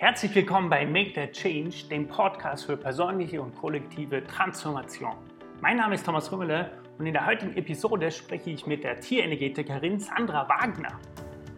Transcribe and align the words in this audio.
Herzlich 0.00 0.34
willkommen 0.34 0.70
bei 0.70 0.86
Make 0.86 1.12
That 1.12 1.32
Change, 1.32 1.86
dem 1.90 2.08
Podcast 2.08 2.64
für 2.64 2.78
persönliche 2.78 3.42
und 3.42 3.54
kollektive 3.54 4.24
Transformation. 4.24 5.12
Mein 5.60 5.76
Name 5.76 5.94
ist 5.94 6.06
Thomas 6.06 6.32
Rümmele 6.32 6.70
und 6.98 7.04
in 7.04 7.12
der 7.12 7.26
heutigen 7.26 7.54
Episode 7.54 8.10
spreche 8.10 8.48
ich 8.48 8.66
mit 8.66 8.82
der 8.82 8.98
Tierenergetikerin 8.98 10.00
Sandra 10.00 10.48
Wagner. 10.48 10.98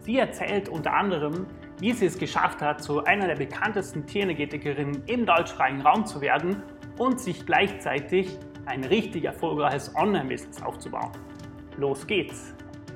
Sie 0.01 0.17
erzählt 0.17 0.67
unter 0.67 0.93
anderem, 0.93 1.45
wie 1.79 1.93
sie 1.93 2.07
es 2.07 2.17
geschafft 2.17 2.61
hat, 2.61 2.83
zu 2.83 3.05
einer 3.05 3.27
der 3.27 3.37
bekanntesten 3.37 4.05
Tierenergetikerinnen 4.05 5.03
im 5.05 5.25
deutschsprachigen 5.25 5.79
Raum 5.79 6.05
zu 6.05 6.19
werden 6.19 6.61
und 6.97 7.21
sich 7.21 7.45
gleichzeitig 7.45 8.37
ein 8.65 8.83
richtig 8.83 9.23
erfolgreiches 9.23 9.95
Online-Business 9.95 10.61
aufzubauen. 10.61 11.13
Los 11.77 12.05
geht's! 12.05 12.53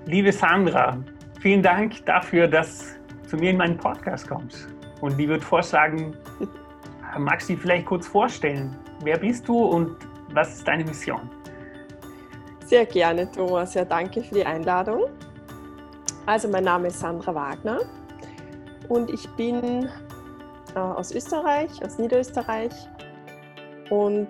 Liebe 0.08 0.34
Sandra, 0.34 1.02
vielen 1.40 1.64
Dank 1.64 2.06
dafür, 2.06 2.50
dass 2.50 2.98
du 3.24 3.30
zu 3.30 3.38
mir 3.38 3.52
in 3.52 3.58
meinen 3.58 3.78
Podcast 3.78 4.28
kommst. 4.28 4.77
Und 5.02 5.20
ich 5.20 5.28
würde 5.28 5.44
vorschlagen, 5.44 6.16
magst 7.18 7.50
du 7.50 7.54
dich 7.54 7.62
vielleicht 7.62 7.86
kurz 7.86 8.08
vorstellen? 8.08 8.76
Wer 9.04 9.18
bist 9.18 9.48
du 9.48 9.58
und 9.58 9.96
was 10.34 10.56
ist 10.56 10.68
deine 10.68 10.84
Mission? 10.84 11.30
Sehr 12.66 12.86
gerne, 12.86 13.32
Thomas. 13.32 13.74
Ja, 13.74 13.86
danke 13.86 14.22
für 14.22 14.36
die 14.36 14.46
Einladung. 14.46 15.06
Also, 16.26 16.50
mein 16.50 16.66
Name 16.66 16.88
ist 16.88 17.00
Sandra 17.00 17.34
Wagner 17.34 17.80
und 18.90 19.10
ich 19.10 19.30
bin 19.36 19.90
äh, 20.76 20.80
aus 20.80 21.14
Österreich, 21.14 21.70
aus 21.84 21.98
Niederösterreich 21.98 22.74
und 23.90 24.28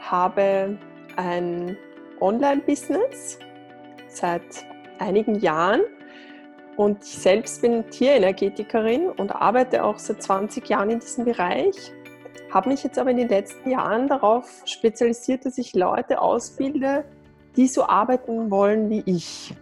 habe 0.00 0.78
ein 1.16 1.76
Online-Business 2.20 3.38
seit 4.08 4.64
einigen 4.98 5.36
Jahren 5.36 5.82
und 6.76 7.02
ich 7.02 7.18
selbst 7.18 7.62
bin 7.62 7.88
Tierenergetikerin 7.90 9.10
und 9.10 9.30
arbeite 9.30 9.84
auch 9.84 9.98
seit 9.98 10.22
20 10.22 10.68
Jahren 10.68 10.90
in 10.90 11.00
diesem 11.00 11.24
Bereich. 11.24 11.92
Habe 12.50 12.70
mich 12.70 12.82
jetzt 12.82 12.98
aber 12.98 13.10
in 13.10 13.16
den 13.16 13.28
letzten 13.28 13.70
Jahren 13.70 14.08
darauf 14.08 14.62
spezialisiert, 14.64 15.44
dass 15.44 15.58
ich 15.58 15.74
Leute 15.74 16.20
ausbilde, 16.20 17.04
die 17.56 17.66
so 17.66 17.84
arbeiten 17.84 18.50
wollen 18.50 18.90
wie 18.90 19.02
ich. 19.06 19.54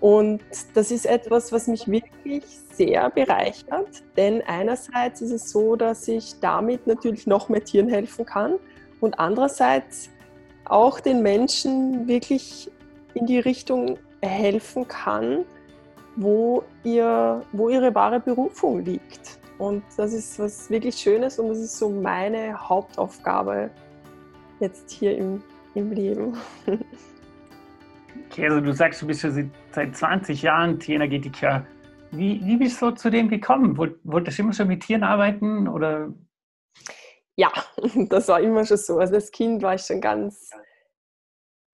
Und 0.00 0.40
das 0.74 0.90
ist 0.90 1.04
etwas, 1.04 1.52
was 1.52 1.66
mich 1.66 1.86
wirklich 1.86 2.44
sehr 2.72 3.10
bereichert, 3.10 4.02
denn 4.16 4.42
einerseits 4.46 5.20
ist 5.20 5.30
es 5.30 5.50
so, 5.50 5.76
dass 5.76 6.08
ich 6.08 6.40
damit 6.40 6.86
natürlich 6.86 7.26
noch 7.26 7.50
mehr 7.50 7.62
Tieren 7.62 7.88
helfen 7.88 8.24
kann 8.24 8.54
und 9.00 9.18
andererseits 9.18 10.08
auch 10.64 11.00
den 11.00 11.20
Menschen 11.22 12.08
wirklich 12.08 12.70
in 13.12 13.26
die 13.26 13.40
Richtung 13.40 13.98
helfen 14.22 14.88
kann, 14.88 15.44
wo, 16.20 16.64
ihr, 16.84 17.42
wo 17.52 17.68
ihre 17.70 17.94
wahre 17.94 18.20
Berufung 18.20 18.84
liegt. 18.84 19.40
Und 19.58 19.82
das 19.96 20.12
ist 20.12 20.38
was 20.38 20.70
wirklich 20.70 20.96
Schönes 20.96 21.38
und 21.38 21.48
das 21.48 21.58
ist 21.58 21.78
so 21.78 21.88
meine 21.90 22.54
Hauptaufgabe 22.68 23.70
jetzt 24.60 24.90
hier 24.90 25.16
im, 25.16 25.42
im 25.74 25.92
Leben. 25.92 26.36
Okay, 28.26 28.48
also 28.48 28.60
du 28.60 28.72
sagst, 28.72 29.02
du 29.02 29.06
bist 29.06 29.22
ja 29.22 29.30
seit 29.72 29.96
20 29.96 30.42
Jahren 30.42 30.78
Tierenergetiker. 30.78 31.66
Wie, 32.12 32.40
wie 32.44 32.56
bist 32.56 32.80
du 32.80 32.90
zu 32.92 33.10
dem 33.10 33.28
gekommen? 33.28 33.76
Wolltest 33.76 34.38
du 34.38 34.42
immer 34.42 34.52
schon 34.52 34.68
mit 34.68 34.82
Tieren 34.82 35.02
arbeiten 35.02 35.68
oder? 35.68 36.12
Ja, 37.36 37.50
das 38.08 38.28
war 38.28 38.40
immer 38.40 38.64
schon 38.64 38.76
so. 38.76 38.98
Also 38.98 39.14
als 39.14 39.30
Kind 39.30 39.62
war 39.62 39.74
ich 39.74 39.82
schon 39.82 40.00
ganz 40.00 40.50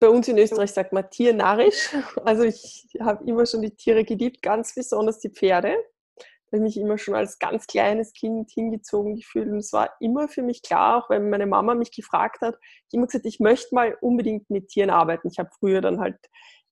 bei 0.04 0.10
uns 0.10 0.28
in 0.28 0.38
Österreich 0.38 0.74
sagt 0.74 0.92
man 0.92 1.10
tiernarrisch. 1.10 1.96
Also 2.26 2.44
ich 2.44 2.86
habe 3.00 3.24
immer 3.26 3.46
schon 3.46 3.62
die 3.62 3.74
Tiere 3.74 4.04
geliebt, 4.04 4.42
ganz 4.42 4.76
besonders 4.76 5.20
die 5.20 5.30
Pferde. 5.30 5.78
Da 6.18 6.58
habe 6.58 6.68
ich 6.68 6.76
mich 6.76 6.78
immer 6.78 6.98
schon 6.98 7.16
als 7.16 7.40
ganz 7.40 7.68
kleines 7.68 8.12
Kind 8.12 8.52
hingezogen 8.52 9.16
gefühlt. 9.16 9.48
Und 9.48 9.60
es 9.60 9.72
war 9.72 9.92
immer 10.02 10.28
für 10.28 10.42
mich 10.42 10.62
klar, 10.62 10.98
auch 10.98 11.10
wenn 11.10 11.30
meine 11.30 11.46
Mama 11.46 11.74
mich 11.74 11.96
gefragt 11.96 12.42
hat, 12.42 12.58
ich 12.90 12.98
immer 12.98 13.08
gesagt, 13.08 13.26
ich 13.26 13.40
möchte 13.40 13.74
mal 13.74 13.98
unbedingt 14.02 14.50
mit 14.50 14.68
Tieren 14.68 14.90
arbeiten. 14.90 15.30
Ich 15.32 15.40
habe 15.40 15.50
früher 15.58 15.80
dann 15.80 16.02
halt 16.02 16.18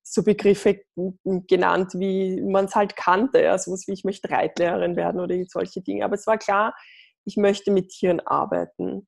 so 0.03 0.23
Begriffe 0.23 0.81
genannt, 1.23 1.93
wie 1.93 2.41
man 2.41 2.65
es 2.65 2.75
halt 2.75 2.97
kannte, 2.97 3.41
ja, 3.41 3.57
sowas 3.57 3.85
wie 3.87 3.93
ich 3.93 4.03
möchte 4.03 4.29
Reitlehrerin 4.29 4.97
werden 4.97 5.21
oder 5.21 5.37
solche 5.47 5.81
Dinge. 5.81 6.03
Aber 6.03 6.15
es 6.15 6.27
war 6.27 6.37
klar, 6.37 6.75
ich 7.23 7.37
möchte 7.37 7.71
mit 7.71 7.91
Tieren 7.91 8.19
arbeiten. 8.19 9.07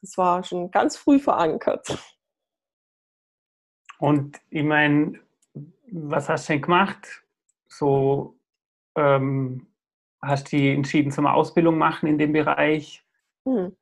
Das 0.00 0.16
war 0.16 0.44
schon 0.44 0.70
ganz 0.70 0.96
früh 0.96 1.18
verankert. 1.18 1.98
Und 3.98 4.38
ich 4.50 4.62
meine, 4.62 5.20
was 5.90 6.28
hast 6.28 6.48
du 6.48 6.54
denn 6.54 6.62
gemacht? 6.62 7.24
So, 7.68 8.38
ähm, 8.96 9.66
hast 10.22 10.52
du 10.52 10.56
entschieden 10.56 11.10
zum 11.10 11.26
Ausbildung 11.26 11.78
machen 11.78 12.08
in 12.08 12.18
dem 12.18 12.32
Bereich? 12.32 13.04
Hm. 13.44 13.76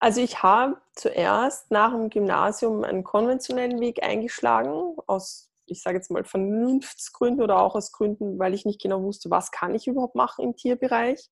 Also 0.00 0.20
ich 0.20 0.42
habe 0.42 0.76
zuerst 0.94 1.70
nach 1.70 1.92
dem 1.92 2.10
Gymnasium 2.10 2.84
einen 2.84 3.04
konventionellen 3.04 3.80
Weg 3.80 4.02
eingeschlagen, 4.02 4.96
aus, 5.06 5.50
ich 5.66 5.80
sage 5.82 5.96
jetzt 5.96 6.10
mal, 6.10 6.24
Vernunftsgründen 6.24 7.42
oder 7.42 7.60
auch 7.60 7.74
aus 7.74 7.92
Gründen, 7.92 8.38
weil 8.38 8.52
ich 8.52 8.66
nicht 8.66 8.82
genau 8.82 9.02
wusste, 9.02 9.30
was 9.30 9.50
kann 9.50 9.74
ich 9.74 9.86
überhaupt 9.86 10.14
machen 10.14 10.44
im 10.44 10.56
Tierbereich. 10.56 11.30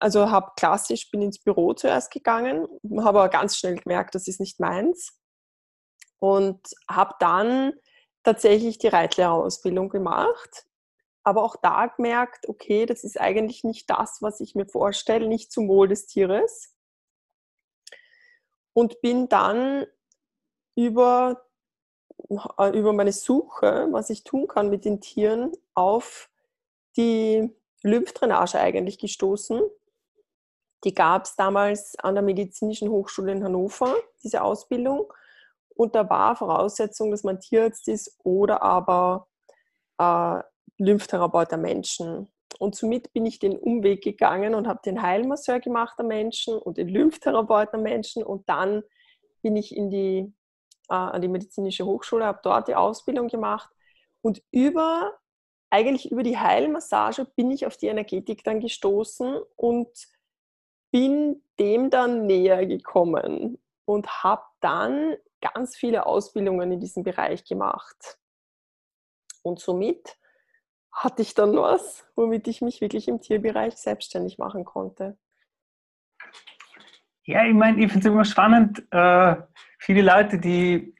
Also 0.00 0.30
habe 0.30 0.52
klassisch, 0.56 1.10
bin 1.10 1.22
ins 1.22 1.38
Büro 1.38 1.72
zuerst 1.72 2.10
gegangen, 2.10 2.66
habe 2.98 3.20
aber 3.20 3.28
ganz 3.28 3.56
schnell 3.56 3.76
gemerkt, 3.76 4.14
das 4.14 4.28
ist 4.28 4.40
nicht 4.40 4.60
meins 4.60 5.17
und 6.18 6.60
habe 6.88 7.14
dann 7.20 7.72
tatsächlich 8.22 8.78
die 8.78 8.88
Reitlehrerausbildung 8.88 9.88
gemacht. 9.88 10.66
Aber 11.22 11.42
auch 11.42 11.56
da 11.56 11.86
gemerkt, 11.86 12.48
okay, 12.48 12.86
das 12.86 13.04
ist 13.04 13.20
eigentlich 13.20 13.64
nicht 13.64 13.88
das, 13.90 14.22
was 14.22 14.40
ich 14.40 14.54
mir 14.54 14.66
vorstelle, 14.66 15.28
nicht 15.28 15.52
zum 15.52 15.68
Wohl 15.68 15.88
des 15.88 16.06
Tieres. 16.06 16.74
Und 18.72 19.00
bin 19.00 19.28
dann 19.28 19.86
über, 20.74 21.44
äh, 22.58 22.78
über 22.78 22.92
meine 22.92 23.12
Suche, 23.12 23.88
was 23.90 24.10
ich 24.10 24.24
tun 24.24 24.46
kann 24.46 24.70
mit 24.70 24.84
den 24.84 25.00
Tieren, 25.00 25.52
auf 25.74 26.30
die 26.96 27.50
Lymphdrainage 27.82 28.58
eigentlich 28.58 28.98
gestoßen. 28.98 29.60
Die 30.84 30.94
gab 30.94 31.24
es 31.24 31.34
damals 31.34 31.96
an 31.96 32.14
der 32.14 32.22
Medizinischen 32.22 32.88
Hochschule 32.88 33.32
in 33.32 33.42
Hannover, 33.42 33.96
diese 34.22 34.42
Ausbildung. 34.42 35.12
Da 35.86 36.10
war 36.10 36.36
Voraussetzung, 36.36 37.10
dass 37.10 37.22
man 37.22 37.40
Tierarzt 37.40 37.88
ist 37.88 38.18
oder 38.24 38.62
aber 38.62 39.28
äh, 39.98 40.40
Lymphtherapeut 40.78 41.50
der 41.50 41.58
Menschen. 41.58 42.28
Und 42.58 42.74
somit 42.74 43.12
bin 43.12 43.26
ich 43.26 43.38
den 43.38 43.56
Umweg 43.56 44.02
gegangen 44.02 44.54
und 44.54 44.66
habe 44.66 44.80
den 44.84 45.02
Heilmasseur 45.02 45.60
gemacht 45.60 45.98
der 45.98 46.06
Menschen 46.06 46.58
und 46.58 46.78
den 46.78 46.88
Lymphtherapeut 46.88 47.72
der 47.72 47.80
Menschen. 47.80 48.24
Und 48.24 48.48
dann 48.48 48.82
bin 49.42 49.56
ich 49.56 49.76
in 49.76 49.90
die, 49.90 50.32
äh, 50.88 50.94
an 50.94 51.22
die 51.22 51.28
medizinische 51.28 51.84
Hochschule, 51.84 52.24
habe 52.24 52.40
dort 52.42 52.68
die 52.68 52.74
Ausbildung 52.74 53.28
gemacht. 53.28 53.70
Und 54.20 54.42
über, 54.50 55.12
eigentlich 55.70 56.10
über 56.10 56.22
die 56.22 56.38
Heilmassage 56.38 57.26
bin 57.36 57.50
ich 57.50 57.66
auf 57.66 57.76
die 57.76 57.86
Energetik 57.86 58.42
dann 58.42 58.60
gestoßen 58.60 59.38
und 59.56 59.88
bin 60.90 61.42
dem 61.60 61.90
dann 61.90 62.26
näher 62.26 62.66
gekommen 62.66 63.58
und 63.84 64.24
habe 64.24 64.42
dann 64.60 65.16
ganz 65.40 65.76
viele 65.76 66.06
Ausbildungen 66.06 66.72
in 66.72 66.80
diesem 66.80 67.02
Bereich 67.02 67.44
gemacht. 67.44 68.18
Und 69.42 69.60
somit 69.60 70.16
hatte 70.92 71.22
ich 71.22 71.34
dann 71.34 71.56
was, 71.56 72.06
womit 72.16 72.48
ich 72.48 72.60
mich 72.60 72.80
wirklich 72.80 73.08
im 73.08 73.20
Tierbereich 73.20 73.76
selbstständig 73.76 74.38
machen 74.38 74.64
konnte. 74.64 75.16
Ja, 77.24 77.44
ich 77.44 77.54
meine, 77.54 77.84
ich 77.84 77.92
finde 77.92 78.08
es 78.08 78.12
immer 78.12 78.24
spannend. 78.24 78.86
Äh, 78.90 79.36
viele 79.78 80.02
Leute, 80.02 80.38
die 80.38 80.94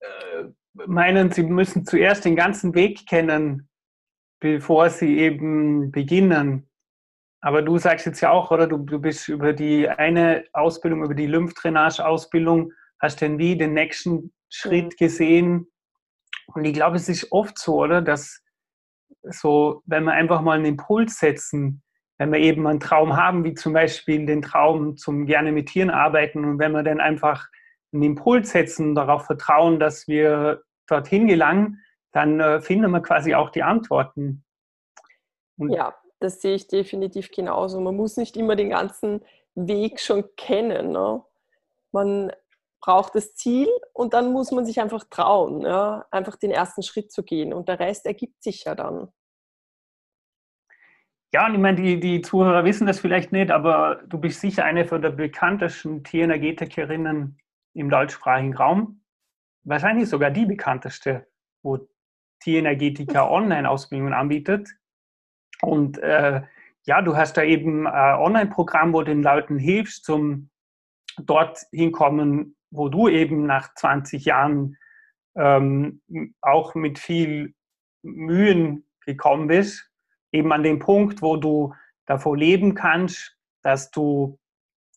äh, 0.00 0.44
meinen, 0.86 1.30
sie 1.30 1.44
müssen 1.44 1.86
zuerst 1.86 2.24
den 2.24 2.36
ganzen 2.36 2.74
Weg 2.74 3.06
kennen, 3.06 3.68
bevor 4.40 4.90
sie 4.90 5.18
eben 5.18 5.90
beginnen. 5.92 6.68
Aber 7.40 7.62
du 7.62 7.78
sagst 7.78 8.06
jetzt 8.06 8.20
ja 8.20 8.30
auch, 8.30 8.50
oder? 8.50 8.66
Du, 8.66 8.78
du 8.78 8.98
bist 8.98 9.28
über 9.28 9.52
die 9.52 9.88
eine 9.88 10.44
Ausbildung, 10.52 11.04
über 11.04 11.14
die 11.14 11.26
Lymphdrainage-Ausbildung 11.26 12.72
hast 13.00 13.22
dann 13.22 13.38
wie 13.38 13.56
den 13.56 13.74
nächsten 13.74 14.32
Schritt 14.48 14.96
gesehen. 14.96 15.70
Und 16.54 16.64
ich 16.64 16.74
glaube, 16.74 16.96
es 16.96 17.08
ist 17.08 17.30
oft 17.32 17.58
so, 17.58 17.76
oder, 17.76 18.02
dass 18.02 18.42
so, 19.22 19.82
wenn 19.86 20.04
wir 20.04 20.12
einfach 20.12 20.40
mal 20.40 20.56
einen 20.56 20.64
Impuls 20.64 21.18
setzen, 21.18 21.82
wenn 22.18 22.32
wir 22.32 22.40
eben 22.40 22.66
einen 22.66 22.80
Traum 22.80 23.16
haben, 23.16 23.44
wie 23.44 23.54
zum 23.54 23.72
Beispiel 23.72 24.26
den 24.26 24.42
Traum 24.42 24.96
zum 24.96 25.26
gerne 25.26 25.52
mit 25.52 25.68
Tieren 25.68 25.90
arbeiten 25.90 26.44
und 26.44 26.58
wenn 26.58 26.72
wir 26.72 26.82
dann 26.82 27.00
einfach 27.00 27.46
einen 27.92 28.02
Impuls 28.02 28.50
setzen, 28.50 28.94
darauf 28.94 29.26
vertrauen, 29.26 29.78
dass 29.78 30.08
wir 30.08 30.62
dorthin 30.86 31.28
gelangen, 31.28 31.82
dann 32.12 32.40
äh, 32.40 32.60
finden 32.60 32.90
wir 32.90 33.00
quasi 33.00 33.34
auch 33.34 33.50
die 33.50 33.62
Antworten. 33.62 34.44
Und 35.58 35.70
ja, 35.70 35.94
das 36.20 36.40
sehe 36.40 36.54
ich 36.54 36.66
definitiv 36.66 37.30
genauso. 37.30 37.80
Man 37.80 37.96
muss 37.96 38.16
nicht 38.16 38.36
immer 38.36 38.56
den 38.56 38.70
ganzen 38.70 39.22
Weg 39.54 40.00
schon 40.00 40.24
kennen. 40.36 40.92
Ne? 40.92 41.22
Man 41.92 42.32
braucht 42.80 43.14
das 43.14 43.34
Ziel 43.34 43.68
und 43.92 44.14
dann 44.14 44.32
muss 44.32 44.50
man 44.50 44.64
sich 44.64 44.80
einfach 44.80 45.04
trauen, 45.10 45.62
ja? 45.62 46.06
einfach 46.10 46.36
den 46.36 46.50
ersten 46.50 46.82
Schritt 46.82 47.12
zu 47.12 47.22
gehen 47.22 47.52
und 47.52 47.68
der 47.68 47.80
Rest 47.80 48.06
ergibt 48.06 48.42
sich 48.42 48.64
ja 48.64 48.74
dann. 48.74 49.08
Ja, 51.32 51.46
und 51.46 51.54
ich 51.54 51.60
meine, 51.60 51.76
die, 51.76 52.00
die 52.00 52.22
Zuhörer 52.22 52.64
wissen 52.64 52.86
das 52.86 53.00
vielleicht 53.00 53.32
nicht, 53.32 53.50
aber 53.50 54.02
du 54.06 54.18
bist 54.18 54.40
sicher 54.40 54.64
eine 54.64 54.86
von 54.86 55.02
der 55.02 55.10
bekanntesten 55.10 56.02
Tierenergetikerinnen 56.02 57.38
im 57.74 57.90
deutschsprachigen 57.90 58.56
Raum. 58.56 59.02
Wahrscheinlich 59.64 60.08
sogar 60.08 60.30
die 60.30 60.46
bekannteste, 60.46 61.26
wo 61.62 61.86
Tierenergetiker 62.40 63.30
Online-Ausbildungen 63.30 64.14
anbietet. 64.14 64.70
Und 65.60 65.98
äh, 65.98 66.42
ja, 66.84 67.02
du 67.02 67.14
hast 67.14 67.36
da 67.36 67.42
eben 67.42 67.86
ein 67.86 68.18
Online-Programm, 68.20 68.94
wo 68.94 69.02
den 69.02 69.22
Leuten 69.22 69.58
hilfst, 69.58 70.04
zum 70.04 70.48
dort 71.18 71.66
hinkommen, 71.72 72.56
wo 72.70 72.88
du 72.88 73.08
eben 73.08 73.46
nach 73.46 73.74
20 73.74 74.24
Jahren 74.24 74.76
ähm, 75.36 76.02
auch 76.40 76.74
mit 76.74 76.98
viel 76.98 77.54
Mühen 78.02 78.84
gekommen 79.04 79.48
bist, 79.48 79.90
eben 80.32 80.52
an 80.52 80.62
dem 80.62 80.78
Punkt, 80.78 81.22
wo 81.22 81.36
du 81.36 81.74
davor 82.06 82.36
leben 82.36 82.74
kannst, 82.74 83.36
dass 83.62 83.90
du 83.90 84.38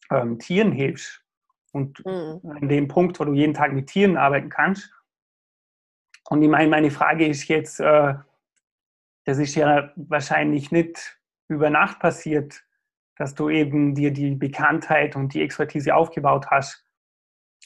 ähm, 0.09 0.39
Tieren 0.39 0.71
hilfst. 0.71 1.21
Und 1.71 2.05
mhm. 2.05 2.41
an 2.43 2.67
dem 2.67 2.87
Punkt, 2.87 3.19
wo 3.19 3.25
du 3.25 3.33
jeden 3.33 3.53
Tag 3.53 3.71
mit 3.71 3.87
Tieren 3.87 4.17
arbeiten 4.17 4.49
kannst. 4.49 4.91
Und 6.29 6.41
ich 6.41 6.49
meine, 6.49 6.69
meine 6.69 6.91
Frage 6.91 7.25
ist 7.25 7.47
jetzt, 7.47 7.79
äh, 7.79 8.15
das 9.25 9.37
ist 9.37 9.55
ja 9.55 9.91
wahrscheinlich 9.95 10.71
nicht 10.71 11.19
über 11.47 11.69
Nacht 11.69 11.99
passiert, 11.99 12.63
dass 13.17 13.35
du 13.35 13.49
eben 13.49 13.93
dir 13.95 14.11
die 14.11 14.35
Bekanntheit 14.35 15.15
und 15.15 15.33
die 15.33 15.41
Expertise 15.41 15.95
aufgebaut 15.95 16.47
hast. 16.47 16.85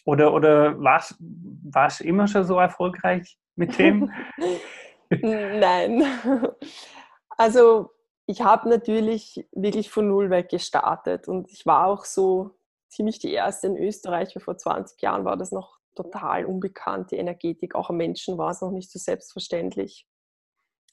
Oder, 0.03 0.33
oder 0.33 0.79
warst 0.79 1.99
du 1.99 2.03
immer 2.03 2.27
schon 2.27 2.43
so 2.43 2.59
erfolgreich 2.59 3.37
mit 3.55 3.77
dem? 3.79 4.11
Nein. 5.09 6.05
Also 7.37 7.91
ich 8.27 8.41
habe 8.41 8.69
natürlich 8.69 9.47
wirklich 9.51 9.89
von 9.89 10.07
Null 10.07 10.29
weg 10.29 10.49
gestartet 10.49 11.27
und 11.27 11.51
ich 11.51 11.65
war 11.65 11.87
auch 11.87 12.05
so 12.05 12.51
ziemlich 12.89 13.19
die 13.19 13.31
erste 13.31 13.67
in 13.67 13.77
Österreich. 13.77 14.35
Vor 14.39 14.57
20 14.57 15.01
Jahren 15.01 15.25
war 15.25 15.37
das 15.37 15.51
noch 15.51 15.77
total 15.95 16.45
unbekannt, 16.45 17.11
die 17.11 17.17
Energetik. 17.17 17.75
Auch 17.75 17.89
am 17.89 17.97
Menschen 17.97 18.37
war 18.37 18.51
es 18.51 18.61
noch 18.61 18.71
nicht 18.71 18.91
so 18.91 18.99
selbstverständlich. 18.99 20.07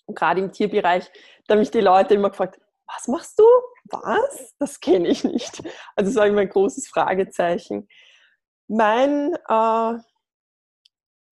Und 0.06 0.16
gerade 0.16 0.40
im 0.40 0.52
Tierbereich, 0.52 1.10
da 1.46 1.54
haben 1.54 1.60
mich 1.60 1.70
die 1.70 1.80
Leute 1.80 2.14
immer 2.14 2.30
gefragt, 2.30 2.60
was 2.86 3.08
machst 3.08 3.38
du? 3.38 3.44
Was? 3.84 4.54
Das 4.58 4.80
kenne 4.80 5.08
ich 5.08 5.24
nicht. 5.24 5.62
Also 5.96 6.10
das 6.10 6.16
war 6.16 6.26
immer 6.26 6.42
ein 6.42 6.48
großes 6.48 6.88
Fragezeichen. 6.88 7.88
Mein 8.74 9.34
äh, 9.48 9.98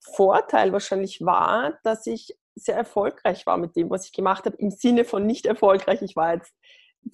Vorteil 0.03 0.75
wahrscheinlich 0.75 1.25
war, 1.25 1.79
dass 1.85 2.07
ich 2.07 2.37
sehr 2.55 2.77
erfolgreich 2.77 3.47
war 3.47 3.57
mit 3.57 3.77
dem, 3.77 3.89
was 3.89 4.05
ich 4.05 4.13
gemacht 4.13 4.45
habe, 4.45 4.59
im 4.59 4.71
Sinne 4.71 5.07
von 5.07 5.25
nicht 5.25 5.47
erfolgreich. 5.47 6.03
Ich 6.03 6.17
war 6.17 6.35
jetzt 6.35 6.53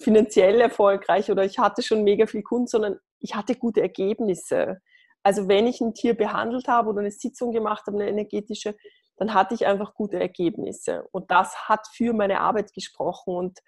finanziell 0.01 0.59
erfolgreich 0.59 1.31
oder 1.31 1.45
ich 1.45 1.59
hatte 1.59 1.81
schon 1.81 2.03
mega 2.03 2.25
viel 2.25 2.43
Kunden, 2.43 2.67
sondern 2.67 2.99
ich 3.19 3.35
hatte 3.35 3.55
gute 3.55 3.79
Ergebnisse. 3.79 4.81
Also 5.23 5.47
wenn 5.47 5.65
ich 5.65 5.79
ein 5.79 5.93
Tier 5.93 6.13
behandelt 6.13 6.67
habe 6.67 6.89
oder 6.89 6.99
eine 6.99 7.11
Sitzung 7.11 7.53
gemacht 7.53 7.87
habe, 7.87 7.97
eine 7.97 8.09
energetische, 8.09 8.75
dann 9.15 9.33
hatte 9.33 9.55
ich 9.55 9.65
einfach 9.65 9.93
gute 9.93 10.19
Ergebnisse. 10.19 11.07
Und 11.13 11.31
das 11.31 11.69
hat 11.69 11.87
für 11.93 12.11
meine 12.11 12.41
Arbeit 12.41 12.73
gesprochen. 12.73 13.33
Und 13.33 13.59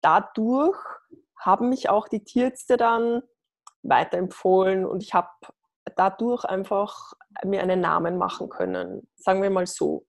dadurch 0.00 0.78
haben 1.38 1.68
mich 1.68 1.90
auch 1.90 2.08
die 2.08 2.24
Tierärzte 2.24 2.78
dann 2.78 3.20
weiterempfohlen 3.82 4.86
und 4.86 5.02
ich 5.02 5.12
habe 5.12 5.28
dadurch 5.96 6.44
einfach 6.44 7.12
mir 7.44 7.62
einen 7.62 7.80
Namen 7.80 8.18
machen 8.18 8.48
können, 8.48 9.08
sagen 9.16 9.42
wir 9.42 9.50
mal 9.50 9.66
so. 9.66 10.04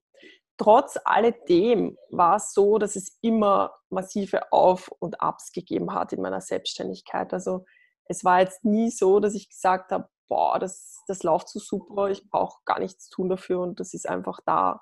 Trotz 0.57 0.99
alledem 1.05 1.97
war 2.09 2.35
es 2.35 2.53
so, 2.53 2.77
dass 2.77 2.95
es 2.95 3.17
immer 3.21 3.73
massive 3.89 4.51
Auf- 4.51 4.91
und 4.99 5.21
Abs 5.21 5.51
gegeben 5.53 5.93
hat 5.93 6.11
in 6.11 6.21
meiner 6.21 6.41
Selbstständigkeit. 6.41 7.31
Also 7.33 7.65
es 8.05 8.25
war 8.25 8.41
jetzt 8.41 8.65
nie 8.65 8.91
so, 8.91 9.19
dass 9.19 9.35
ich 9.35 9.49
gesagt 9.49 9.91
habe, 9.91 10.09
boah, 10.27 10.59
das, 10.59 11.01
das 11.07 11.23
läuft 11.23 11.49
so 11.49 11.59
super, 11.59 12.09
ich 12.09 12.29
brauche 12.29 12.59
gar 12.65 12.79
nichts 12.79 13.09
tun 13.09 13.29
dafür 13.29 13.61
und 13.61 13.79
das 13.79 13.93
ist 13.93 14.07
einfach 14.07 14.39
da. 14.45 14.81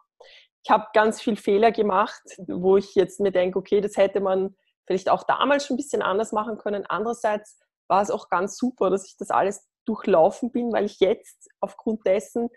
Ich 0.64 0.72
habe 0.72 0.88
ganz 0.94 1.22
viel 1.22 1.38
Fehler 1.38 1.72
gemacht, 1.72 2.22
wo 2.48 2.78
ich 2.78 2.96
jetzt 2.96 3.20
mir 3.20 3.32
denke, 3.32 3.60
okay, 3.60 3.80
das 3.80 3.98
hätte 3.98 4.20
man 4.20 4.56
vielleicht 4.86 5.10
auch 5.10 5.24
damals 5.24 5.66
schon 5.66 5.76
ein 5.76 5.78
bisschen 5.78 6.02
anders 6.02 6.32
machen 6.32 6.58
können. 6.58 6.86
Andererseits 6.88 7.60
war 7.88 8.02
es 8.02 8.12
auch 8.12 8.30
ganz 8.30 8.58
super, 8.58 8.90
dass 8.90 9.06
ich 9.06 9.16
das 9.18 9.30
alles 9.30 9.68
durchlaufen 9.88 10.52
bin, 10.52 10.72
weil 10.72 10.86
ich 10.86 11.00
jetzt 11.00 11.50
aufgrund 11.60 12.06
dessen 12.06 12.50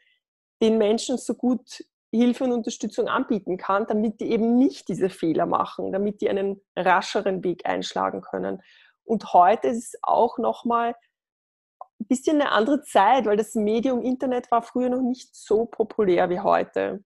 den 0.62 0.78
Menschen 0.78 1.16
so 1.16 1.34
gut 1.34 1.82
Hilfe 2.12 2.44
und 2.44 2.52
Unterstützung 2.52 3.08
anbieten 3.08 3.56
kann, 3.56 3.86
damit 3.86 4.20
die 4.20 4.30
eben 4.30 4.58
nicht 4.58 4.88
diese 4.88 5.10
Fehler 5.10 5.46
machen, 5.46 5.92
damit 5.92 6.20
die 6.20 6.28
einen 6.28 6.60
rascheren 6.76 7.44
Weg 7.44 7.66
einschlagen 7.66 8.20
können. 8.20 8.62
Und 9.04 9.32
heute 9.32 9.68
ist 9.68 9.94
es 9.94 10.00
auch 10.02 10.38
nochmal 10.38 10.96
ein 12.00 12.06
bisschen 12.06 12.40
eine 12.40 12.50
andere 12.50 12.82
Zeit, 12.82 13.26
weil 13.26 13.36
das 13.36 13.54
Medium 13.54 14.02
Internet 14.02 14.50
war 14.50 14.62
früher 14.62 14.88
noch 14.88 15.02
nicht 15.02 15.34
so 15.34 15.66
populär 15.66 16.30
wie 16.30 16.40
heute. 16.40 17.04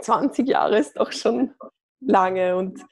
20 0.00 0.48
Jahre 0.48 0.78
ist 0.78 0.98
doch 0.98 1.12
schon 1.12 1.54
lange 2.00 2.56
und 2.56 2.84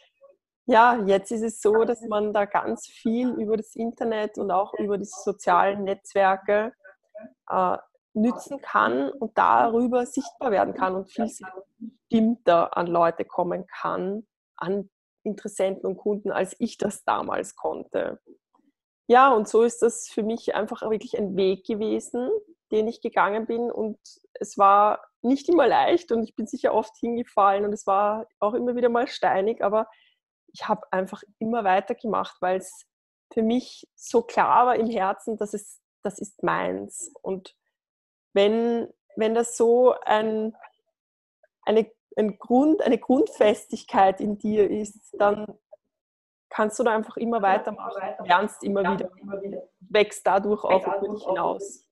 ja, 0.66 0.96
jetzt 1.06 1.32
ist 1.32 1.42
es 1.42 1.60
so, 1.60 1.84
dass 1.84 2.00
man 2.02 2.32
da 2.32 2.44
ganz 2.44 2.86
viel 2.86 3.30
über 3.30 3.56
das 3.56 3.74
Internet 3.74 4.38
und 4.38 4.50
auch 4.50 4.74
über 4.74 4.98
die 4.98 5.04
sozialen 5.04 5.84
Netzwerke 5.84 6.72
äh, 7.48 7.76
nützen 8.14 8.60
kann 8.60 9.10
und 9.10 9.36
darüber 9.36 10.06
sichtbar 10.06 10.50
werden 10.50 10.74
kann 10.74 10.94
und 10.94 11.10
viel 11.10 11.30
bestimmter 11.78 12.76
an 12.76 12.86
Leute 12.86 13.24
kommen 13.24 13.66
kann, 13.66 14.26
an 14.56 14.90
Interessenten 15.24 15.86
und 15.86 15.96
Kunden, 15.96 16.30
als 16.30 16.54
ich 16.58 16.78
das 16.78 17.04
damals 17.04 17.56
konnte. 17.56 18.20
Ja, 19.08 19.32
und 19.32 19.48
so 19.48 19.62
ist 19.62 19.82
das 19.82 20.08
für 20.08 20.22
mich 20.22 20.54
einfach 20.54 20.82
wirklich 20.82 21.18
ein 21.18 21.36
Weg 21.36 21.66
gewesen, 21.66 22.30
den 22.70 22.88
ich 22.88 23.00
gegangen 23.00 23.46
bin 23.46 23.70
und 23.70 23.98
es 24.34 24.56
war 24.58 25.02
nicht 25.22 25.48
immer 25.48 25.66
leicht 25.66 26.12
und 26.12 26.22
ich 26.22 26.34
bin 26.34 26.46
sicher 26.46 26.74
oft 26.74 26.96
hingefallen 26.96 27.64
und 27.64 27.72
es 27.72 27.86
war 27.86 28.26
auch 28.40 28.54
immer 28.54 28.74
wieder 28.76 28.88
mal 28.88 29.06
steinig, 29.06 29.62
aber 29.62 29.86
ich 30.52 30.68
habe 30.68 30.82
einfach 30.92 31.22
immer 31.38 31.64
weitergemacht, 31.64 32.40
weil 32.40 32.58
es 32.58 32.86
für 33.32 33.42
mich 33.42 33.88
so 33.94 34.22
klar 34.22 34.66
war 34.66 34.76
im 34.76 34.88
Herzen, 34.88 35.36
dass 35.36 35.54
es, 35.54 35.80
das 36.02 36.18
ist 36.18 36.42
meins. 36.42 37.12
Und 37.22 37.56
wenn, 38.34 38.92
wenn 39.16 39.34
das 39.34 39.56
so 39.56 39.94
ein, 40.04 40.54
eine, 41.62 41.90
ein 42.16 42.38
Grund, 42.38 42.82
eine 42.82 42.98
Grundfestigkeit 42.98 44.20
in 44.20 44.38
dir 44.38 44.70
ist, 44.70 45.14
dann 45.18 45.46
kannst 46.50 46.78
du 46.78 46.84
da 46.84 46.94
einfach 46.94 47.16
immer 47.16 47.40
weitermachen, 47.40 48.02
lernst 48.24 48.62
immer 48.62 48.82
wieder, 48.82 49.10
wächst 49.80 50.26
dadurch 50.26 50.64
auch 50.64 50.86
über 50.86 51.08
dich 51.08 51.24
hinaus. 51.24 51.88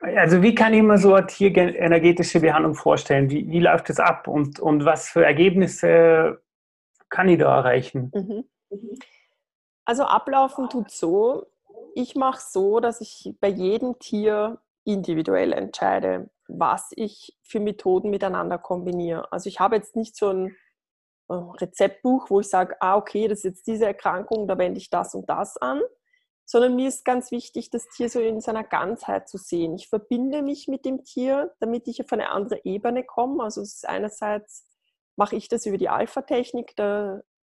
Also 0.00 0.40
wie 0.42 0.54
kann 0.54 0.72
ich 0.72 0.82
mir 0.82 0.96
so 0.96 1.12
eine 1.12 1.26
tierenergetische 1.26 2.40
Behandlung 2.40 2.74
vorstellen? 2.74 3.28
Wie, 3.28 3.46
wie 3.50 3.60
läuft 3.60 3.90
das 3.90 4.00
ab 4.00 4.28
und, 4.28 4.58
und 4.58 4.86
was 4.86 5.10
für 5.10 5.22
Ergebnisse 5.22 6.42
kann 7.10 7.28
ich 7.28 7.38
da 7.38 7.56
erreichen? 7.56 8.10
Mhm. 8.14 8.48
Also 9.84 10.04
ablaufen 10.04 10.68
tut 10.68 10.90
so, 10.90 11.46
ich 11.94 12.14
mache 12.14 12.40
so, 12.40 12.80
dass 12.80 13.00
ich 13.00 13.34
bei 13.40 13.48
jedem 13.48 13.98
Tier 13.98 14.60
individuell 14.84 15.52
entscheide, 15.52 16.30
was 16.48 16.92
ich 16.94 17.36
für 17.42 17.60
Methoden 17.60 18.10
miteinander 18.10 18.58
kombiniere. 18.58 19.30
Also 19.32 19.48
ich 19.48 19.60
habe 19.60 19.76
jetzt 19.76 19.96
nicht 19.96 20.16
so 20.16 20.30
ein 20.30 20.56
äh, 21.28 21.34
Rezeptbuch, 21.34 22.30
wo 22.30 22.40
ich 22.40 22.48
sage, 22.48 22.76
ah 22.80 22.96
okay, 22.96 23.28
das 23.28 23.38
ist 23.38 23.44
jetzt 23.44 23.66
diese 23.66 23.86
Erkrankung, 23.86 24.48
da 24.48 24.58
wende 24.58 24.78
ich 24.78 24.90
das 24.90 25.14
und 25.14 25.28
das 25.28 25.56
an, 25.56 25.80
sondern 26.44 26.74
mir 26.74 26.88
ist 26.88 27.04
ganz 27.04 27.30
wichtig, 27.30 27.70
das 27.70 27.88
Tier 27.88 28.08
so 28.08 28.20
in 28.20 28.40
seiner 28.40 28.64
Ganzheit 28.64 29.28
zu 29.28 29.38
sehen. 29.38 29.74
Ich 29.74 29.88
verbinde 29.88 30.42
mich 30.42 30.66
mit 30.66 30.84
dem 30.84 31.04
Tier, 31.04 31.54
damit 31.60 31.86
ich 31.86 32.02
auf 32.02 32.12
eine 32.12 32.30
andere 32.30 32.60
Ebene 32.64 33.04
komme. 33.04 33.44
Also 33.44 33.60
es 33.60 33.74
ist 33.74 33.88
einerseits 33.88 34.66
mache 35.20 35.36
ich 35.36 35.48
das 35.48 35.66
über 35.66 35.76
die 35.76 35.90
Alpha-Technik. 35.90 36.74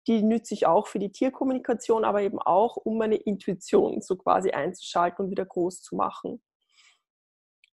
Die 0.06 0.22
nütze 0.22 0.54
ich 0.54 0.68
auch 0.68 0.88
für 0.88 1.00
die 1.00 1.14
Tierkommunikation, 1.14 2.04
aber 2.04 2.22
eben 2.22 2.38
auch, 2.38 2.76
um 2.76 2.98
meine 2.98 3.16
Intuition 3.16 4.02
so 4.02 4.18
quasi 4.18 4.52
einzuschalten 4.52 5.24
und 5.24 5.32
wieder 5.32 5.46
groß 5.46 5.82
zu 5.82 5.96
machen. 5.96 6.44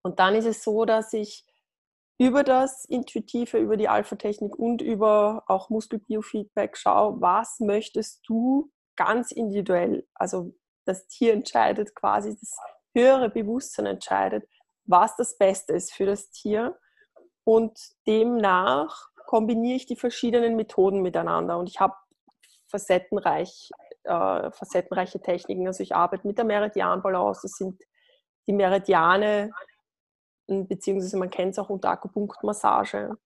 Und 0.03 0.21
dann 0.21 0.37
ist 0.37 0.45
es 0.45 0.63
so, 0.63 0.85
dass 0.85 1.13
ich 1.13 1.45
über 2.17 2.45
das 2.45 2.85
Intuitive, 2.85 3.59
über 3.59 3.77
die 3.77 3.89
Alpha-Technik 3.89 4.57
und 4.57 4.83
über 4.83 5.43
auch 5.49 5.69
Muskelbiofeedback 5.69 6.77
schaue, 6.77 7.21
was 7.21 7.59
möchtest 7.59 8.23
du 8.29 8.71
ganz 8.95 9.33
individuell, 9.33 10.07
also 10.15 10.55
das 10.85 11.09
Tier 11.09 11.33
entscheidet 11.33 11.97
quasi, 11.97 12.37
das 12.39 12.57
höhere 12.95 13.31
Bewusstsein 13.31 13.87
entscheidet, 13.87 14.49
was 14.85 15.17
das 15.17 15.37
Beste 15.39 15.73
ist 15.73 15.93
für 15.93 16.07
das 16.07 16.31
Tier. 16.31 16.79
Und 17.43 17.77
demnach 18.07 19.09
kombiniere 19.29 19.77
ich 19.77 19.85
die 19.85 19.97
verschiedenen 19.97 20.57
Methoden 20.57 21.03
miteinander 21.03 21.59
und 21.59 21.69
ich 21.69 21.79
habe 21.81 21.95
facettenreich, 22.67 23.69
äh, 24.05 24.51
facettenreiche 24.51 25.21
Techniken. 25.21 25.67
Also 25.67 25.83
ich 25.83 25.95
arbeite 25.95 26.27
mit 26.27 26.39
der 26.39 26.47
Meridianbalance, 26.47 27.43
das 27.43 27.53
sind 27.53 27.79
die 28.47 28.55
Meridiane, 28.55 29.53
beziehungsweise 30.47 31.19
man 31.19 31.29
kennt 31.29 31.53
es 31.53 31.59
auch 31.59 31.69
unter 31.69 31.91
Akupunktmassage. 31.91 33.19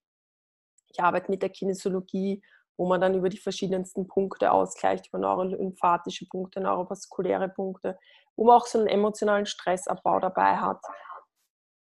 Ich 0.89 0.99
arbeite 0.99 1.31
mit 1.31 1.41
der 1.41 1.49
Kinesiologie 1.49 2.43
wo 2.77 2.87
man 2.87 3.01
dann 3.01 3.13
über 3.13 3.29
die 3.29 3.37
verschiedensten 3.37 4.07
Punkte 4.07 4.51
ausgleicht, 4.51 5.07
über 5.07 5.19
neurolymphatische 5.19 6.27
Punkte, 6.27 6.59
neurovaskuläre 6.59 7.49
Punkte, 7.49 7.97
wo 8.35 8.45
man 8.45 8.57
auch 8.57 8.65
so 8.65 8.79
einen 8.79 8.87
emotionalen 8.87 9.45
Stressabbau 9.45 10.19
dabei 10.19 10.57
hat, 10.57 10.81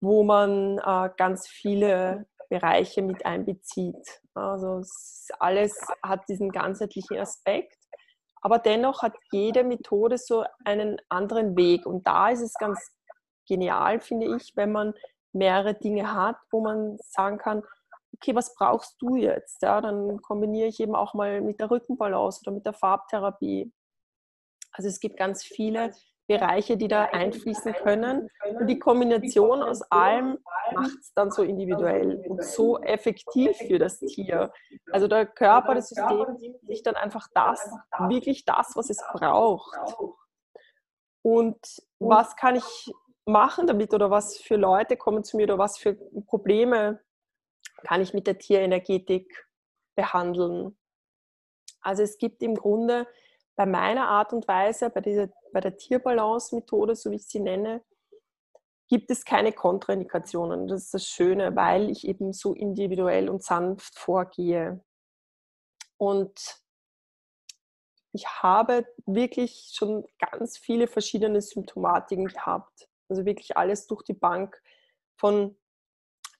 wo 0.01 0.24
man 0.24 0.80
äh, 0.80 1.10
ganz 1.18 1.48
viele 1.48 2.28
Bereiche 2.51 3.01
mit 3.01 3.25
einbezieht. 3.25 4.22
Also 4.34 4.84
alles 5.39 5.79
hat 6.03 6.27
diesen 6.27 6.51
ganzheitlichen 6.51 7.17
Aspekt, 7.17 7.77
aber 8.41 8.60
dennoch 8.60 9.01
hat 9.01 9.13
jede 9.31 9.63
Methode 9.63 10.17
so 10.17 10.43
einen 10.65 10.98
anderen 11.08 11.55
Weg 11.55 11.86
und 11.86 12.05
da 12.05 12.29
ist 12.29 12.41
es 12.41 12.53
ganz 12.55 12.91
genial, 13.48 14.01
finde 14.01 14.36
ich, 14.36 14.51
wenn 14.55 14.74
man 14.74 14.93
mehrere 15.31 15.75
Dinge 15.75 16.13
hat, 16.13 16.36
wo 16.51 16.62
man 16.62 16.98
sagen 17.00 17.38
kann, 17.38 17.63
okay, 18.13 18.36
was 18.36 18.53
brauchst 18.53 19.01
du 19.01 19.15
jetzt? 19.15 19.62
Ja, 19.62 19.79
dann 19.79 20.22
kombiniere 20.22 20.67
ich 20.67 20.81
eben 20.81 20.93
auch 20.96 21.13
mal 21.13 21.39
mit 21.39 21.62
der 21.62 21.72
Rückenbalance 21.72 22.41
oder 22.43 22.51
mit 22.51 22.65
der 22.65 22.74
Farbtherapie. 22.74 23.72
Also 24.74 24.89
es 24.89 25.00
gibt 25.00 25.15
ganz 25.15 25.43
viele 25.43 25.93
Bereiche, 26.31 26.77
die 26.77 26.88
da 26.88 27.05
einfließen 27.05 27.73
können. 27.73 28.29
Und 28.59 28.67
die 28.67 28.79
Kombination 28.79 29.61
aus 29.61 29.81
allem 29.91 30.38
macht 30.73 30.97
es 31.00 31.13
dann 31.13 31.31
so 31.31 31.43
individuell 31.43 32.23
und 32.27 32.43
so 32.43 32.79
effektiv 32.79 33.57
für 33.57 33.79
das 33.79 34.00
Tier. 34.00 34.51
Also 34.91 35.07
der 35.07 35.25
Körper, 35.25 35.75
das 35.75 35.89
System 35.89 36.35
nimmt 36.39 36.61
sich 36.67 36.83
dann 36.83 36.95
einfach 36.95 37.27
das, 37.33 37.69
wirklich 38.07 38.45
das, 38.45 38.73
was 38.75 38.89
es 38.89 39.03
braucht. 39.13 39.77
Und 41.23 41.59
was 42.00 42.35
kann 42.35 42.55
ich 42.55 42.91
machen 43.25 43.67
damit 43.67 43.93
oder 43.93 44.09
was 44.09 44.38
für 44.38 44.55
Leute 44.55 44.97
kommen 44.97 45.23
zu 45.23 45.38
mir 45.38 45.43
oder 45.43 45.57
was 45.57 45.77
für 45.77 45.95
Probleme 46.25 47.00
kann 47.83 48.01
ich 48.01 48.13
mit 48.13 48.27
der 48.27 48.38
Tierenergetik 48.38 49.47
behandeln. 49.95 50.77
Also 51.81 52.03
es 52.03 52.17
gibt 52.17 52.41
im 52.43 52.55
Grunde 52.55 53.07
bei 53.55 53.65
meiner 53.65 54.07
Art 54.07 54.33
und 54.33 54.47
Weise, 54.47 54.89
bei, 54.89 55.01
dieser, 55.01 55.29
bei 55.51 55.60
der 55.60 55.77
Tierbalance-Methode, 55.77 56.96
so 56.96 57.12
wie 57.12 57.15
ich 57.15 57.27
sie 57.27 57.39
nenne, 57.39 57.84
gibt 58.88 59.10
es 59.10 59.24
keine 59.24 59.53
Kontraindikationen. 59.53 60.67
Das 60.67 60.84
ist 60.84 60.93
das 60.93 61.08
Schöne, 61.08 61.55
weil 61.55 61.89
ich 61.89 62.08
eben 62.08 62.34
so 62.34 62.53
individuell 62.53 63.29
und 63.29 63.43
sanft 63.43 63.98
vorgehe. 63.98 64.84
Und 65.98 66.62
ich 68.12 68.27
habe 68.27 68.86
wirklich 69.05 69.72
schon 69.74 70.05
ganz 70.20 70.58
viele 70.58 70.88
verschiedene 70.88 71.41
Symptomatiken 71.41 72.25
gehabt. 72.25 72.89
Also 73.08 73.25
wirklich 73.25 73.55
alles 73.55 73.88
durch 73.88 74.03
die 74.03 74.13
Bank 74.13 74.62
von 75.15 75.58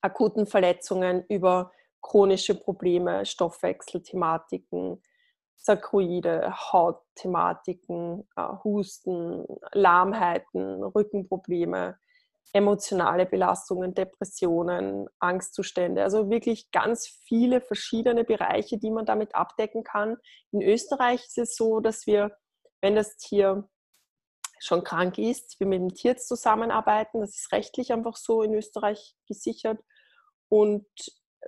akuten 0.02 0.46
Verletzungen 0.46 1.24
über 1.30 1.72
chronische 2.02 2.56
Probleme, 2.56 3.26
Stoffwechselthematiken, 3.26 5.02
Sarkoide, 5.62 6.54
Hautthematiken, 6.72 8.28
äh, 8.36 8.48
Husten, 8.64 9.46
Lahmheiten, 9.74 10.84
Rückenprobleme, 10.84 11.98
emotionale 12.54 13.26
Belastungen, 13.26 13.94
Depressionen, 13.94 15.08
Angstzustände. 15.20 16.04
Also 16.04 16.30
wirklich 16.30 16.72
ganz 16.72 17.08
viele 17.08 17.62
verschiedene 17.62 18.24
Bereiche, 18.24 18.78
die 18.78 18.92
man 18.92 19.06
damit 19.06 19.36
abdecken 19.36 19.84
kann. 19.84 20.18
In 20.52 20.62
Österreich 20.62 21.24
ist 21.26 21.38
es 21.38 21.56
so, 21.56 21.80
dass 21.80 22.08
wir, 22.08 22.36
wenn 22.82 22.96
das 22.96 23.16
Tier 23.18 23.70
schon 24.60 24.84
krank 24.84 25.18
ist, 25.18 25.60
wir 25.60 25.68
mit 25.68 25.80
dem 25.80 25.94
Tierarzt 25.94 26.28
zusammenarbeiten. 26.28 27.22
Das 27.22 27.36
ist 27.36 27.52
rechtlich 27.52 27.94
einfach 27.94 28.16
so 28.16 28.42
in 28.42 28.54
Österreich 28.54 29.16
gesichert. 29.28 29.80
Und 30.50 30.86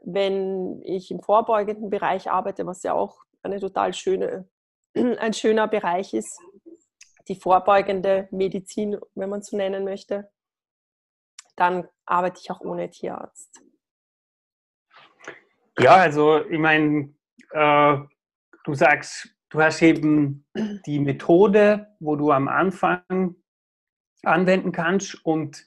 wenn 0.02 0.82
ich 0.84 1.12
im 1.12 1.22
vorbeugenden 1.22 1.90
Bereich 1.90 2.32
arbeite, 2.32 2.66
was 2.66 2.84
ja 2.84 2.94
auch 2.94 3.24
eine 3.44 3.60
total 3.60 3.94
schöne, 3.94 4.50
ein 4.96 5.34
schöner 5.34 5.68
Bereich 5.68 6.14
ist, 6.14 6.40
die 7.28 7.36
vorbeugende 7.36 8.28
Medizin, 8.32 8.98
wenn 9.16 9.30
man 9.30 9.42
so 9.42 9.56
nennen 9.56 9.84
möchte, 9.84 10.30
dann 11.56 11.88
arbeite 12.06 12.40
ich 12.42 12.52
auch 12.52 12.62
ohne 12.62 12.90
Tierarzt. 12.90 13.62
Ja, 15.80 15.96
also 15.96 16.46
ich 16.46 16.60
meine, 16.60 17.14
äh, 17.52 17.98
du 18.64 18.74
sagst, 18.74 19.36
du 19.50 19.62
hast 19.62 19.82
eben 19.82 20.46
die 20.86 21.00
Methode, 21.00 21.96
wo 22.00 22.16
du 22.16 22.32
am 22.32 22.48
Anfang 22.48 23.36
anwenden 24.24 24.72
kannst 24.72 25.24
und 25.26 25.66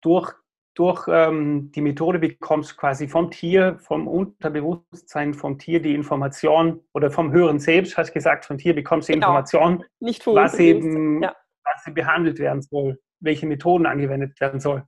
durch 0.00 0.34
durch 0.74 1.06
ähm, 1.08 1.70
die 1.72 1.80
Methode 1.80 2.18
bekommst 2.18 2.72
du 2.72 2.76
quasi 2.76 3.06
vom 3.06 3.30
Tier, 3.30 3.78
vom 3.78 4.08
Unterbewusstsein 4.08 5.32
vom 5.32 5.58
Tier 5.58 5.80
die 5.80 5.94
Information 5.94 6.80
oder 6.92 7.10
vom 7.10 7.32
Hören 7.32 7.60
selbst, 7.60 7.96
hast 7.96 8.10
du 8.10 8.14
gesagt, 8.14 8.44
vom 8.44 8.58
Tier 8.58 8.74
bekommst 8.74 9.08
du 9.08 9.12
genau. 9.12 9.28
Information, 9.28 9.84
was 10.00 10.58
eben 10.58 11.22
ja. 11.22 11.34
was 11.64 11.94
behandelt 11.94 12.40
werden 12.40 12.60
soll, 12.62 12.98
welche 13.20 13.46
Methoden 13.46 13.86
angewendet 13.86 14.40
werden 14.40 14.58
soll. 14.58 14.84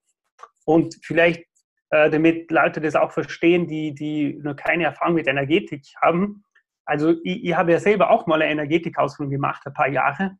Und 0.64 0.96
vielleicht, 1.02 1.44
äh, 1.90 2.10
damit 2.10 2.50
Leute 2.50 2.80
das 2.80 2.96
auch 2.96 3.12
verstehen, 3.12 3.68
die, 3.68 3.94
die 3.94 4.34
nur 4.42 4.56
keine 4.56 4.84
Erfahrung 4.84 5.14
mit 5.14 5.28
Energetik 5.28 5.84
haben. 6.02 6.42
Also 6.84 7.14
ich, 7.22 7.44
ich 7.44 7.54
habe 7.54 7.70
ja 7.70 7.78
selber 7.78 8.10
auch 8.10 8.26
mal 8.26 8.42
eine 8.42 8.50
Energetikausbildung 8.50 9.30
gemacht, 9.30 9.62
ein 9.64 9.72
paar 9.72 9.88
Jahre. 9.88 10.36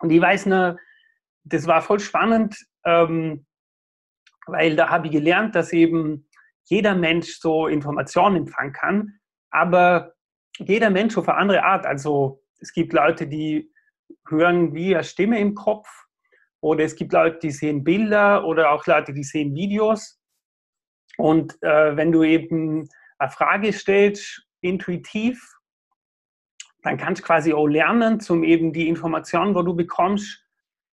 Und 0.00 0.10
ich 0.10 0.20
weiß 0.20 0.44
nur, 0.46 0.76
das 1.44 1.66
war 1.66 1.80
voll 1.80 2.00
spannend. 2.00 2.66
Ähm, 2.84 3.46
weil 4.46 4.76
da 4.76 4.88
habe 4.88 5.06
ich 5.06 5.12
gelernt, 5.12 5.54
dass 5.54 5.72
eben 5.72 6.28
jeder 6.64 6.94
Mensch 6.94 7.38
so 7.38 7.66
Informationen 7.66 8.36
empfangen 8.36 8.72
kann, 8.72 9.20
aber 9.50 10.14
jeder 10.58 10.90
Mensch 10.90 11.16
auf 11.16 11.28
eine 11.28 11.38
andere 11.38 11.64
Art. 11.64 11.86
Also 11.86 12.42
es 12.58 12.72
gibt 12.72 12.92
Leute, 12.92 13.26
die 13.26 13.70
hören 14.28 14.74
wie 14.74 14.94
eine 14.94 15.04
Stimme 15.04 15.38
im 15.38 15.54
Kopf 15.54 15.88
oder 16.60 16.84
es 16.84 16.96
gibt 16.96 17.12
Leute, 17.12 17.38
die 17.38 17.50
sehen 17.50 17.84
Bilder 17.84 18.44
oder 18.44 18.70
auch 18.70 18.86
Leute, 18.86 19.12
die 19.12 19.24
sehen 19.24 19.54
Videos. 19.54 20.20
Und 21.18 21.60
äh, 21.62 21.96
wenn 21.96 22.12
du 22.12 22.22
eben 22.22 22.88
eine 23.18 23.30
Frage 23.30 23.72
stellst, 23.72 24.46
intuitiv, 24.60 25.40
dann 26.82 26.96
kannst 26.96 27.22
du 27.22 27.26
quasi 27.26 27.52
auch 27.52 27.66
lernen, 27.66 28.20
zum 28.20 28.44
eben 28.44 28.72
die 28.72 28.88
Informationen, 28.88 29.54
wo 29.54 29.62
du 29.62 29.74
bekommst, 29.74 30.45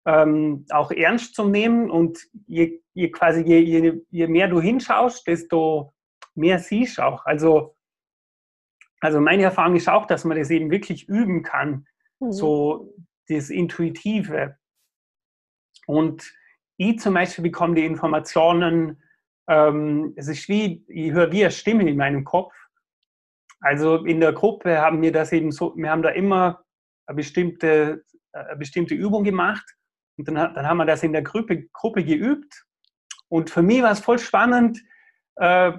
ähm, 0.06 0.66
auch 0.70 0.92
ernst 0.92 1.36
zu 1.36 1.48
nehmen 1.48 1.90
und 1.90 2.20
je, 2.48 2.82
je 2.94 3.10
quasi 3.10 3.42
je, 3.42 3.60
je, 3.60 4.02
je, 4.10 4.28
mehr 4.28 4.48
du 4.48 4.60
hinschaust, 4.60 5.28
desto 5.28 5.94
mehr 6.34 6.60
siehst 6.60 6.98
du 6.98 7.04
auch. 7.04 7.26
Also, 7.26 7.76
also 9.00 9.20
meine 9.22 9.44
Erfahrung 9.44 9.76
ist 9.76 9.90
auch, 9.90 10.06
dass 10.08 10.26
man 10.26 10.38
das 10.38 10.50
eben 10.50 10.72
wirklich 10.72 11.08
üben 11.08 11.44
kann, 11.44 11.88
mhm. 12.20 12.32
so 12.32 12.94
das 13.28 13.50
Intuitive. 13.50 14.58
Und 15.86 16.34
ich 16.78 17.00
zum 17.00 17.14
Beispiel 17.14 17.44
bekomme 17.44 17.76
die 17.76 17.86
Informationen, 17.86 19.04
ähm, 19.48 20.14
es 20.16 20.28
ist 20.28 20.50
wie, 20.50 20.84
ich 20.88 21.12
höre 21.12 21.32
wie 21.32 21.44
eine 21.44 21.52
Stimme 21.52 21.88
in 21.88 21.98
meinem 21.98 22.24
Kopf. 22.24 22.54
Also 23.60 24.04
in 24.06 24.20
der 24.20 24.34
Gruppe 24.34 24.80
haben 24.80 25.02
wir 25.04 25.12
das 25.12 25.32
eben 25.32 25.52
so, 25.52 25.76
wir 25.76 25.92
haben 25.92 26.02
da 26.02 26.10
immer 26.10 26.64
eine 27.06 27.18
bestimmte, 27.18 28.04
eine 28.32 28.56
bestimmte 28.56 28.96
Übung 28.96 29.24
gemacht 29.24 29.78
und 30.22 30.28
dann, 30.28 30.54
dann 30.54 30.68
haben 30.68 30.78
wir 30.78 30.86
das 30.86 31.02
in 31.02 31.14
der 31.14 31.24
Gruppe, 31.24 31.64
Gruppe 31.74 32.04
geübt. 32.04 32.66
Und 33.28 33.50
für 33.50 33.64
mich 33.64 33.82
war 33.82 33.92
es 33.92 34.00
voll 34.00 34.20
spannend. 34.20 34.80
Äh, 35.38 35.72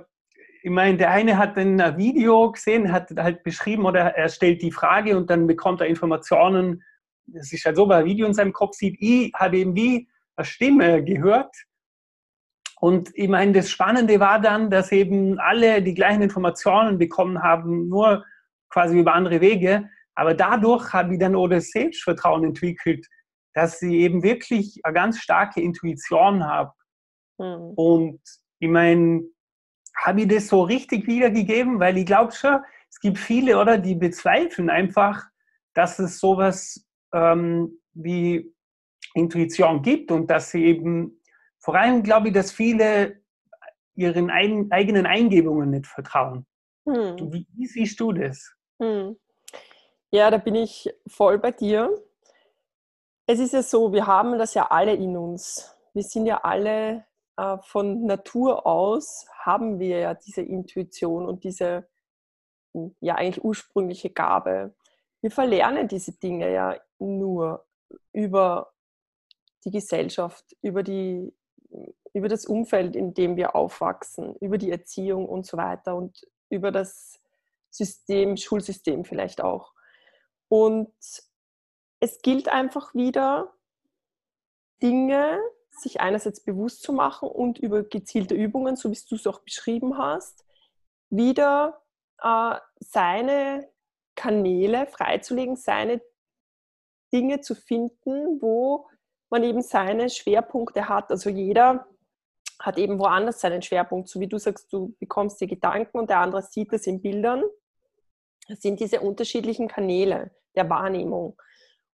ich 0.64 0.70
meine, 0.70 0.96
der 0.96 1.10
eine 1.10 1.38
hat 1.38 1.56
ein 1.56 1.78
Video 1.96 2.50
gesehen, 2.50 2.90
hat 2.92 3.10
halt 3.16 3.44
beschrieben 3.44 3.84
oder 3.84 4.16
er 4.16 4.28
stellt 4.28 4.62
die 4.62 4.72
Frage 4.72 5.16
und 5.16 5.30
dann 5.30 5.46
bekommt 5.46 5.80
er 5.80 5.86
Informationen. 5.86 6.82
Es 7.32 7.52
ist 7.52 7.64
halt 7.64 7.76
so, 7.76 7.88
weil 7.88 7.98
er 7.98 8.04
ein 8.04 8.06
Video 8.06 8.26
in 8.26 8.34
seinem 8.34 8.52
Kopf 8.52 8.74
sieht. 8.74 8.96
Ich 8.98 9.32
habe 9.34 9.58
eben 9.58 9.76
wie 9.76 10.08
eine 10.34 10.44
Stimme 10.44 11.04
gehört. 11.04 11.54
Und 12.80 13.10
ich 13.14 13.28
meine, 13.28 13.52
das 13.52 13.70
Spannende 13.70 14.18
war 14.18 14.40
dann, 14.40 14.68
dass 14.68 14.90
eben 14.90 15.38
alle 15.38 15.82
die 15.82 15.94
gleichen 15.94 16.22
Informationen 16.22 16.98
bekommen 16.98 17.40
haben, 17.42 17.88
nur 17.88 18.24
quasi 18.70 18.98
über 18.98 19.14
andere 19.14 19.40
Wege. 19.40 19.88
Aber 20.16 20.34
dadurch 20.34 20.92
habe 20.92 21.12
ich 21.12 21.20
dann 21.20 21.36
auch 21.36 21.46
das 21.46 21.70
Selbstvertrauen 21.70 22.42
entwickelt, 22.42 23.06
dass 23.54 23.78
sie 23.78 24.00
eben 24.00 24.22
wirklich 24.22 24.80
eine 24.84 24.94
ganz 24.94 25.18
starke 25.18 25.60
Intuition 25.60 26.44
habe. 26.44 26.72
Mhm. 27.38 27.72
Und 27.76 28.20
ich 28.58 28.68
meine, 28.68 29.22
habe 29.96 30.22
ich 30.22 30.28
das 30.28 30.48
so 30.48 30.62
richtig 30.62 31.06
wiedergegeben? 31.06 31.80
Weil 31.80 31.98
ich 31.98 32.06
glaube 32.06 32.32
schon, 32.32 32.58
es 32.88 33.00
gibt 33.00 33.18
viele, 33.18 33.58
oder, 33.58 33.78
die 33.78 33.94
bezweifeln 33.94 34.70
einfach, 34.70 35.24
dass 35.74 35.98
es 35.98 36.18
sowas 36.18 36.86
ähm, 37.12 37.78
wie 37.92 38.52
Intuition 39.14 39.82
gibt 39.82 40.10
und 40.10 40.30
dass 40.30 40.50
sie 40.50 40.64
eben, 40.64 41.20
vor 41.58 41.74
allem 41.74 42.02
glaube 42.02 42.28
ich, 42.28 42.34
dass 42.34 42.52
viele 42.52 43.20
ihren 43.94 44.30
ein, 44.30 44.70
eigenen 44.70 45.06
Eingebungen 45.06 45.70
nicht 45.70 45.86
vertrauen. 45.86 46.46
Hm. 46.86 47.32
Wie, 47.32 47.46
wie, 47.52 47.66
siehst 47.66 48.00
du 48.00 48.12
das? 48.12 48.54
Hm. 48.80 49.16
Ja, 50.10 50.30
da 50.30 50.38
bin 50.38 50.54
ich 50.54 50.90
voll 51.06 51.38
bei 51.38 51.52
dir 51.52 51.90
es 53.26 53.38
ist 53.38 53.52
ja 53.52 53.62
so, 53.62 53.92
wir 53.92 54.06
haben 54.06 54.38
das 54.38 54.54
ja 54.54 54.70
alle 54.70 54.94
in 54.94 55.16
uns. 55.16 55.74
Wir 55.94 56.02
sind 56.02 56.26
ja 56.26 56.38
alle 56.38 57.04
äh, 57.36 57.58
von 57.62 58.04
Natur 58.04 58.66
aus, 58.66 59.26
haben 59.38 59.78
wir 59.78 60.00
ja 60.00 60.14
diese 60.14 60.42
Intuition 60.42 61.26
und 61.26 61.44
diese 61.44 61.88
ja 63.00 63.16
eigentlich 63.16 63.44
ursprüngliche 63.44 64.10
Gabe. 64.10 64.74
Wir 65.20 65.30
verlernen 65.30 65.88
diese 65.88 66.12
Dinge 66.12 66.52
ja 66.52 66.76
nur 66.98 67.66
über 68.12 68.72
die 69.64 69.70
Gesellschaft, 69.70 70.56
über, 70.62 70.82
die, 70.82 71.32
über 72.12 72.28
das 72.28 72.46
Umfeld, 72.46 72.96
in 72.96 73.14
dem 73.14 73.36
wir 73.36 73.54
aufwachsen, 73.54 74.34
über 74.36 74.58
die 74.58 74.70
Erziehung 74.70 75.28
und 75.28 75.46
so 75.46 75.56
weiter 75.56 75.94
und 75.94 76.26
über 76.48 76.72
das 76.72 77.20
System, 77.70 78.36
Schulsystem 78.36 79.04
vielleicht 79.04 79.42
auch. 79.42 79.72
Und 80.48 80.92
es 82.02 82.20
gilt 82.20 82.48
einfach 82.48 82.94
wieder, 82.94 83.54
Dinge 84.82 85.40
sich 85.70 86.00
einerseits 86.00 86.42
bewusst 86.42 86.82
zu 86.82 86.92
machen 86.92 87.28
und 87.28 87.58
über 87.58 87.84
gezielte 87.84 88.34
Übungen, 88.34 88.74
so 88.74 88.90
wie 88.90 88.98
du 89.08 89.14
es 89.14 89.26
auch 89.28 89.38
beschrieben 89.38 89.96
hast, 89.96 90.44
wieder 91.10 91.80
äh, 92.20 92.56
seine 92.80 93.70
Kanäle 94.16 94.88
freizulegen, 94.88 95.54
seine 95.54 96.02
Dinge 97.12 97.40
zu 97.40 97.54
finden, 97.54 98.42
wo 98.42 98.88
man 99.30 99.44
eben 99.44 99.62
seine 99.62 100.10
Schwerpunkte 100.10 100.88
hat. 100.88 101.08
Also 101.12 101.30
jeder 101.30 101.86
hat 102.58 102.78
eben 102.78 102.98
woanders 102.98 103.40
seinen 103.40 103.62
Schwerpunkt. 103.62 104.08
So 104.08 104.18
wie 104.18 104.26
du 104.26 104.38
sagst, 104.38 104.72
du 104.72 104.92
bekommst 104.98 105.40
die 105.40 105.46
Gedanken 105.46 105.98
und 105.98 106.10
der 106.10 106.18
andere 106.18 106.42
sieht 106.42 106.72
es 106.72 106.88
in 106.88 107.00
Bildern. 107.00 107.44
Das 108.48 108.60
sind 108.60 108.80
diese 108.80 109.00
unterschiedlichen 109.00 109.68
Kanäle 109.68 110.32
der 110.56 110.68
Wahrnehmung. 110.68 111.40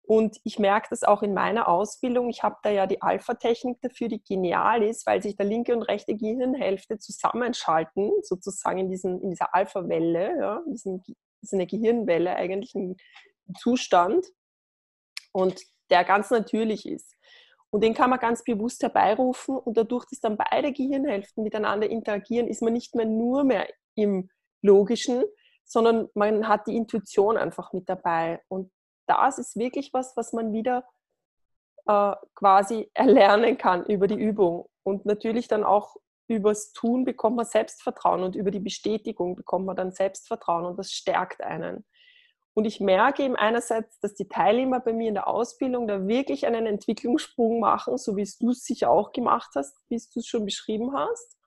Und 0.07 0.37
ich 0.43 0.59
merke 0.59 0.87
das 0.91 1.03
auch 1.03 1.23
in 1.23 1.33
meiner 1.33 1.67
Ausbildung. 1.67 2.29
Ich 2.29 2.43
habe 2.43 2.57
da 2.61 2.69
ja 2.69 2.85
die 2.85 3.01
Alpha-Technik 3.01 3.81
dafür, 3.81 4.07
die 4.07 4.23
genial 4.23 4.83
ist, 4.83 5.07
weil 5.07 5.23
sich 5.23 5.35
der 5.35 5.47
linke 5.47 5.75
und 5.75 5.81
rechte 5.81 6.15
Gehirnhälfte 6.15 6.99
zusammenschalten, 6.99 8.11
sozusagen 8.21 8.77
in, 8.77 8.89
diesen, 8.89 9.19
in 9.21 9.31
dieser 9.31 9.55
Alpha-Welle, 9.55 10.37
ja, 10.39 10.61
in 10.65 10.73
diesem, 10.73 11.03
ist 11.41 11.53
eine 11.53 11.65
Gehirnwelle 11.65 12.35
eigentlich 12.35 12.75
ein 12.75 12.97
Zustand 13.57 14.25
und 15.31 15.59
der 15.89 16.03
ganz 16.03 16.29
natürlich 16.29 16.87
ist. 16.87 17.15
Und 17.71 17.83
den 17.83 17.93
kann 17.93 18.09
man 18.09 18.19
ganz 18.19 18.43
bewusst 18.43 18.83
herbeirufen 18.83 19.57
und 19.57 19.75
dadurch, 19.75 20.05
dass 20.05 20.19
dann 20.19 20.37
beide 20.37 20.71
Gehirnhälften 20.71 21.43
miteinander 21.43 21.89
interagieren, 21.89 22.47
ist 22.47 22.61
man 22.61 22.73
nicht 22.73 22.95
mehr 22.95 23.05
nur 23.05 23.43
mehr 23.43 23.67
im 23.95 24.29
Logischen, 24.61 25.23
sondern 25.65 26.07
man 26.13 26.47
hat 26.47 26.67
die 26.67 26.75
Intuition 26.75 27.37
einfach 27.37 27.73
mit 27.73 27.89
dabei. 27.89 28.41
Und 28.47 28.71
das 29.07 29.37
ist 29.37 29.55
wirklich 29.55 29.93
was, 29.93 30.15
was 30.17 30.33
man 30.33 30.53
wieder 30.53 30.85
äh, 31.85 32.15
quasi 32.33 32.89
erlernen 32.93 33.57
kann 33.57 33.85
über 33.85 34.07
die 34.07 34.15
Übung. 34.15 34.67
Und 34.83 35.05
natürlich 35.05 35.47
dann 35.47 35.63
auch 35.63 35.95
übers 36.27 36.73
Tun 36.73 37.05
bekommt 37.05 37.35
man 37.35 37.45
Selbstvertrauen 37.45 38.23
und 38.23 38.35
über 38.35 38.51
die 38.51 38.59
Bestätigung 38.59 39.35
bekommt 39.35 39.65
man 39.65 39.75
dann 39.75 39.91
Selbstvertrauen 39.91 40.65
und 40.65 40.77
das 40.77 40.91
stärkt 40.91 41.41
einen. 41.41 41.85
Und 42.55 42.65
ich 42.65 42.79
merke 42.79 43.23
eben 43.23 43.35
einerseits, 43.35 43.99
dass 43.99 44.15
die 44.15 44.29
Teilnehmer 44.29 44.79
bei 44.79 44.93
mir 44.93 45.09
in 45.09 45.15
der 45.15 45.27
Ausbildung 45.27 45.87
da 45.87 46.07
wirklich 46.07 46.47
einen 46.47 46.65
Entwicklungssprung 46.65 47.59
machen, 47.59 47.97
so 47.97 48.15
wie 48.15 48.21
es 48.21 48.37
du 48.37 48.51
es 48.51 48.63
sicher 48.63 48.89
auch 48.89 49.11
gemacht 49.11 49.51
hast, 49.55 49.77
wie 49.89 49.97
du 49.97 50.19
es 50.19 50.25
schon 50.25 50.45
beschrieben 50.45 50.95
hast. 50.95 51.37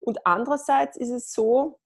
Und 0.00 0.26
andererseits 0.26 0.96
ist 0.96 1.10
es 1.10 1.32
so, 1.32 1.78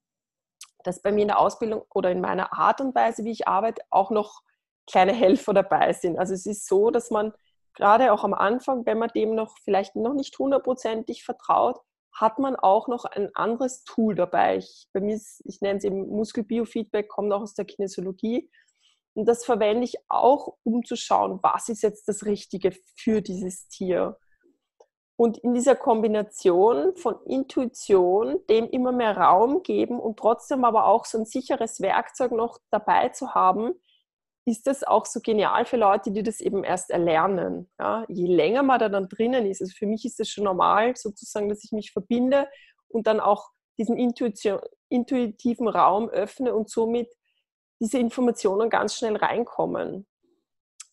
dass 0.84 1.02
bei 1.02 1.10
mir 1.10 1.22
in 1.22 1.28
der 1.28 1.40
Ausbildung 1.40 1.84
oder 1.92 2.12
in 2.12 2.20
meiner 2.20 2.52
Art 2.52 2.80
und 2.80 2.94
Weise, 2.94 3.24
wie 3.24 3.32
ich 3.32 3.48
arbeite, 3.48 3.82
auch 3.90 4.10
noch 4.10 4.42
kleine 4.86 5.12
Helfer 5.12 5.54
dabei 5.54 5.92
sind. 5.92 6.18
Also 6.18 6.34
es 6.34 6.46
ist 6.46 6.66
so, 6.66 6.90
dass 6.90 7.10
man 7.10 7.32
gerade 7.74 8.12
auch 8.12 8.24
am 8.24 8.34
Anfang, 8.34 8.84
wenn 8.86 8.98
man 8.98 9.10
dem 9.14 9.34
noch 9.34 9.56
vielleicht 9.64 9.96
noch 9.96 10.14
nicht 10.14 10.38
hundertprozentig 10.38 11.24
vertraut, 11.24 11.78
hat 12.14 12.38
man 12.38 12.56
auch 12.56 12.88
noch 12.88 13.04
ein 13.04 13.34
anderes 13.34 13.84
Tool 13.84 14.14
dabei. 14.14 14.58
Ich, 14.58 14.86
bei 14.92 15.00
mir 15.00 15.14
ist, 15.16 15.42
ich 15.46 15.60
nenne 15.60 15.78
es 15.78 15.84
eben 15.84 16.08
Muskelbiofeedback, 16.08 17.08
kommt 17.08 17.32
auch 17.32 17.40
aus 17.40 17.54
der 17.54 17.64
Kinesiologie. 17.64 18.50
Und 19.14 19.26
das 19.26 19.44
verwende 19.44 19.84
ich 19.84 19.96
auch, 20.08 20.56
um 20.62 20.84
zu 20.84 20.96
schauen, 20.96 21.38
was 21.42 21.68
ist 21.68 21.82
jetzt 21.82 22.08
das 22.08 22.24
Richtige 22.24 22.72
für 22.96 23.22
dieses 23.22 23.68
Tier. 23.68 24.18
Und 25.16 25.38
in 25.38 25.54
dieser 25.54 25.76
Kombination 25.76 26.96
von 26.96 27.22
Intuition, 27.26 28.40
dem 28.48 28.68
immer 28.68 28.92
mehr 28.92 29.16
Raum 29.16 29.62
geben 29.62 30.00
und 30.00 30.18
trotzdem 30.18 30.64
aber 30.64 30.86
auch 30.86 31.04
so 31.04 31.18
ein 31.18 31.26
sicheres 31.26 31.80
Werkzeug 31.80 32.32
noch 32.32 32.58
dabei 32.70 33.10
zu 33.10 33.34
haben, 33.34 33.72
ist 34.44 34.66
das 34.66 34.82
auch 34.82 35.06
so 35.06 35.20
genial 35.20 35.64
für 35.64 35.76
Leute, 35.76 36.10
die 36.10 36.22
das 36.22 36.40
eben 36.40 36.64
erst 36.64 36.90
erlernen. 36.90 37.70
Ja, 37.78 38.04
je 38.08 38.26
länger 38.26 38.62
man 38.62 38.80
da 38.80 38.88
dann 38.88 39.08
drinnen 39.08 39.46
ist, 39.46 39.60
also 39.60 39.72
für 39.76 39.86
mich 39.86 40.04
ist 40.04 40.18
es 40.20 40.28
schon 40.30 40.44
normal, 40.44 40.96
sozusagen, 40.96 41.48
dass 41.48 41.64
ich 41.64 41.72
mich 41.72 41.92
verbinde 41.92 42.48
und 42.88 43.06
dann 43.06 43.20
auch 43.20 43.50
diesen 43.78 43.96
Intuition, 43.96 44.60
intuitiven 44.88 45.68
Raum 45.68 46.08
öffne 46.08 46.54
und 46.54 46.68
somit 46.68 47.08
diese 47.80 47.98
Informationen 47.98 48.68
ganz 48.68 48.96
schnell 48.96 49.16
reinkommen. 49.16 50.06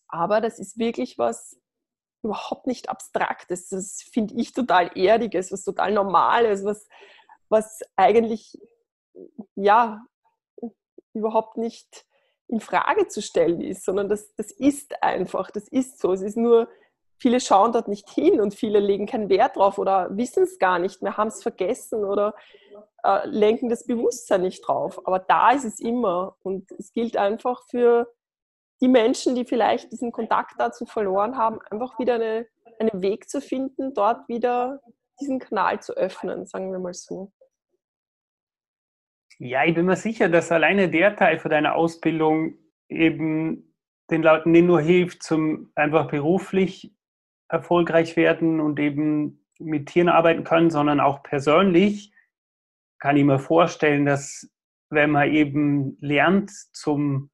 Aber 0.08 0.40
das 0.40 0.58
ist 0.58 0.78
wirklich 0.78 1.18
was 1.18 1.56
überhaupt 2.22 2.66
nicht 2.66 2.88
Abstraktes. 2.88 3.68
Das 3.68 4.02
finde 4.12 4.34
ich 4.34 4.52
total 4.52 4.96
Erdiges, 4.96 5.52
was 5.52 5.62
total 5.62 5.92
Normales, 5.92 6.64
was, 6.64 6.86
was 7.48 7.80
eigentlich 7.96 8.58
ja 9.54 10.04
überhaupt 11.12 11.56
nicht 11.56 12.06
in 12.50 12.60
Frage 12.60 13.08
zu 13.08 13.22
stellen 13.22 13.60
ist, 13.60 13.84
sondern 13.84 14.08
das, 14.08 14.34
das 14.34 14.50
ist 14.50 15.02
einfach, 15.02 15.50
das 15.50 15.68
ist 15.68 16.00
so. 16.00 16.12
Es 16.12 16.22
ist 16.22 16.36
nur, 16.36 16.68
viele 17.16 17.40
schauen 17.40 17.72
dort 17.72 17.88
nicht 17.88 18.08
hin 18.10 18.40
und 18.40 18.54
viele 18.54 18.80
legen 18.80 19.06
keinen 19.06 19.28
Wert 19.28 19.56
drauf 19.56 19.78
oder 19.78 20.08
wissen 20.16 20.42
es 20.42 20.58
gar 20.58 20.78
nicht 20.78 21.02
mehr, 21.02 21.16
haben 21.16 21.28
es 21.28 21.42
vergessen 21.42 22.04
oder 22.04 22.34
äh, 23.04 23.26
lenken 23.26 23.68
das 23.68 23.86
Bewusstsein 23.86 24.42
nicht 24.42 24.66
drauf. 24.66 25.00
Aber 25.06 25.18
da 25.20 25.52
ist 25.52 25.64
es 25.64 25.80
immer 25.80 26.36
und 26.42 26.70
es 26.72 26.92
gilt 26.92 27.16
einfach 27.16 27.62
für 27.68 28.12
die 28.80 28.88
Menschen, 28.88 29.34
die 29.34 29.44
vielleicht 29.44 29.92
diesen 29.92 30.10
Kontakt 30.10 30.54
dazu 30.58 30.86
verloren 30.86 31.36
haben, 31.36 31.60
einfach 31.70 31.98
wieder 31.98 32.14
eine, 32.14 32.46
einen 32.78 33.02
Weg 33.02 33.28
zu 33.28 33.40
finden, 33.40 33.94
dort 33.94 34.28
wieder 34.28 34.80
diesen 35.20 35.38
Kanal 35.38 35.80
zu 35.80 35.92
öffnen, 35.92 36.46
sagen 36.46 36.72
wir 36.72 36.78
mal 36.78 36.94
so. 36.94 37.30
Ja, 39.42 39.64
ich 39.64 39.74
bin 39.74 39.86
mir 39.86 39.96
sicher, 39.96 40.28
dass 40.28 40.52
alleine 40.52 40.90
der 40.90 41.16
Teil 41.16 41.38
von 41.38 41.50
deiner 41.50 41.74
Ausbildung 41.74 42.58
eben 42.90 43.74
den 44.10 44.22
Leuten 44.22 44.50
nicht 44.50 44.66
nur 44.66 44.82
hilft, 44.82 45.22
zum 45.22 45.72
einfach 45.74 46.08
beruflich 46.08 46.94
erfolgreich 47.48 48.16
werden 48.16 48.60
und 48.60 48.78
eben 48.78 49.46
mit 49.58 49.86
Tieren 49.86 50.10
arbeiten 50.10 50.44
können, 50.44 50.68
sondern 50.68 51.00
auch 51.00 51.22
persönlich 51.22 52.12
kann 52.98 53.16
ich 53.16 53.24
mir 53.24 53.38
vorstellen, 53.38 54.04
dass 54.04 54.46
wenn 54.90 55.12
man 55.12 55.30
eben 55.30 55.96
lernt, 56.00 56.50
zum 56.74 57.30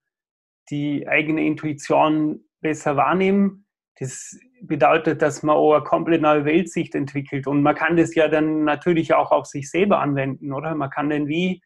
die 0.70 1.08
eigene 1.08 1.44
Intuition 1.44 2.44
besser 2.60 2.96
wahrnehmen, 2.96 3.66
das 3.98 4.38
bedeutet, 4.62 5.22
dass 5.22 5.42
man 5.42 5.56
auch 5.56 5.74
eine 5.74 5.82
komplett 5.82 6.22
neue 6.22 6.44
Weltsicht 6.44 6.94
entwickelt. 6.94 7.48
Und 7.48 7.62
man 7.62 7.74
kann 7.74 7.96
das 7.96 8.14
ja 8.14 8.28
dann 8.28 8.62
natürlich 8.62 9.12
auch 9.12 9.32
auf 9.32 9.46
sich 9.46 9.68
selber 9.68 9.98
anwenden, 9.98 10.52
oder? 10.52 10.76
Man 10.76 10.90
kann 10.90 11.10
dann 11.10 11.26
wie 11.26 11.60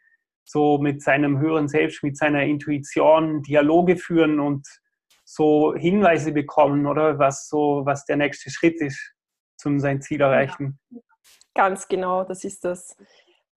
so 0.51 0.79
mit 0.79 1.03
seinem 1.03 1.39
höheren 1.39 1.69
Selbst, 1.69 2.03
mit 2.03 2.17
seiner 2.17 2.43
Intuition 2.43 3.43
Dialoge 3.43 3.97
führen 3.97 4.41
und 4.41 4.67
so 5.25 5.75
Hinweise 5.75 6.33
bekommen, 6.33 6.87
oder 6.87 7.19
was 7.19 7.49
so, 7.49 7.83
was 7.85 8.05
der 8.05 8.17
nächste 8.17 8.51
Schritt 8.51 8.81
ist, 8.81 9.15
zum 9.57 9.79
sein 9.79 10.03
Ziel 10.03 10.21
erreichen. 10.21 10.81
Ja, 10.91 11.01
ganz 11.55 11.87
genau, 11.87 12.25
das 12.25 12.43
ist 12.43 12.65
das. 12.65 12.97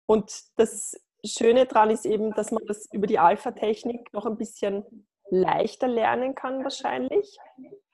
Und 0.05 0.33
das 0.57 0.99
Schöne 1.25 1.65
daran 1.65 1.91
ist 1.91 2.05
eben, 2.05 2.33
dass 2.33 2.51
man 2.51 2.65
das 2.65 2.91
über 2.91 3.07
die 3.07 3.19
Alpha-Technik 3.19 4.11
noch 4.11 4.25
ein 4.25 4.37
bisschen 4.37 4.83
leichter 5.29 5.87
lernen 5.87 6.35
kann 6.35 6.63
wahrscheinlich. 6.63 7.37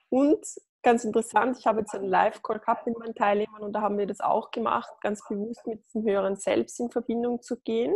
Und 0.09 0.43
ganz 0.81 1.03
interessant, 1.03 1.57
ich 1.59 1.67
habe 1.67 1.81
jetzt 1.81 1.93
einen 1.93 2.07
Live-Call 2.07 2.59
gehabt 2.59 2.87
mit 2.87 2.97
meinen 2.97 3.13
Teilnehmern 3.13 3.61
und 3.61 3.73
da 3.73 3.81
haben 3.81 3.99
wir 3.99 4.07
das 4.07 4.21
auch 4.21 4.49
gemacht, 4.49 4.89
ganz 5.01 5.21
bewusst 5.27 5.67
mit 5.67 5.85
diesem 5.85 6.03
höheren 6.03 6.37
Selbst 6.37 6.79
in 6.79 6.89
Verbindung 6.89 7.43
zu 7.43 7.59
gehen 7.59 7.93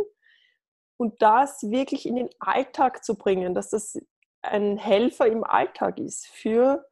und 0.96 1.20
das 1.22 1.62
wirklich 1.62 2.06
in 2.06 2.16
den 2.16 2.30
Alltag 2.38 3.04
zu 3.04 3.16
bringen, 3.16 3.54
dass 3.54 3.70
das 3.70 3.98
ein 4.42 4.76
Helfer 4.76 5.26
im 5.26 5.44
Alltag 5.44 5.98
ist 5.98 6.26
für 6.26 6.84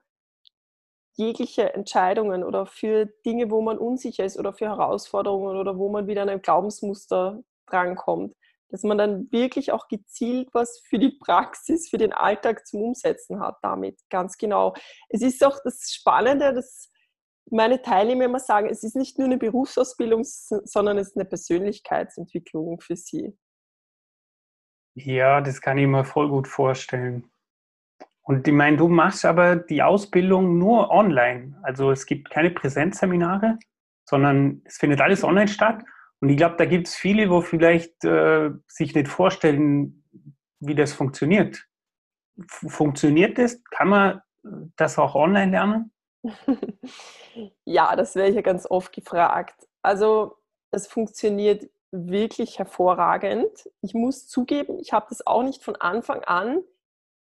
jegliche 1.14 1.74
Entscheidungen 1.74 2.44
oder 2.44 2.66
für 2.66 3.06
Dinge, 3.26 3.50
wo 3.50 3.60
man 3.60 3.78
unsicher 3.78 4.24
ist 4.24 4.38
oder 4.38 4.52
für 4.52 4.66
Herausforderungen 4.66 5.56
oder 5.56 5.76
wo 5.76 5.88
man 5.90 6.06
wieder 6.06 6.22
an 6.22 6.28
ein 6.28 6.42
Glaubensmuster 6.42 7.42
drankommt. 7.66 8.34
Dass 8.70 8.84
man 8.84 8.98
dann 8.98 9.30
wirklich 9.32 9.72
auch 9.72 9.88
gezielt 9.88 10.48
was 10.52 10.80
für 10.88 10.98
die 10.98 11.10
Praxis, 11.10 11.88
für 11.88 11.98
den 11.98 12.12
Alltag 12.12 12.66
zum 12.66 12.82
Umsetzen 12.82 13.40
hat 13.40 13.58
damit. 13.62 14.00
Ganz 14.10 14.38
genau. 14.38 14.74
Es 15.08 15.22
ist 15.22 15.44
auch 15.44 15.58
das 15.64 15.90
Spannende, 15.92 16.54
dass 16.54 16.88
meine 17.50 17.82
Teilnehmer 17.82 18.26
immer 18.26 18.38
sagen, 18.38 18.68
es 18.70 18.84
ist 18.84 18.94
nicht 18.94 19.18
nur 19.18 19.26
eine 19.26 19.38
Berufsausbildung, 19.38 20.22
sondern 20.24 20.98
es 20.98 21.08
ist 21.08 21.16
eine 21.16 21.24
Persönlichkeitsentwicklung 21.24 22.80
für 22.80 22.96
sie. 22.96 23.36
Ja, 24.94 25.40
das 25.40 25.60
kann 25.60 25.78
ich 25.78 25.86
mir 25.86 26.04
voll 26.04 26.28
gut 26.28 26.48
vorstellen. 26.48 27.30
Und 28.22 28.46
ich 28.46 28.54
meine, 28.54 28.76
du 28.76 28.88
machst 28.88 29.24
aber 29.24 29.56
die 29.56 29.82
Ausbildung 29.82 30.58
nur 30.58 30.90
online. 30.90 31.58
Also 31.62 31.90
es 31.90 32.06
gibt 32.06 32.30
keine 32.30 32.50
Präsenzseminare, 32.50 33.58
sondern 34.08 34.62
es 34.64 34.78
findet 34.78 35.00
alles 35.00 35.24
online 35.24 35.48
statt. 35.48 35.82
Und 36.20 36.28
ich 36.28 36.36
glaube, 36.36 36.56
da 36.56 36.64
gibt 36.64 36.88
es 36.88 36.94
viele, 36.94 37.30
wo 37.30 37.40
vielleicht 37.40 38.04
äh, 38.04 38.50
sich 38.66 38.94
nicht 38.94 39.08
vorstellen 39.08 40.04
wie 40.60 40.74
das 40.74 40.92
funktioniert. 40.92 41.66
Funktioniert 42.46 43.38
das? 43.38 43.62
Kann 43.70 43.88
man 43.88 44.22
das 44.76 44.98
auch 44.98 45.14
online 45.14 45.50
lernen? 45.50 45.92
ja, 47.64 47.96
das 47.96 48.14
werde 48.14 48.30
ich 48.30 48.36
ja 48.36 48.42
ganz 48.42 48.66
oft 48.68 48.92
gefragt. 48.92 49.66
Also 49.82 50.36
es 50.70 50.86
funktioniert 50.86 51.68
wirklich 51.92 52.58
hervorragend. 52.58 53.68
Ich 53.80 53.94
muss 53.94 54.28
zugeben, 54.28 54.78
ich 54.80 54.92
habe 54.92 55.06
das 55.08 55.26
auch 55.26 55.42
nicht 55.42 55.62
von 55.62 55.76
Anfang 55.76 56.22
an 56.24 56.62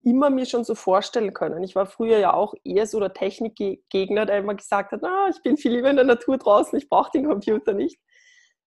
immer 0.04 0.30
mir 0.30 0.46
schon 0.46 0.64
so 0.64 0.76
vorstellen 0.76 1.34
können. 1.34 1.64
Ich 1.64 1.76
war 1.76 1.86
früher 1.86 2.20
ja 2.20 2.34
auch 2.34 2.54
eher 2.64 2.88
so 2.88 3.00
der 3.00 3.14
Technikgegner, 3.14 4.26
der 4.26 4.38
immer 4.38 4.56
gesagt 4.56 4.92
hat, 4.92 5.04
ah, 5.04 5.28
ich 5.30 5.42
bin 5.42 5.58
viel 5.58 5.74
lieber 5.74 5.90
in 5.90 5.98
der 5.98 6.06
Natur 6.06 6.38
draußen, 6.38 6.78
ich 6.78 6.88
brauche 6.88 7.12
den 7.12 7.28
Computer 7.28 7.74
nicht. 7.74 8.00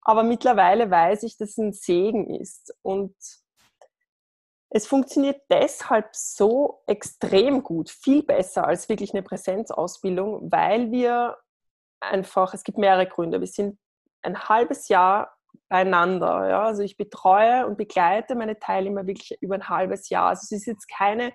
Aber 0.03 0.23
mittlerweile 0.23 0.91
weiß 0.91 1.25
ich, 1.25 1.37
dass 1.37 1.51
es 1.51 1.59
ein 1.59 1.73
Segen 1.73 2.35
ist. 2.35 2.75
Und 2.83 3.15
es 4.71 4.87
funktioniert 4.87 5.43
deshalb 5.51 6.15
so 6.15 6.83
extrem 6.87 7.63
gut, 7.63 7.91
viel 7.91 8.23
besser 8.23 8.67
als 8.67 8.89
wirklich 8.89 9.13
eine 9.13 9.23
Präsenzausbildung, 9.23 10.51
weil 10.51 10.91
wir 10.91 11.37
einfach, 12.01 12.55
es 12.55 12.65
gibt 12.65 12.79
mehrere 12.79 13.07
Gründe. 13.07 13.41
Wir 13.41 13.47
sind 13.47 13.79
ein 14.23 14.49
halbes 14.49 14.89
Jahr 14.89 15.38
beieinander. 15.69 16.49
Ja? 16.49 16.65
Also 16.65 16.83
ich 16.83 16.97
betreue 16.97 17.67
und 17.67 17.77
begleite 17.77 18.35
meine 18.35 18.59
Teilnehmer 18.59 19.07
wirklich 19.07 19.37
über 19.41 19.55
ein 19.55 19.69
halbes 19.69 20.09
Jahr. 20.09 20.31
Also 20.31 20.43
es 20.45 20.53
ist 20.53 20.67
jetzt 20.67 20.89
keine 20.89 21.33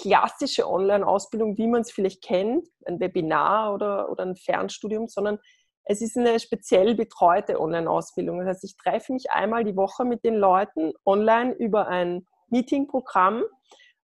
klassische 0.00 0.68
Online-Ausbildung, 0.68 1.58
wie 1.58 1.66
man 1.66 1.82
es 1.82 1.92
vielleicht 1.92 2.22
kennt, 2.22 2.66
ein 2.86 3.00
Webinar 3.00 3.74
oder, 3.74 4.10
oder 4.10 4.24
ein 4.24 4.36
Fernstudium, 4.36 5.08
sondern 5.08 5.38
es 5.84 6.00
ist 6.00 6.16
eine 6.16 6.38
speziell 6.38 6.94
betreute 6.94 7.60
Online-Ausbildung. 7.60 8.38
Das 8.38 8.48
heißt, 8.48 8.64
ich 8.64 8.76
treffe 8.76 9.12
mich 9.12 9.30
einmal 9.30 9.64
die 9.64 9.76
Woche 9.76 10.04
mit 10.04 10.24
den 10.24 10.36
Leuten 10.36 10.92
online 11.04 11.52
über 11.54 11.88
ein 11.88 12.26
Meeting-Programm, 12.48 13.42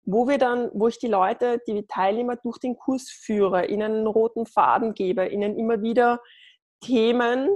wo 0.06 0.28
wir 0.28 0.38
dann, 0.38 0.70
wo 0.74 0.88
ich 0.88 1.00
die 1.00 1.08
Leute, 1.08 1.62
die 1.68 1.88
Teilnehmer 1.88 2.36
durch 2.36 2.60
den 2.60 2.78
Kurs 2.78 3.10
führe, 3.10 3.66
ihnen 3.66 3.92
einen 3.92 4.08
roten 4.08 4.46
Faden 4.46 4.94
gebe, 4.94 5.28
ihnen 5.28 5.58
immer 5.58 5.82
wieder 5.82 6.20
Themen 6.82 7.50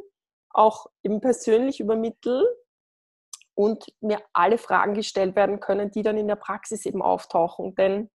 auch 0.58 0.88
eben 1.04 1.22
persönlich 1.22 1.80
übermittle 1.80 2.43
und 3.54 3.86
mir 4.02 4.22
alle 4.34 4.58
Fragen 4.58 4.93
gestellt 4.93 5.36
werden 5.36 5.60
können, 5.60 5.91
die 5.91 6.04
dann 6.04 6.17
in 6.17 6.28
der 6.28 6.36
Praxis 6.36 6.86
eben 6.86 7.02
auftauchen. 7.02 7.76
Denn 7.76 8.10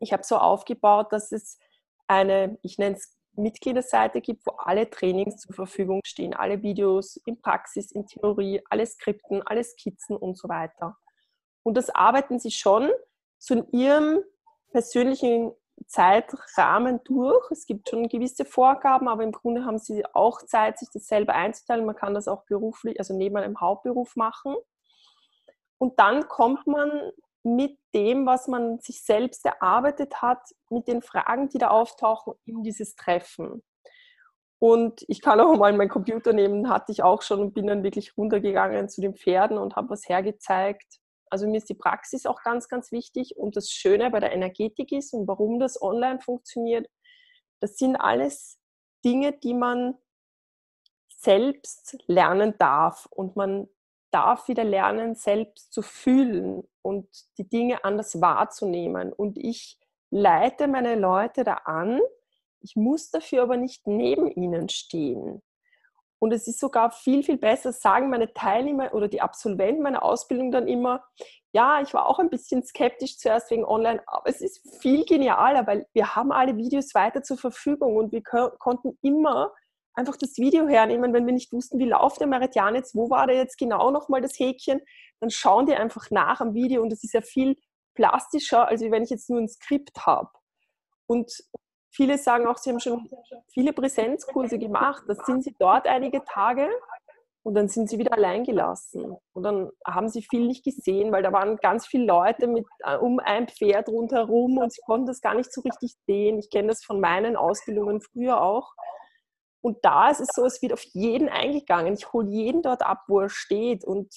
ich 0.00 0.12
habe 0.12 0.24
so 0.24 0.36
aufgebaut, 0.36 1.12
dass 1.12 1.32
es 1.32 1.58
eine, 2.06 2.58
ich 2.62 2.78
nenne 2.78 2.96
es 2.96 3.16
Mitgliederseite 3.34 4.20
gibt, 4.20 4.44
wo 4.46 4.52
alle 4.56 4.90
Trainings 4.90 5.36
zur 5.38 5.54
Verfügung 5.54 6.00
stehen, 6.04 6.34
alle 6.34 6.62
Videos 6.62 7.16
in 7.24 7.40
Praxis, 7.40 7.90
in 7.92 8.06
Theorie, 8.06 8.60
alle 8.68 8.84
Skripten, 8.84 9.42
alle 9.42 9.64
Skizzen 9.64 10.16
und 10.16 10.36
so 10.36 10.48
weiter. 10.48 10.96
Und 11.62 11.76
das 11.76 11.90
arbeiten 11.90 12.38
sie 12.38 12.50
schon 12.50 12.90
zu 13.38 13.66
ihrem 13.72 14.22
persönlichen 14.72 15.52
Zeitrahmen 15.86 17.00
durch. 17.04 17.50
Es 17.50 17.66
gibt 17.66 17.88
schon 17.88 18.08
gewisse 18.08 18.44
Vorgaben, 18.44 19.08
aber 19.08 19.22
im 19.22 19.32
Grunde 19.32 19.64
haben 19.64 19.78
sie 19.78 20.04
auch 20.14 20.42
Zeit, 20.42 20.78
sich 20.78 20.88
das 20.92 21.06
selber 21.06 21.34
einzuteilen. 21.34 21.84
Man 21.84 21.96
kann 21.96 22.14
das 22.14 22.28
auch 22.28 22.44
beruflich, 22.44 22.98
also 22.98 23.14
neben 23.16 23.36
einem 23.36 23.60
Hauptberuf 23.60 24.16
machen. 24.16 24.54
Und 25.78 25.98
dann 25.98 26.28
kommt 26.28 26.66
man 26.66 27.12
mit 27.42 27.78
dem, 27.94 28.24
was 28.24 28.46
man 28.46 28.78
sich 28.78 29.02
selbst 29.02 29.44
erarbeitet 29.44 30.22
hat, 30.22 30.40
mit 30.70 30.86
den 30.86 31.02
Fragen, 31.02 31.48
die 31.48 31.58
da 31.58 31.68
auftauchen, 31.68 32.34
in 32.44 32.62
dieses 32.62 32.94
Treffen. 32.94 33.62
Und 34.60 35.04
ich 35.08 35.20
kann 35.20 35.40
auch 35.40 35.56
mal 35.56 35.72
meinen 35.72 35.88
Computer 35.88 36.32
nehmen, 36.32 36.68
hatte 36.68 36.92
ich 36.92 37.02
auch 37.02 37.22
schon 37.22 37.40
und 37.40 37.52
bin 37.52 37.66
dann 37.66 37.82
wirklich 37.82 38.16
runtergegangen 38.16 38.88
zu 38.88 39.00
den 39.00 39.16
Pferden 39.16 39.58
und 39.58 39.74
habe 39.74 39.90
was 39.90 40.08
hergezeigt 40.08 41.01
also 41.32 41.48
mir 41.48 41.56
ist 41.56 41.70
die 41.70 41.74
Praxis 41.74 42.26
auch 42.26 42.42
ganz, 42.42 42.68
ganz 42.68 42.92
wichtig. 42.92 43.38
Und 43.38 43.56
das 43.56 43.70
Schöne 43.70 44.10
bei 44.10 44.20
der 44.20 44.32
Energetik 44.32 44.92
ist 44.92 45.14
und 45.14 45.26
warum 45.26 45.58
das 45.58 45.80
online 45.80 46.20
funktioniert, 46.20 46.86
das 47.60 47.78
sind 47.78 47.96
alles 47.96 48.58
Dinge, 49.02 49.32
die 49.32 49.54
man 49.54 49.94
selbst 51.16 51.96
lernen 52.06 52.54
darf. 52.58 53.06
Und 53.06 53.34
man 53.34 53.66
darf 54.10 54.46
wieder 54.46 54.62
lernen, 54.62 55.14
selbst 55.14 55.72
zu 55.72 55.80
fühlen 55.80 56.68
und 56.82 57.08
die 57.38 57.48
Dinge 57.48 57.82
anders 57.82 58.20
wahrzunehmen. 58.20 59.10
Und 59.10 59.38
ich 59.38 59.78
leite 60.10 60.68
meine 60.68 60.96
Leute 60.96 61.44
da 61.44 61.54
an. 61.64 61.98
Ich 62.60 62.76
muss 62.76 63.10
dafür 63.10 63.44
aber 63.44 63.56
nicht 63.56 63.86
neben 63.86 64.30
ihnen 64.30 64.68
stehen. 64.68 65.40
Und 66.22 66.32
es 66.32 66.46
ist 66.46 66.60
sogar 66.60 66.92
viel, 66.92 67.24
viel 67.24 67.36
besser, 67.36 67.72
sagen 67.72 68.08
meine 68.08 68.32
Teilnehmer 68.32 68.94
oder 68.94 69.08
die 69.08 69.20
Absolventen 69.20 69.82
meiner 69.82 70.04
Ausbildung 70.04 70.52
dann 70.52 70.68
immer, 70.68 71.02
ja, 71.52 71.80
ich 71.80 71.94
war 71.94 72.06
auch 72.06 72.20
ein 72.20 72.30
bisschen 72.30 72.62
skeptisch 72.62 73.18
zuerst 73.18 73.50
wegen 73.50 73.64
Online, 73.64 74.00
aber 74.06 74.28
es 74.28 74.40
ist 74.40 74.62
viel 74.80 75.04
genialer, 75.04 75.66
weil 75.66 75.84
wir 75.94 76.14
haben 76.14 76.30
alle 76.30 76.56
Videos 76.56 76.94
weiter 76.94 77.24
zur 77.24 77.38
Verfügung 77.38 77.96
und 77.96 78.12
wir 78.12 78.22
konnten 78.22 78.96
immer 79.02 79.52
einfach 79.94 80.16
das 80.16 80.38
Video 80.38 80.68
hernehmen, 80.68 81.12
wenn 81.12 81.26
wir 81.26 81.32
nicht 81.32 81.52
wussten, 81.52 81.80
wie 81.80 81.88
läuft 81.88 82.20
der 82.20 82.28
Meridian 82.28 82.76
jetzt, 82.76 82.94
wo 82.94 83.10
war 83.10 83.26
da 83.26 83.32
jetzt 83.32 83.58
genau 83.58 83.90
nochmal 83.90 84.20
das 84.20 84.38
Häkchen, 84.38 84.80
dann 85.18 85.30
schauen 85.30 85.66
die 85.66 85.74
einfach 85.74 86.08
nach 86.12 86.40
am 86.40 86.54
Video 86.54 86.82
und 86.82 86.90
das 86.90 87.02
ist 87.02 87.14
ja 87.14 87.20
viel 87.20 87.56
plastischer, 87.94 88.68
als 88.68 88.80
wenn 88.80 89.02
ich 89.02 89.10
jetzt 89.10 89.28
nur 89.28 89.40
ein 89.40 89.48
Skript 89.48 90.06
habe. 90.06 90.30
Und 91.06 91.32
Viele 91.92 92.16
sagen 92.16 92.46
auch, 92.46 92.56
sie 92.56 92.70
haben 92.70 92.80
schon 92.80 93.08
viele 93.52 93.72
Präsenzkurse 93.72 94.58
gemacht. 94.58 95.04
Da 95.06 95.14
sind 95.14 95.44
sie 95.44 95.54
dort 95.58 95.86
einige 95.86 96.24
Tage 96.24 96.68
und 97.42 97.54
dann 97.54 97.68
sind 97.68 97.90
sie 97.90 97.98
wieder 97.98 98.14
allein 98.14 98.44
gelassen. 98.44 99.16
Und 99.32 99.42
dann 99.42 99.70
haben 99.86 100.08
sie 100.08 100.22
viel 100.22 100.46
nicht 100.46 100.64
gesehen, 100.64 101.12
weil 101.12 101.22
da 101.22 101.32
waren 101.32 101.56
ganz 101.56 101.86
viele 101.86 102.06
Leute 102.06 102.46
mit, 102.46 102.64
äh, 102.78 102.96
um 102.96 103.18
ein 103.18 103.46
Pferd 103.46 103.88
rundherum 103.88 104.58
und 104.58 104.72
sie 104.72 104.80
konnten 104.86 105.06
das 105.06 105.20
gar 105.20 105.34
nicht 105.34 105.52
so 105.52 105.60
richtig 105.60 105.94
sehen. 106.06 106.38
Ich 106.38 106.50
kenne 106.50 106.68
das 106.68 106.82
von 106.82 106.98
meinen 106.98 107.36
Ausbildungen 107.36 108.00
früher 108.00 108.40
auch. 108.40 108.72
Und 109.60 109.78
da 109.84 110.10
ist 110.10 110.20
es 110.20 110.28
so, 110.34 110.44
es 110.46 110.62
wird 110.62 110.72
auf 110.72 110.82
jeden 110.92 111.28
eingegangen. 111.28 111.94
Ich 111.94 112.12
hole 112.12 112.28
jeden 112.28 112.62
dort 112.62 112.82
ab, 112.82 113.04
wo 113.06 113.20
er 113.20 113.28
steht. 113.28 113.84
Und 113.84 114.12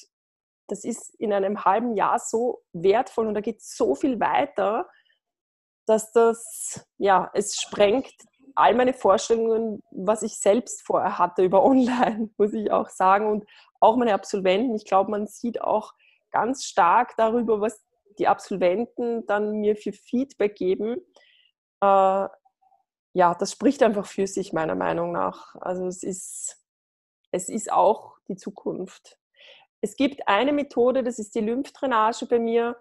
das 0.67 0.83
ist 0.83 1.13
in 1.19 1.33
einem 1.33 1.65
halben 1.65 1.95
Jahr 1.95 2.19
so 2.19 2.63
wertvoll 2.73 3.27
und 3.27 3.33
da 3.35 3.41
geht 3.41 3.61
so 3.61 3.95
viel 3.95 4.19
weiter 4.19 4.87
dass 5.85 6.11
das, 6.11 6.85
ja, 6.97 7.29
es 7.33 7.55
sprengt 7.55 8.13
all 8.55 8.73
meine 8.73 8.93
Vorstellungen, 8.93 9.83
was 9.91 10.23
ich 10.23 10.39
selbst 10.39 10.85
vorher 10.85 11.17
hatte 11.17 11.43
über 11.43 11.63
Online, 11.65 12.29
muss 12.37 12.53
ich 12.53 12.71
auch 12.71 12.89
sagen. 12.89 13.29
Und 13.29 13.45
auch 13.79 13.97
meine 13.97 14.13
Absolventen, 14.13 14.75
ich 14.75 14.85
glaube, 14.85 15.11
man 15.11 15.27
sieht 15.27 15.61
auch 15.61 15.93
ganz 16.31 16.65
stark 16.65 17.15
darüber, 17.17 17.61
was 17.61 17.81
die 18.17 18.27
Absolventen 18.27 19.25
dann 19.25 19.59
mir 19.59 19.75
für 19.75 19.91
Feedback 19.91 20.55
geben. 20.55 20.97
Äh, 21.81 22.27
ja, 23.13 23.33
das 23.33 23.51
spricht 23.51 23.83
einfach 23.83 24.05
für 24.05 24.27
sich, 24.27 24.53
meiner 24.53 24.75
Meinung 24.75 25.11
nach. 25.11 25.55
Also 25.55 25.87
es 25.87 26.03
ist, 26.03 26.61
es 27.31 27.49
ist 27.49 27.71
auch 27.71 28.17
die 28.27 28.35
Zukunft. 28.35 29.17
Es 29.81 29.95
gibt 29.95 30.27
eine 30.27 30.51
Methode, 30.51 31.03
das 31.03 31.19
ist 31.19 31.35
die 31.35 31.41
Lymphdrainage 31.41 32.25
bei 32.25 32.39
mir 32.39 32.77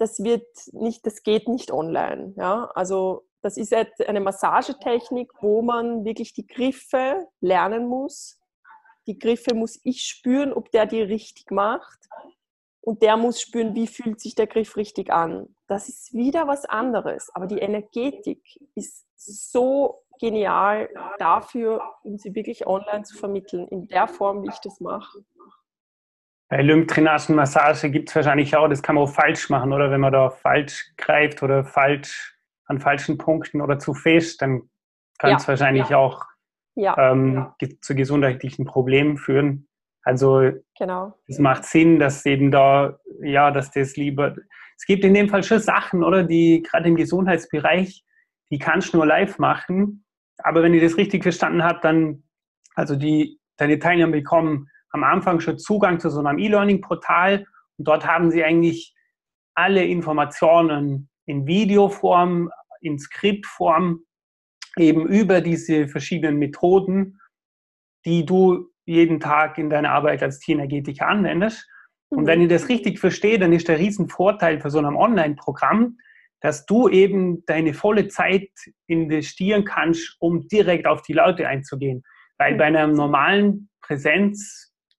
das 0.00 0.24
wird 0.24 0.46
nicht, 0.72 1.04
das 1.06 1.22
geht 1.22 1.46
nicht 1.46 1.70
online. 1.70 2.32
Ja? 2.36 2.70
Also 2.74 3.26
das 3.42 3.58
ist 3.58 3.74
eine 3.74 4.20
Massagetechnik, 4.20 5.30
wo 5.40 5.60
man 5.60 6.04
wirklich 6.04 6.32
die 6.32 6.46
Griffe 6.46 7.26
lernen 7.40 7.86
muss. 7.86 8.38
Die 9.06 9.18
Griffe 9.18 9.54
muss 9.54 9.78
ich 9.84 10.02
spüren, 10.02 10.52
ob 10.52 10.70
der 10.70 10.86
die 10.86 11.02
richtig 11.02 11.50
macht. 11.50 12.08
Und 12.80 13.02
der 13.02 13.18
muss 13.18 13.42
spüren, 13.42 13.74
wie 13.74 13.86
fühlt 13.86 14.20
sich 14.20 14.34
der 14.34 14.46
Griff 14.46 14.76
richtig 14.76 15.12
an. 15.12 15.54
Das 15.66 15.90
ist 15.90 16.14
wieder 16.14 16.48
was 16.48 16.64
anderes. 16.64 17.28
Aber 17.34 17.46
die 17.46 17.58
Energetik 17.58 18.42
ist 18.74 19.06
so 19.16 20.02
genial 20.18 20.88
dafür, 21.18 21.82
um 22.04 22.16
sie 22.16 22.34
wirklich 22.34 22.66
online 22.66 23.04
zu 23.04 23.18
vermitteln, 23.18 23.68
in 23.68 23.86
der 23.86 24.08
Form, 24.08 24.42
wie 24.42 24.48
ich 24.48 24.60
das 24.60 24.80
mache. 24.80 25.24
Bei 26.50 26.62
Lymphdrainagenmassage 26.62 27.90
gibt 27.90 28.08
es 28.08 28.16
wahrscheinlich 28.16 28.56
auch, 28.56 28.68
das 28.68 28.82
kann 28.82 28.96
man 28.96 29.04
auch 29.04 29.12
falsch 29.14 29.50
machen, 29.50 29.72
oder 29.72 29.92
wenn 29.92 30.00
man 30.00 30.12
da 30.12 30.30
falsch 30.30 30.92
greift 30.96 31.44
oder 31.44 31.64
falsch 31.64 32.36
an 32.66 32.80
falschen 32.80 33.18
Punkten 33.18 33.60
oder 33.60 33.78
zu 33.78 33.94
fest, 33.94 34.42
dann 34.42 34.68
kann 35.18 35.36
es 35.36 35.44
ja, 35.44 35.48
wahrscheinlich 35.48 35.88
ja. 35.90 35.96
auch 35.96 36.26
ja, 36.74 37.12
ähm, 37.12 37.46
zu 37.80 37.94
gesundheitlichen 37.94 38.64
Problemen 38.64 39.16
führen. 39.16 39.68
Also 40.02 40.50
genau. 40.76 41.14
es 41.28 41.38
macht 41.38 41.64
Sinn, 41.64 42.00
dass 42.00 42.26
eben 42.26 42.50
da, 42.50 42.98
ja, 43.22 43.52
dass 43.52 43.70
das 43.70 43.96
lieber. 43.96 44.34
Es 44.76 44.86
gibt 44.86 45.04
in 45.04 45.14
dem 45.14 45.28
Fall 45.28 45.44
schon 45.44 45.60
Sachen, 45.60 46.02
oder, 46.02 46.24
die 46.24 46.62
gerade 46.62 46.88
im 46.88 46.96
Gesundheitsbereich, 46.96 48.04
die 48.50 48.58
kannst 48.58 48.92
du 48.92 48.96
nur 48.96 49.06
live 49.06 49.38
machen. 49.38 50.04
Aber 50.38 50.64
wenn 50.64 50.74
ich 50.74 50.82
das 50.82 50.96
richtig 50.96 51.22
verstanden 51.22 51.62
habe, 51.62 51.78
dann, 51.80 52.24
also 52.74 52.96
die, 52.96 53.38
deine 53.56 53.78
Teilnehmer 53.78 54.12
bekommen 54.12 54.68
am 54.90 55.04
Anfang 55.04 55.40
schon 55.40 55.58
Zugang 55.58 56.00
zu 56.00 56.10
so 56.10 56.20
einem 56.20 56.38
E-Learning-Portal 56.38 57.46
und 57.78 57.88
dort 57.88 58.06
haben 58.06 58.30
Sie 58.30 58.44
eigentlich 58.44 58.94
alle 59.54 59.84
Informationen 59.84 61.08
in 61.26 61.46
Videoform, 61.46 62.50
in 62.80 62.98
Skriptform, 62.98 64.04
eben 64.76 65.06
über 65.06 65.40
diese 65.40 65.88
verschiedenen 65.88 66.38
Methoden, 66.38 67.20
die 68.04 68.24
du 68.24 68.70
jeden 68.84 69.20
Tag 69.20 69.58
in 69.58 69.70
deiner 69.70 69.92
Arbeit 69.92 70.22
als 70.22 70.40
Tierenergetiker 70.40 71.06
anwendest. 71.06 71.68
Und 72.08 72.26
wenn 72.26 72.40
ich 72.40 72.48
das 72.48 72.68
richtig 72.68 72.98
verstehe, 72.98 73.38
dann 73.38 73.52
ist 73.52 73.68
der 73.68 73.78
Riesenvorteil 73.78 74.60
für 74.60 74.70
so 74.70 74.78
einem 74.78 74.96
Online-Programm, 74.96 75.96
dass 76.40 76.66
du 76.66 76.88
eben 76.88 77.44
deine 77.46 77.74
volle 77.74 78.08
Zeit 78.08 78.50
investieren 78.86 79.64
kannst, 79.64 80.16
um 80.18 80.48
direkt 80.48 80.86
auf 80.86 81.02
die 81.02 81.12
Leute 81.12 81.46
einzugehen. 81.46 82.02
Weil 82.38 82.56
bei 82.56 82.64
einem 82.64 82.92
normalen 82.92 83.68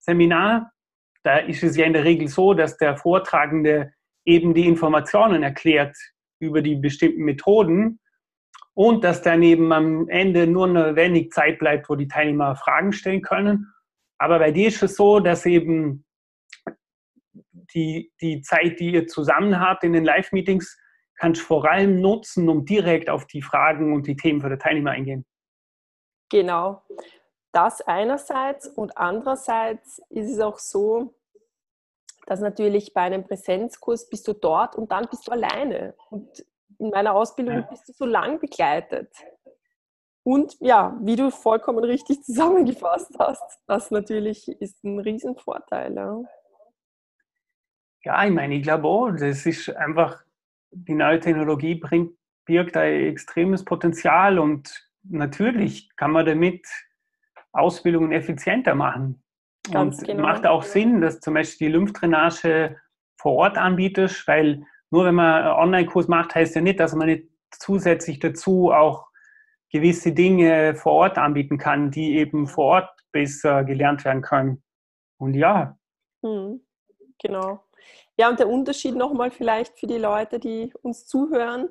Präsenzseminar, 0.02 0.72
da 1.24 1.38
ist 1.38 1.64
es 1.64 1.78
ja 1.78 1.86
in 1.86 1.94
der 1.94 2.04
Regel 2.04 2.28
so, 2.28 2.54
dass 2.54 2.78
der 2.78 2.98
Vortragende 2.98 3.94
eben 4.26 4.54
die 4.54 4.68
Informationen 4.68 5.44
erklärt 5.44 5.96
über 6.40 6.62
die 6.62 6.76
bestimmten 6.76 7.24
Methoden 7.24 8.00
und 8.74 9.04
dass 9.04 9.22
dann 9.22 9.44
eben 9.44 9.72
am 9.72 10.08
Ende 10.10 10.48
nur 10.48 10.68
eine 10.68 10.96
wenig 10.96 11.32
Zeit 11.32 11.60
bleibt, 11.60 11.90
wo 11.90 11.96
die 11.96 12.08
Teilnehmer 12.08 12.56
Fragen 12.56 12.94
stellen 12.94 13.22
können. 13.22 13.72
Aber 14.18 14.40
bei 14.40 14.52
dir 14.52 14.68
ist 14.68 14.82
es 14.82 14.96
so, 14.96 15.20
dass 15.20 15.46
eben 15.46 16.06
die, 17.74 18.12
die 18.22 18.42
Zeit, 18.42 18.80
die 18.80 18.92
ihr 18.92 19.08
zusammen 19.08 19.60
habt 19.60 19.84
in 19.84 19.94
den 19.94 20.04
Live-Meetings, 20.04 20.78
kannst 21.16 21.42
du 21.42 21.46
vor 21.46 21.70
allem 21.70 22.02
nutzen, 22.02 22.50
um 22.50 22.66
direkt 22.66 23.10
auf 23.10 23.28
die 23.28 23.42
Fragen 23.42 23.94
und 23.94 24.08
die 24.08 24.16
Themen 24.16 24.42
für 24.42 24.50
die 24.50 24.58
Teilnehmer 24.58 24.92
eingehen. 24.92 25.26
Genau. 26.30 26.84
Das 27.52 27.82
einerseits 27.82 28.68
und 28.68 28.98
andererseits 28.98 30.02
ist 30.10 30.32
es 30.32 30.40
auch 30.40 30.58
so, 30.58 31.16
dass 32.28 32.40
natürlich 32.40 32.94
bei 32.94 33.02
einem 33.02 33.26
Präsenzkurs 33.26 34.08
bist 34.08 34.28
du 34.28 34.34
dort 34.34 34.76
und 34.76 34.92
dann 34.92 35.08
bist 35.10 35.28
du 35.28 35.32
alleine. 35.32 35.96
Und 36.10 36.46
in 36.78 36.90
meiner 36.90 37.14
Ausbildung 37.14 37.56
ja. 37.56 37.62
bist 37.62 37.90
du 37.90 37.94
so 37.94 38.06
lang 38.06 38.40
begleitet. 38.40 39.12
Und 40.24 40.56
ja, 40.60 40.98
wie 41.02 41.16
du 41.16 41.32
vollkommen 41.32 41.84
richtig 41.84 42.24
zusammengefasst 42.24 43.16
hast, 43.20 43.60
das 43.68 43.92
natürlich 43.92 44.48
ist 44.62 44.84
ein 44.84 45.00
Riesenvorteil. 45.00 45.94
Ja, 45.96 46.22
ja 48.04 48.26
ich 48.26 48.32
meine, 48.32 48.56
ich 48.56 48.64
glaube 48.64 48.88
auch, 48.88 49.12
das 49.12 49.46
ist 49.46 49.70
einfach, 49.76 50.24
die 50.72 50.94
neue 50.94 51.20
Technologie 51.20 51.76
bringt, 51.76 52.16
birgt 52.46 52.78
ein 52.78 53.08
extremes 53.08 53.66
Potenzial 53.66 54.40
und 54.40 54.90
natürlich 55.04 55.96
kann 55.96 56.12
man 56.12 56.26
damit 56.26 56.66
Ausbildungen 57.54 58.12
effizienter 58.12 58.76
machen. 58.76 59.24
Ganz 59.72 60.00
und 60.00 60.08
genau. 60.08 60.24
macht 60.24 60.46
auch 60.46 60.64
Sinn, 60.64 61.02
dass 61.02 61.20
zum 61.20 61.36
Beispiel 61.36 61.68
die 61.68 61.74
Lymphdrainage 61.74 62.78
vor 63.20 63.34
Ort 63.34 63.58
anbietest, 63.58 64.28
weil 64.28 64.66
nur 64.90 65.06
wenn 65.06 65.16
man 65.16 65.44
einen 65.44 65.54
Online-Kurs 65.54 66.08
macht, 66.08 66.36
heißt 66.36 66.56
ja 66.56 66.62
nicht, 66.62 66.80
dass 66.80 66.96
man 66.96 67.08
nicht 67.08 67.28
zusätzlich 67.52 68.20
dazu 68.20 68.72
auch 68.72 69.08
gewisse 69.72 70.12
Dinge 70.12 70.76
vor 70.76 70.94
Ort 70.94 71.18
anbieten 71.18 71.58
kann, 71.58 71.92
die 71.92 72.18
eben 72.18 72.48
vor 72.48 72.66
Ort 72.66 72.90
besser 73.12 73.64
gelernt 73.64 74.04
werden 74.04 74.22
können. 74.22 74.64
Und 75.18 75.34
ja. 75.34 75.78
Hm, 76.24 76.62
genau. 77.22 77.64
Ja, 78.18 78.30
und 78.30 78.40
der 78.40 78.50
Unterschied 78.50 78.96
nochmal 78.96 79.32
vielleicht 79.32 79.80
für 79.80 79.88
die 79.88 79.98
Leute, 79.98 80.40
die 80.40 80.74
uns 80.82 81.08
zuhören. 81.08 81.70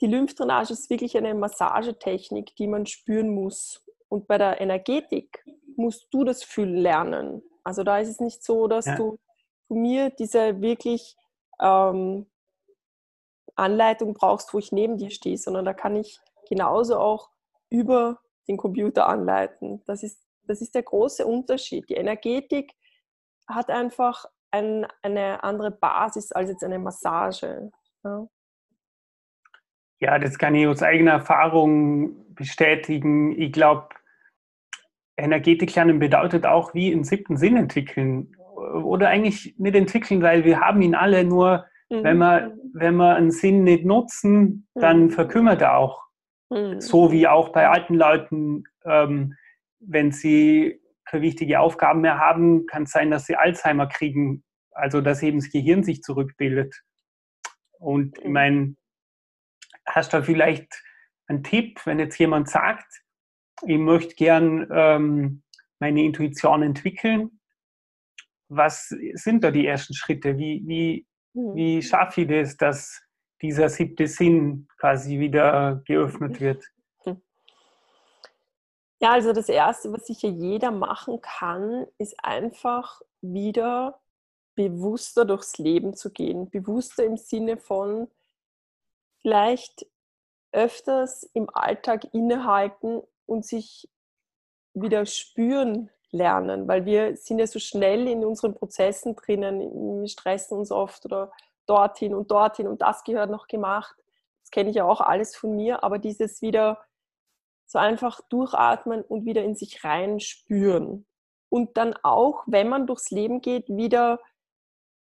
Die 0.00 0.06
Lymphdrainage 0.06 0.72
ist 0.72 0.90
wirklich 0.90 1.16
eine 1.16 1.34
Massagetechnik, 1.34 2.56
die 2.56 2.66
man 2.66 2.86
spüren 2.86 3.34
muss. 3.34 3.85
Und 4.08 4.26
bei 4.28 4.38
der 4.38 4.60
Energetik 4.60 5.44
musst 5.76 6.06
du 6.12 6.24
das 6.24 6.42
Fühlen 6.42 6.76
lernen. 6.76 7.42
Also 7.64 7.82
da 7.82 7.98
ist 7.98 8.08
es 8.08 8.20
nicht 8.20 8.44
so, 8.44 8.68
dass 8.68 8.86
ja. 8.86 8.96
du 8.96 9.18
von 9.68 9.82
mir 9.82 10.10
diese 10.10 10.60
wirklich 10.60 11.16
ähm, 11.60 12.26
Anleitung 13.56 14.14
brauchst, 14.14 14.52
wo 14.54 14.58
ich 14.58 14.72
neben 14.72 14.96
dir 14.96 15.10
stehe, 15.10 15.38
sondern 15.38 15.64
da 15.64 15.74
kann 15.74 15.96
ich 15.96 16.20
genauso 16.48 16.98
auch 16.98 17.30
über 17.70 18.20
den 18.48 18.56
Computer 18.56 19.08
anleiten. 19.08 19.82
Das 19.86 20.02
ist, 20.02 20.22
das 20.44 20.60
ist 20.60 20.74
der 20.74 20.82
große 20.82 21.26
Unterschied. 21.26 21.88
Die 21.88 21.94
Energetik 21.94 22.74
hat 23.48 23.70
einfach 23.70 24.26
ein, 24.50 24.86
eine 25.02 25.42
andere 25.42 25.70
Basis 25.70 26.32
als 26.32 26.50
jetzt 26.50 26.64
eine 26.64 26.78
Massage. 26.78 27.70
Ja. 28.04 28.28
Ja, 30.00 30.18
das 30.18 30.38
kann 30.38 30.54
ich 30.54 30.66
aus 30.66 30.82
eigener 30.82 31.12
Erfahrung 31.12 32.34
bestätigen. 32.34 33.38
Ich 33.40 33.52
glaube, 33.52 33.88
Energetik 35.16 35.74
lernen 35.74 35.98
bedeutet 35.98 36.46
auch 36.46 36.74
wie 36.74 36.92
einen 36.92 37.04
siebten 37.04 37.36
Sinn 37.36 37.56
entwickeln. 37.56 38.36
Oder 38.56 39.08
eigentlich 39.08 39.54
nicht 39.58 39.74
entwickeln, 39.74 40.22
weil 40.22 40.44
wir 40.44 40.60
haben 40.60 40.82
ihn 40.82 40.94
alle 40.94 41.24
nur 41.24 41.66
Mhm. 41.90 42.04
Wenn, 42.04 42.18
wir, 42.18 42.58
wenn 42.72 42.96
wir 42.96 43.14
einen 43.14 43.30
Sinn 43.30 43.64
nicht 43.64 43.84
nutzen, 43.84 44.66
dann 44.74 45.04
mhm. 45.04 45.10
verkümmert 45.10 45.62
er 45.62 45.76
auch. 45.76 46.02
Mhm. 46.50 46.80
So 46.80 47.12
wie 47.12 47.26
auch 47.28 47.50
bei 47.50 47.68
alten 47.68 47.94
Leuten, 47.94 48.64
ähm, 48.84 49.34
wenn 49.80 50.12
sie 50.12 50.80
keine 51.04 51.22
wichtige 51.22 51.60
Aufgaben 51.60 52.00
mehr 52.00 52.18
haben, 52.18 52.66
kann 52.66 52.84
es 52.84 52.90
sein, 52.90 53.10
dass 53.10 53.26
sie 53.26 53.36
Alzheimer 53.36 53.86
kriegen, 53.86 54.42
also 54.72 55.00
dass 55.00 55.22
eben 55.22 55.38
das 55.38 55.50
Gehirn 55.50 55.84
sich 55.84 56.02
zurückbildet. 56.02 56.82
Und 57.78 58.18
ich 58.18 58.24
mhm. 58.24 58.32
meine, 58.32 58.76
hast 59.86 60.12
du 60.12 60.22
vielleicht 60.22 60.82
einen 61.26 61.42
Tipp, 61.42 61.80
wenn 61.84 61.98
jetzt 61.98 62.18
jemand 62.18 62.48
sagt, 62.48 63.02
ich 63.66 63.78
möchte 63.78 64.14
gern 64.14 64.68
ähm, 64.70 65.42
meine 65.78 66.02
Intuition 66.02 66.62
entwickeln, 66.62 67.40
was 68.48 68.88
sind 69.14 69.42
da 69.42 69.50
die 69.50 69.66
ersten 69.66 69.94
Schritte? 69.94 70.38
Wie, 70.38 70.62
wie, 70.66 71.06
hm. 71.36 71.54
Wie 71.54 71.82
schaffe 71.82 72.22
ich 72.22 72.28
das, 72.28 72.56
dass 72.56 73.02
dieser 73.42 73.68
siebte 73.68 74.06
Sinn 74.06 74.66
quasi 74.78 75.18
wieder 75.18 75.82
geöffnet 75.84 76.40
wird? 76.40 76.64
Hm. 77.04 77.20
Ja, 79.00 79.12
also 79.12 79.34
das 79.34 79.50
Erste, 79.50 79.92
was 79.92 80.06
sicher 80.06 80.28
jeder 80.28 80.70
machen 80.70 81.20
kann, 81.20 81.86
ist 81.98 82.16
einfach 82.24 83.02
wieder 83.20 84.00
bewusster 84.54 85.26
durchs 85.26 85.58
Leben 85.58 85.94
zu 85.94 86.10
gehen. 86.10 86.48
Bewusster 86.48 87.04
im 87.04 87.18
Sinne 87.18 87.58
von 87.58 88.08
vielleicht 89.26 89.84
öfters 90.52 91.24
im 91.34 91.50
Alltag 91.52 92.14
innehalten 92.14 93.02
und 93.26 93.44
sich 93.44 93.90
wieder 94.72 95.04
spüren 95.04 95.90
lernen, 96.12 96.68
weil 96.68 96.84
wir 96.84 97.16
sind 97.16 97.40
ja 97.40 97.48
so 97.48 97.58
schnell 97.58 98.06
in 98.06 98.24
unseren 98.24 98.54
Prozessen 98.54 99.16
drinnen, 99.16 100.00
wir 100.00 100.06
stressen 100.06 100.56
uns 100.56 100.70
oft 100.70 101.04
oder 101.06 101.32
dorthin 101.66 102.14
und 102.14 102.30
dorthin 102.30 102.68
und 102.68 102.82
das 102.82 103.02
gehört 103.02 103.28
noch 103.28 103.48
gemacht. 103.48 103.96
Das 104.42 104.52
kenne 104.52 104.70
ich 104.70 104.76
ja 104.76 104.84
auch 104.84 105.00
alles 105.00 105.34
von 105.34 105.56
mir, 105.56 105.82
aber 105.82 105.98
dieses 105.98 106.40
wieder 106.40 106.84
so 107.66 107.80
einfach 107.80 108.20
durchatmen 108.28 109.02
und 109.02 109.24
wieder 109.24 109.42
in 109.42 109.56
sich 109.56 109.82
rein 109.82 110.20
spüren. 110.20 111.04
Und 111.48 111.76
dann 111.76 111.96
auch, 112.04 112.44
wenn 112.46 112.68
man 112.68 112.86
durchs 112.86 113.10
Leben 113.10 113.40
geht, 113.40 113.68
wieder 113.68 114.20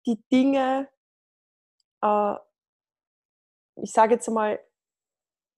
die 0.05 0.23
Dinge, 0.31 0.87
äh, 2.01 2.35
ich 3.81 3.91
sage 3.91 4.15
jetzt 4.15 4.29
mal, 4.29 4.59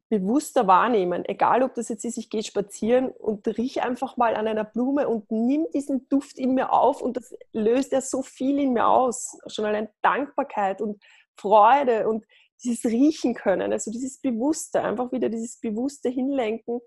bewusster 0.10 0.68
wahrnehmen, 0.68 1.26
egal 1.26 1.64
ob 1.64 1.74
das 1.76 1.90
jetzt 1.90 2.06
ist, 2.06 2.18
ich 2.18 2.30
gehe 2.30 2.44
spazieren 2.44 3.10
und 3.10 3.46
riech 3.58 3.84
einfach 3.84 4.16
mal 4.16 4.36
an 4.36 4.48
einer 4.48 4.64
Blume 4.64 5.08
und 5.10 5.30
nimm 5.32 5.68
diesen 5.74 6.08
Duft 6.08 6.40
in 6.40 6.54
mir 6.54 6.72
auf 6.72 7.02
und 7.02 7.18
das 7.18 7.36
löst 7.52 7.92
ja 7.92 8.00
so 8.00 8.22
viel 8.22 8.58
in 8.60 8.72
mir 8.72 8.88
aus. 8.88 9.38
Schon 9.48 9.66
allein 9.66 9.90
Dankbarkeit 10.02 10.82
und 10.82 11.04
Freude 11.36 12.08
und 12.08 12.26
dieses 12.64 12.86
Riechen 12.86 13.36
können, 13.36 13.74
also 13.74 13.92
dieses 13.92 14.20
Bewusste, 14.20 14.82
einfach 14.82 15.12
wieder 15.12 15.30
dieses 15.30 15.60
bewusste 15.60 16.10
Hinlenken 16.10 16.80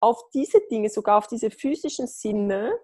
auf 0.00 0.22
diese 0.34 0.60
Dinge, 0.70 0.90
sogar 0.90 1.18
auf 1.18 1.26
diese 1.26 1.50
physischen 1.50 2.06
Sinne, 2.06 2.78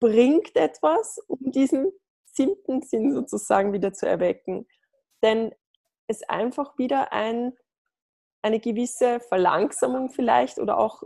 bringt 0.00 0.56
etwas, 0.56 1.18
um 1.28 1.38
diesen 1.52 1.92
siebten 2.24 2.82
Sinn 2.82 3.14
sozusagen 3.14 3.72
wieder 3.72 3.92
zu 3.92 4.06
erwecken. 4.06 4.66
Denn 5.22 5.54
es 6.12 6.22
einfach 6.28 6.78
wieder 6.78 7.12
ein 7.12 7.52
eine 8.42 8.58
gewisse 8.58 9.20
Verlangsamung 9.20 10.10
vielleicht 10.10 10.58
oder 10.58 10.78
auch 10.78 11.02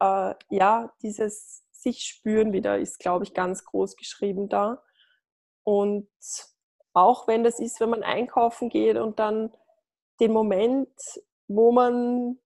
äh, 0.00 0.34
ja, 0.50 0.92
dieses 1.02 1.64
sich 1.70 2.02
spüren 2.02 2.52
wieder 2.52 2.78
ist, 2.78 2.98
glaube 2.98 3.24
ich, 3.24 3.32
ganz 3.32 3.64
groß 3.64 3.96
geschrieben 3.96 4.48
da. 4.48 4.82
Und 5.64 6.08
auch 6.92 7.28
wenn 7.28 7.44
das 7.44 7.60
ist, 7.60 7.80
wenn 7.80 7.90
man 7.90 8.02
einkaufen 8.02 8.68
geht 8.68 8.96
und 8.96 9.18
dann 9.18 9.54
den 10.20 10.32
Moment, 10.32 10.90
wo 11.48 11.72
man 11.72 12.38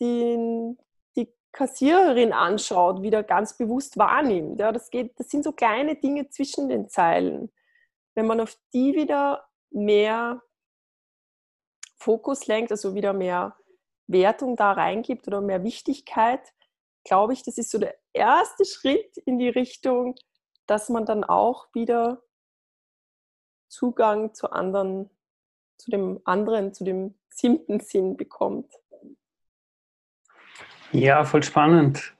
den, 0.00 0.78
die 1.16 1.32
Kassiererin 1.52 2.32
anschaut, 2.32 3.02
wieder 3.02 3.22
ganz 3.22 3.56
bewusst 3.56 3.96
wahrnimmt. 3.96 4.58
Ja, 4.58 4.72
das, 4.72 4.90
geht, 4.90 5.18
das 5.18 5.30
sind 5.30 5.44
so 5.44 5.52
kleine 5.52 5.96
Dinge 5.96 6.28
zwischen 6.28 6.68
den 6.68 6.88
Zeilen. 6.88 7.50
Wenn 8.14 8.26
man 8.26 8.40
auf 8.40 8.58
die 8.72 8.94
wieder 8.94 9.46
mehr 9.70 10.42
Fokus 12.04 12.46
lenkt, 12.46 12.70
also 12.70 12.94
wieder 12.94 13.12
mehr 13.12 13.56
Wertung 14.06 14.56
da 14.56 14.72
reingibt 14.72 15.26
oder 15.26 15.40
mehr 15.40 15.64
Wichtigkeit, 15.64 16.40
glaube 17.04 17.32
ich, 17.32 17.42
das 17.42 17.58
ist 17.58 17.70
so 17.70 17.78
der 17.78 17.94
erste 18.12 18.64
Schritt 18.64 19.16
in 19.18 19.38
die 19.38 19.48
Richtung, 19.48 20.14
dass 20.66 20.88
man 20.88 21.06
dann 21.06 21.24
auch 21.24 21.68
wieder 21.74 22.22
Zugang 23.68 24.34
zu 24.34 24.50
anderen, 24.50 25.10
zu 25.78 25.90
dem 25.90 26.20
anderen, 26.24 26.72
zu 26.72 26.84
dem 26.84 27.14
siebten 27.28 27.80
Sinn 27.80 28.16
bekommt. 28.16 28.72
Ja, 30.92 31.24
voll 31.24 31.42
spannend. 31.42 32.14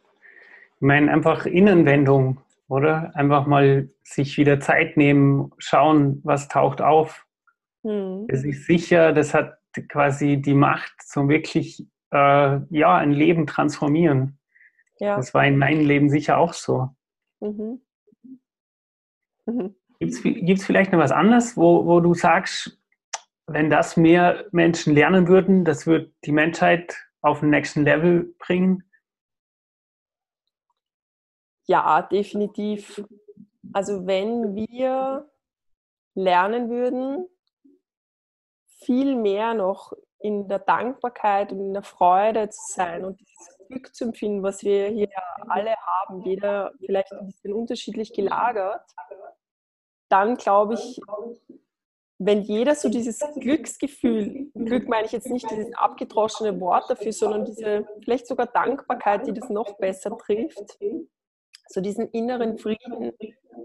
Ich 0.77 0.81
meine, 0.81 1.13
einfach 1.13 1.47
Innenwendung 1.47 2.45
oder? 2.69 3.13
Einfach 3.15 3.47
mal 3.47 3.89
sich 4.03 4.37
wieder 4.39 4.61
Zeit 4.61 4.97
nehmen, 4.97 5.53
schauen, 5.59 6.21
was 6.25 6.49
taucht 6.49 6.81
auf. 6.81 7.27
Mhm. 7.83 8.27
Es 8.29 8.45
ist 8.45 8.67
sicher, 8.67 9.13
das 9.13 9.35
hat 9.35 9.59
quasi 9.83 10.37
die 10.39 10.55
Macht 10.55 10.95
zum 11.03 11.29
wirklich 11.29 11.87
äh, 12.11 12.61
ja, 12.71 12.97
ein 12.97 13.13
Leben 13.13 13.47
transformieren. 13.47 14.39
Ja. 14.99 15.17
Das 15.17 15.35
war 15.35 15.45
in 15.47 15.59
meinem 15.59 15.87
Leben 15.87 16.09
sicher 16.09 16.39
auch 16.39 16.53
so. 16.53 16.89
Mhm. 17.41 17.81
Mhm. 19.47 19.75
Gibt 19.99 20.59
es 20.59 20.65
vielleicht 20.65 20.93
noch 20.93 20.99
was 20.99 21.13
anderes, 21.13 21.57
wo, 21.57 21.87
wo 21.87 22.01
du 22.01 22.15
sagst, 22.15 22.79
wenn 23.47 23.71
das 23.71 23.97
mehr 23.97 24.47
Menschen 24.53 24.95
lernen 24.95 25.29
würden, 25.29 25.65
das 25.65 25.87
wird 25.87 26.13
die 26.25 26.33
Menschheit 26.33 26.97
auf 27.21 27.41
den 27.41 27.51
nächsten 27.51 27.85
Level 27.85 28.35
bringen? 28.39 28.83
Ja, 31.67 32.03
definitiv. 32.03 33.05
Also 33.73 34.07
wenn 34.07 34.55
wir 34.55 35.29
lernen 36.15 36.69
würden, 36.69 37.27
viel 38.85 39.17
mehr 39.17 39.55
noch 39.55 39.93
in 40.19 40.49
der 40.49 40.59
Dankbarkeit 40.59 41.53
und 41.53 41.61
in 41.61 41.75
der 41.75 41.83
Freude 41.83 42.49
zu 42.49 42.61
sein 42.73 43.05
und 43.05 43.21
dieses 43.21 43.59
Glück 43.69 43.95
zu 43.95 44.05
empfinden, 44.05 44.43
was 44.43 44.63
wir 44.63 44.89
hier 44.89 45.09
alle 45.49 45.75
haben, 45.77 46.23
jeder 46.23 46.73
vielleicht 46.79 47.13
ein 47.13 47.27
bisschen 47.27 47.53
unterschiedlich 47.53 48.13
gelagert, 48.13 48.83
dann 50.09 50.37
glaube 50.37 50.75
ich, 50.75 51.01
wenn 52.19 52.43
jeder 52.43 52.75
so 52.75 52.89
dieses 52.89 53.19
Glücksgefühl, 53.41 54.51
Glück 54.55 54.89
meine 54.89 55.07
ich 55.07 55.13
jetzt 55.13 55.31
nicht 55.31 55.51
dieses 55.51 55.75
abgedroschene 55.75 56.59
Wort 56.61 56.89
dafür, 56.89 57.13
sondern 57.13 57.45
diese 57.45 57.87
vielleicht 58.03 58.27
sogar 58.27 58.47
Dankbarkeit, 58.47 59.27
die 59.27 59.35
das 59.35 59.51
noch 59.51 59.77
besser 59.79 60.17
trifft, 60.17 60.79
so 61.69 61.81
diesen 61.81 62.09
inneren 62.11 62.59
Frieden 62.59 63.13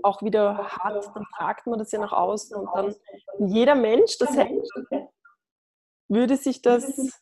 auch 0.03 0.21
wieder 0.21 0.57
hat, 0.57 1.12
dann 1.13 1.25
tragt 1.35 1.67
man 1.67 1.79
das 1.79 1.91
ja 1.91 1.99
nach 1.99 2.13
außen 2.13 2.55
und 2.55 2.69
dann 2.73 2.95
jeder 3.39 3.75
Mensch 3.75 4.17
das 4.17 4.35
hätte, 4.35 4.63
würde 6.07 6.38
sich 6.38 6.62
das, 6.62 7.21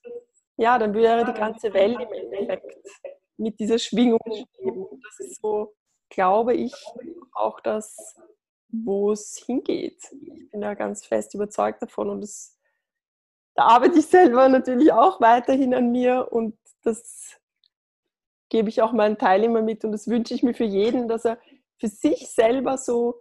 ja, 0.57 0.77
dann 0.77 0.93
wäre 0.93 1.25
die 1.25 1.37
ganze 1.37 1.73
Welt 1.73 1.99
im 1.99 2.11
Endeffekt 2.11 2.87
mit 3.37 3.59
dieser 3.59 3.79
Schwingung 3.79 4.19
leben. 4.25 5.01
Das 5.03 5.27
ist 5.27 5.41
so, 5.41 5.75
glaube 6.09 6.53
ich, 6.55 6.73
auch 7.33 7.59
das, 7.59 8.15
wo 8.69 9.11
es 9.11 9.43
hingeht. 9.45 10.01
Ich 10.11 10.49
bin 10.51 10.61
da 10.61 10.73
ganz 10.73 11.05
fest 11.05 11.33
überzeugt 11.33 11.81
davon 11.81 12.09
und 12.09 12.21
das, 12.21 12.57
da 13.55 13.63
arbeite 13.63 13.99
ich 13.99 14.05
selber 14.07 14.49
natürlich 14.49 14.91
auch 14.91 15.21
weiterhin 15.21 15.73
an 15.73 15.91
mir 15.91 16.27
und 16.31 16.57
das 16.83 17.35
gebe 18.49 18.69
ich 18.69 18.81
auch 18.81 18.93
meinen 18.93 19.17
Teilnehmern 19.17 19.65
mit 19.65 19.83
und 19.83 19.91
das 19.91 20.07
wünsche 20.07 20.33
ich 20.33 20.43
mir 20.43 20.53
für 20.53 20.63
jeden, 20.63 21.07
dass 21.07 21.25
er 21.25 21.39
für 21.79 21.87
sich 21.87 22.29
selber 22.29 22.77
so 22.77 23.15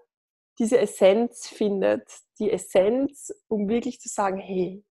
diese 0.59 0.79
Essenz 0.79 1.49
findet, 1.49 2.09
die 2.39 2.51
Essenz, 2.51 3.33
um 3.49 3.69
wirklich 3.69 4.01
zu 4.01 4.09
sagen, 4.09 4.39
hey, 4.39 4.85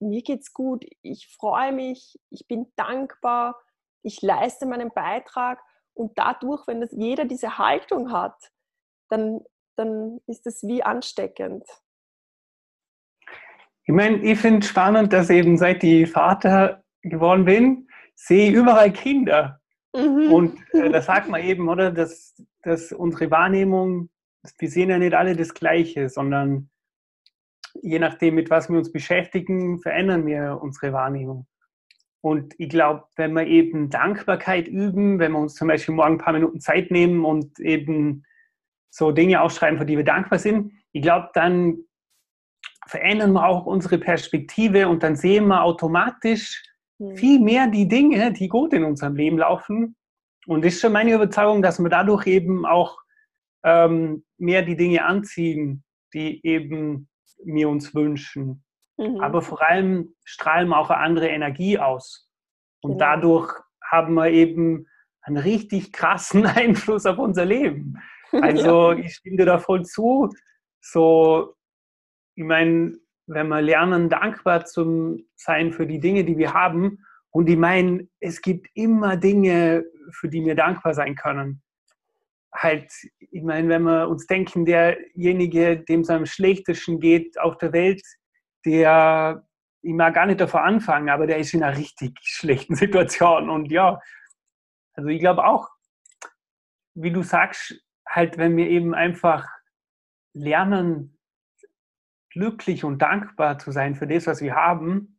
mir 0.00 0.22
geht's 0.22 0.52
gut, 0.52 0.84
ich 1.02 1.28
freue 1.28 1.72
mich, 1.72 2.18
ich 2.30 2.46
bin 2.46 2.66
dankbar, 2.76 3.56
ich 4.02 4.20
leiste 4.20 4.66
meinen 4.66 4.90
Beitrag 4.90 5.62
und 5.94 6.18
dadurch, 6.18 6.66
wenn 6.66 6.80
das 6.80 6.90
jeder 6.92 7.24
diese 7.24 7.56
Haltung 7.56 8.12
hat, 8.12 8.36
dann, 9.08 9.40
dann 9.76 10.20
ist 10.26 10.46
es 10.46 10.62
wie 10.64 10.82
ansteckend. 10.82 11.64
Ich 13.86 13.94
meine, 13.94 14.18
ich 14.18 14.38
finde 14.38 14.66
spannend, 14.66 15.12
dass 15.12 15.30
eben 15.30 15.56
seit 15.56 15.84
ich 15.84 16.10
Vater 16.10 16.84
geworden 17.02 17.44
bin, 17.44 17.88
sehe 18.14 18.50
ich 18.50 18.54
überall 18.54 18.92
Kinder. 18.92 19.60
Mhm. 19.94 20.32
Und 20.32 20.58
äh, 20.72 20.90
da 20.90 21.00
sagt 21.00 21.28
man 21.28 21.42
eben, 21.42 21.68
oder, 21.68 21.90
dass, 21.90 22.34
dass 22.62 22.92
unsere 22.92 23.30
Wahrnehmung, 23.30 24.10
wir 24.58 24.70
sehen 24.70 24.90
ja 24.90 24.98
nicht 24.98 25.14
alle 25.14 25.36
das 25.36 25.54
Gleiche, 25.54 26.08
sondern 26.08 26.70
je 27.82 27.98
nachdem, 27.98 28.34
mit 28.34 28.50
was 28.50 28.68
wir 28.68 28.78
uns 28.78 28.92
beschäftigen, 28.92 29.78
verändern 29.80 30.26
wir 30.26 30.58
unsere 30.60 30.92
Wahrnehmung. 30.92 31.46
Und 32.20 32.54
ich 32.58 32.70
glaube, 32.70 33.04
wenn 33.16 33.34
wir 33.34 33.46
eben 33.46 33.90
Dankbarkeit 33.90 34.66
üben, 34.66 35.18
wenn 35.18 35.32
wir 35.32 35.38
uns 35.38 35.54
zum 35.54 35.68
Beispiel 35.68 35.94
morgen 35.94 36.14
ein 36.14 36.18
paar 36.18 36.32
Minuten 36.32 36.60
Zeit 36.60 36.90
nehmen 36.90 37.24
und 37.24 37.58
eben 37.60 38.24
so 38.90 39.12
Dinge 39.12 39.42
aufschreiben, 39.42 39.78
für 39.78 39.84
die 39.84 39.96
wir 39.96 40.04
dankbar 40.04 40.38
sind, 40.38 40.72
ich 40.92 41.02
glaube, 41.02 41.28
dann 41.34 41.78
verändern 42.86 43.32
wir 43.32 43.46
auch 43.46 43.66
unsere 43.66 43.98
Perspektive 43.98 44.88
und 44.88 45.02
dann 45.02 45.16
sehen 45.16 45.46
wir 45.48 45.62
automatisch 45.62 46.62
hm. 47.10 47.16
viel 47.16 47.40
mehr 47.40 47.66
die 47.68 47.88
Dinge, 47.88 48.32
die 48.32 48.48
gut 48.48 48.72
in 48.72 48.84
unserem 48.84 49.16
Leben 49.16 49.38
laufen. 49.38 49.96
Und 50.46 50.64
es 50.64 50.74
ist 50.74 50.80
schon 50.80 50.92
meine 50.92 51.14
Überzeugung, 51.14 51.62
dass 51.62 51.78
wir 51.78 51.88
dadurch 51.88 52.26
eben 52.26 52.66
auch 52.66 52.98
ähm, 53.64 54.24
mehr 54.38 54.62
die 54.62 54.76
Dinge 54.76 55.04
anziehen, 55.04 55.84
die 56.12 56.44
eben 56.46 57.08
wir 57.44 57.68
uns 57.68 57.94
wünschen. 57.94 58.62
Mhm. 58.98 59.20
Aber 59.20 59.42
vor 59.42 59.62
allem 59.66 60.14
strahlen 60.24 60.68
wir 60.68 60.78
auch 60.78 60.90
eine 60.90 61.00
andere 61.00 61.28
Energie 61.28 61.78
aus. 61.78 62.28
Und 62.82 62.92
genau. 62.92 63.04
dadurch 63.04 63.52
haben 63.82 64.14
wir 64.14 64.30
eben 64.30 64.86
einen 65.22 65.38
richtig 65.38 65.92
krassen 65.92 66.46
Einfluss 66.46 67.06
auf 67.06 67.18
unser 67.18 67.44
Leben. 67.44 67.96
Also 68.32 68.90
ja. 68.90 68.98
ich 68.98 69.14
stimme 69.14 69.36
dir 69.36 69.46
da 69.46 69.58
voll 69.60 69.84
zu. 69.84 70.28
So, 70.80 71.54
ich 72.34 72.42
meine, 72.42 72.98
wenn 73.26 73.48
wir 73.48 73.62
lernen, 73.62 74.08
dankbar 74.08 74.64
zu 74.64 75.18
sein 75.36 75.72
für 75.72 75.86
die 75.86 76.00
Dinge, 76.00 76.24
die 76.24 76.38
wir 76.38 76.52
haben, 76.52 77.04
und 77.30 77.48
ich 77.48 77.56
meine, 77.56 78.06
es 78.20 78.42
gibt 78.42 78.68
immer 78.74 79.16
Dinge, 79.16 79.84
für 80.12 80.28
die 80.28 80.44
wir 80.44 80.54
dankbar 80.54 80.94
sein 80.94 81.16
können 81.16 81.64
halt, 82.54 82.92
ich 83.18 83.42
meine, 83.42 83.68
wenn 83.68 83.82
wir 83.82 84.08
uns 84.08 84.26
denken, 84.26 84.64
derjenige, 84.64 85.78
dem 85.78 86.00
es 86.00 86.10
am 86.10 86.26
schlechtesten 86.26 87.00
geht 87.00 87.38
auf 87.38 87.58
der 87.58 87.72
Welt, 87.72 88.02
der, 88.64 89.44
ich 89.82 89.92
mag 89.92 90.14
gar 90.14 90.26
nicht 90.26 90.40
davor 90.40 90.62
anfangen, 90.62 91.08
aber 91.08 91.26
der 91.26 91.38
ist 91.38 91.52
in 91.52 91.62
einer 91.62 91.76
richtig 91.76 92.16
schlechten 92.22 92.74
Situation. 92.76 93.50
Und 93.50 93.70
ja, 93.70 94.00
also 94.94 95.08
ich 95.08 95.20
glaube 95.20 95.44
auch, 95.44 95.68
wie 96.94 97.10
du 97.10 97.22
sagst, 97.22 97.74
halt, 98.08 98.38
wenn 98.38 98.56
wir 98.56 98.68
eben 98.68 98.94
einfach 98.94 99.46
lernen, 100.32 101.13
glücklich 102.34 102.84
und 102.84 103.00
dankbar 103.00 103.58
zu 103.58 103.72
sein 103.72 103.94
für 103.94 104.06
das, 104.06 104.26
was 104.26 104.42
wir 104.42 104.54
haben, 104.54 105.18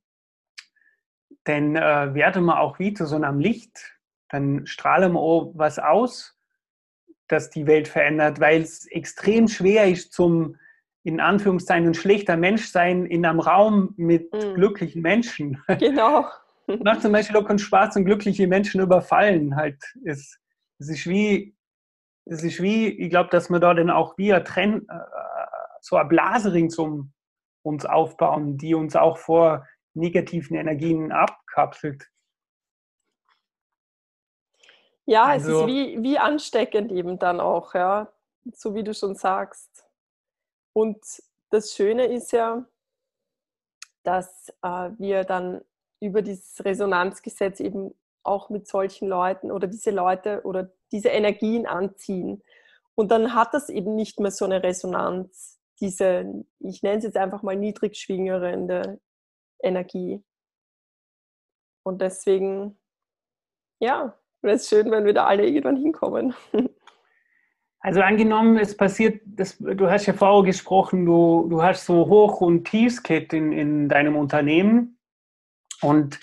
dann 1.46 1.76
äh, 1.76 2.14
werden 2.14 2.46
wir 2.46 2.60
auch 2.60 2.80
wie 2.80 2.94
zu 2.94 3.06
so 3.06 3.16
einem 3.16 3.40
Licht. 3.40 3.98
Dann 4.30 4.66
strahlen 4.68 5.14
wir 5.14 5.20
auch 5.20 5.52
was 5.56 5.80
aus 5.80 6.36
das 7.28 7.50
die 7.50 7.68
Welt 7.68 7.88
verändert, 7.88 8.40
weil 8.40 8.62
es 8.62 8.86
extrem 8.88 9.48
schwer 9.48 9.90
ist 9.90 10.14
zum 10.14 10.58
in 11.04 11.20
Anführungszeichen 11.20 11.88
ein 11.88 11.94
schlechter 11.94 12.36
Mensch 12.36 12.66
sein 12.66 13.06
in 13.06 13.26
einem 13.26 13.40
Raum 13.40 13.94
mit 13.96 14.34
mhm. 14.34 14.56
glücklichen 14.56 15.02
Menschen. 15.02 15.62
Genau. 15.80 16.26
Macht 16.84 17.04
zum 17.04 17.12
Beispiel 17.12 17.38
auch 17.38 17.46
keinen 17.46 17.60
Spaß 17.60 17.96
und 17.96 18.06
glückliche 18.06 18.48
Menschen 18.48 18.82
überfallen. 18.82 19.56
Halt, 19.56 19.78
es, 20.04 20.40
es 20.80 20.90
ist 20.90 21.06
wie, 21.06 21.56
es 22.26 22.42
ist 22.42 22.60
wie, 22.60 22.88
ich 22.88 23.12
glaube, 23.12 23.30
dass 23.30 23.52
wir 23.52 23.60
da 23.60 23.76
dann 23.76 23.92
auch 23.92 24.18
wie 24.18 24.34
ein 24.34 24.44
Trend, 24.44 24.90
so 25.86 25.98
ein 25.98 26.08
Blasering 26.08 26.72
zum 26.72 27.14
uns 27.62 27.86
aufbauen, 27.86 28.58
die 28.58 28.74
uns 28.74 28.96
auch 28.96 29.18
vor 29.18 29.68
negativen 29.94 30.58
Energien 30.58 31.12
abkapselt. 31.12 32.10
Ja, 35.06 35.26
also, 35.26 35.52
es 35.52 35.62
ist 35.62 35.68
wie, 35.68 36.02
wie 36.02 36.18
ansteckend 36.18 36.92
eben 36.92 37.20
dann 37.20 37.40
auch, 37.40 37.76
ja, 37.76 38.12
so 38.52 38.74
wie 38.74 38.84
du 38.84 38.96
schon 38.96 39.16
sagst. 39.16 39.88
Und 40.74 41.00
das 41.52 41.74
Schöne 41.74 42.08
ist 42.08 42.32
ja, 42.32 42.66
dass 44.04 44.50
äh, 44.64 44.90
wir 44.98 45.24
dann 45.24 45.62
über 46.00 46.24
dieses 46.24 46.66
Resonanzgesetz 46.66 47.60
eben 47.60 47.94
auch 48.24 48.50
mit 48.50 48.68
solchen 48.68 49.08
Leuten 49.08 49.52
oder 49.52 49.68
diese 49.68 49.92
Leute 49.92 50.42
oder 50.44 50.72
diese 50.92 51.10
Energien 51.10 51.68
anziehen. 51.68 52.42
Und 52.96 53.12
dann 53.12 53.36
hat 53.36 53.54
das 53.54 53.70
eben 53.70 53.94
nicht 53.96 54.20
mehr 54.20 54.32
so 54.32 54.46
eine 54.46 54.64
Resonanz, 54.64 55.55
diese, 55.82 56.46
ich 56.60 56.84
nenne 56.84 56.98
es 56.98 57.04
jetzt 57.04 57.18
einfach 57.18 57.44
mal 57.44 57.56
niedrig 57.56 57.96
schwingende 57.98 59.00
Energie. 59.62 60.24
Und 61.84 62.02
deswegen, 62.02 62.78
ja, 63.80 64.18
wäre 64.42 64.56
es 64.56 64.70
schön, 64.70 64.90
wenn 64.92 65.06
wir 65.06 65.14
da 65.14 65.26
alle 65.26 65.46
irgendwann 65.46 65.78
hinkommen. 65.78 66.34
Also 67.86 68.02
angenommen, 68.02 68.58
es 68.58 68.76
passiert, 68.76 69.22
das, 69.28 69.60
du 69.60 69.88
hast 69.92 70.08
ja 70.08 70.14
vorher 70.14 70.44
gesprochen, 70.44 71.06
du, 71.06 71.46
du 71.48 71.62
hast 71.62 71.86
so 71.86 72.08
Hoch- 72.08 72.42
und 72.42 72.66
Tiefskett 72.66 73.32
in, 73.32 73.52
in 73.52 73.88
deinem 73.90 74.16
Unternehmen. 74.16 74.98
Und 75.84 76.20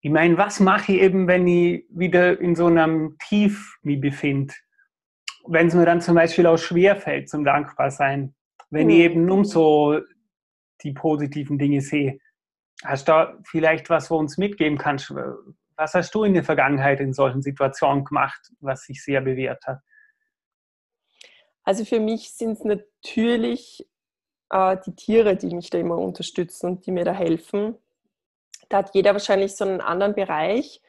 ich 0.00 0.10
meine, 0.10 0.36
was 0.36 0.58
mache 0.58 0.94
ich 0.94 1.02
eben, 1.02 1.28
wenn 1.28 1.46
ich 1.46 1.84
wieder 1.90 2.40
in 2.40 2.56
so 2.56 2.66
einem 2.66 3.16
Tief 3.18 3.78
mich 3.82 4.00
befinde? 4.00 4.54
Wenn 5.46 5.68
es 5.68 5.74
mir 5.74 5.84
dann 5.84 6.00
zum 6.00 6.16
Beispiel 6.16 6.46
auch 6.46 6.58
schwerfällt 6.58 7.28
zum 7.28 7.44
Dankbarsein, 7.44 8.34
wenn 8.70 8.86
mhm. 8.86 8.90
ich 8.90 8.98
eben 8.98 9.24
nur 9.24 9.44
so 9.44 10.00
die 10.82 10.92
positiven 10.92 11.58
Dinge 11.58 11.80
sehe. 11.80 12.18
Hast 12.84 13.08
du 13.08 13.12
da 13.12 13.38
vielleicht 13.44 13.88
was, 13.90 14.10
wo 14.10 14.16
uns 14.16 14.36
mitgeben 14.36 14.78
kannst? 14.78 15.12
Was 15.76 15.94
hast 15.94 16.14
du 16.14 16.24
in 16.24 16.34
der 16.34 16.44
Vergangenheit 16.44 17.00
in 17.00 17.12
solchen 17.12 17.42
Situationen 17.42 18.04
gemacht, 18.04 18.52
was 18.60 18.82
sich 18.82 19.02
sehr 19.02 19.20
bewährt 19.20 19.66
hat? 19.66 19.80
Also 21.62 21.84
für 21.84 22.00
mich 22.00 22.32
sind 22.32 22.52
es 22.52 22.64
natürlich 22.64 23.86
äh, 24.50 24.76
die 24.86 24.94
Tiere, 24.94 25.36
die 25.36 25.54
mich 25.54 25.70
da 25.70 25.78
immer 25.78 25.98
unterstützen 25.98 26.66
und 26.66 26.86
die 26.86 26.92
mir 26.92 27.04
da 27.04 27.12
helfen. 27.12 27.76
Da 28.68 28.78
hat 28.78 28.94
jeder 28.94 29.12
wahrscheinlich 29.12 29.56
so 29.56 29.64
einen 29.64 29.80
anderen 29.80 30.14
Bereich. 30.14 30.80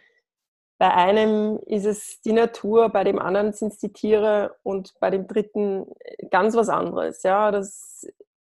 Bei 0.80 0.94
einem 0.94 1.60
ist 1.66 1.86
es 1.86 2.22
die 2.22 2.34
Natur, 2.34 2.90
bei 2.90 3.04
dem 3.04 3.18
anderen 3.18 3.52
sind 3.54 3.74
es 3.74 3.80
die 3.80 3.92
Tiere 3.92 4.58
und 4.64 4.94
bei 5.00 5.10
dem 5.10 5.28
dritten 5.28 5.88
ganz 6.30 6.56
was 6.56 6.70
anderes. 6.70 7.24
Ja, 7.24 7.50
das 7.52 8.08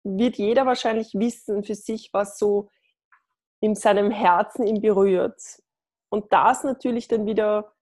wird 0.03 0.37
jeder 0.37 0.65
wahrscheinlich 0.65 1.13
wissen 1.13 1.63
für 1.63 1.75
sich, 1.75 2.13
was 2.13 2.37
so 2.37 2.69
in 3.59 3.75
seinem 3.75 4.11
Herzen 4.11 4.65
ihn 4.65 4.81
berührt. 4.81 5.41
Und 6.09 6.31
das 6.31 6.63
natürlich 6.63 7.07
dann 7.07 7.25
wieder 7.25 7.73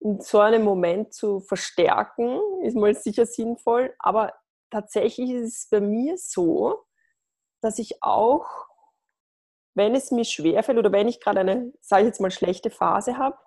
in 0.00 0.20
so 0.20 0.40
einem 0.40 0.62
Moment 0.62 1.12
zu 1.12 1.40
verstärken, 1.40 2.40
ist 2.62 2.76
mal 2.76 2.94
sicher 2.94 3.26
sinnvoll. 3.26 3.94
Aber 3.98 4.34
tatsächlich 4.70 5.30
ist 5.30 5.56
es 5.56 5.68
bei 5.70 5.80
mir 5.80 6.16
so, 6.18 6.84
dass 7.60 7.78
ich 7.78 8.02
auch, 8.02 8.46
wenn 9.74 9.94
es 9.94 10.10
mir 10.10 10.24
schwerfällt 10.24 10.78
oder 10.78 10.92
wenn 10.92 11.08
ich 11.08 11.20
gerade 11.20 11.40
eine, 11.40 11.72
sage 11.80 12.02
ich 12.02 12.06
jetzt 12.08 12.20
mal, 12.20 12.30
schlechte 12.30 12.70
Phase 12.70 13.16
habe, 13.16 13.38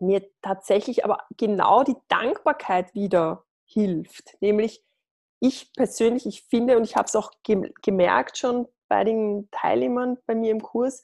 mir 0.00 0.28
tatsächlich 0.42 1.04
aber 1.04 1.18
genau 1.36 1.82
die 1.82 1.96
Dankbarkeit 2.08 2.94
wieder 2.94 3.44
hilft. 3.64 4.36
Nämlich 4.40 4.82
ich 5.40 5.72
persönlich, 5.74 6.26
ich 6.26 6.42
finde, 6.42 6.76
und 6.76 6.84
ich 6.84 6.96
habe 6.96 7.06
es 7.06 7.16
auch 7.16 7.32
gemerkt 7.82 8.38
schon 8.38 8.66
bei 8.88 9.04
den 9.04 9.48
Teilnehmern 9.50 10.18
bei 10.26 10.34
mir 10.34 10.50
im 10.50 10.60
Kurs, 10.60 11.02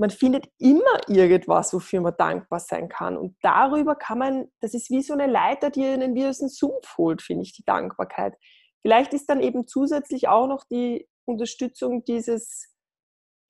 man 0.00 0.10
findet 0.10 0.48
immer 0.58 1.08
irgendwas, 1.08 1.72
wofür 1.74 2.00
man 2.00 2.14
dankbar 2.16 2.60
sein 2.60 2.88
kann. 2.88 3.16
Und 3.16 3.36
darüber 3.42 3.96
kann 3.96 4.18
man, 4.18 4.48
das 4.60 4.74
ist 4.74 4.90
wie 4.90 5.02
so 5.02 5.12
eine 5.12 5.26
Leiter, 5.26 5.70
die 5.70 5.84
einen 5.84 6.14
wie 6.14 6.26
aus 6.26 6.38
dem 6.38 6.48
Sumpf 6.48 6.96
holt, 6.96 7.20
finde 7.20 7.42
ich, 7.42 7.52
die 7.52 7.64
Dankbarkeit. 7.64 8.36
Vielleicht 8.80 9.12
ist 9.12 9.28
dann 9.28 9.40
eben 9.40 9.66
zusätzlich 9.66 10.28
auch 10.28 10.46
noch 10.46 10.64
die 10.70 11.08
Unterstützung 11.24 12.04
dieses, 12.04 12.72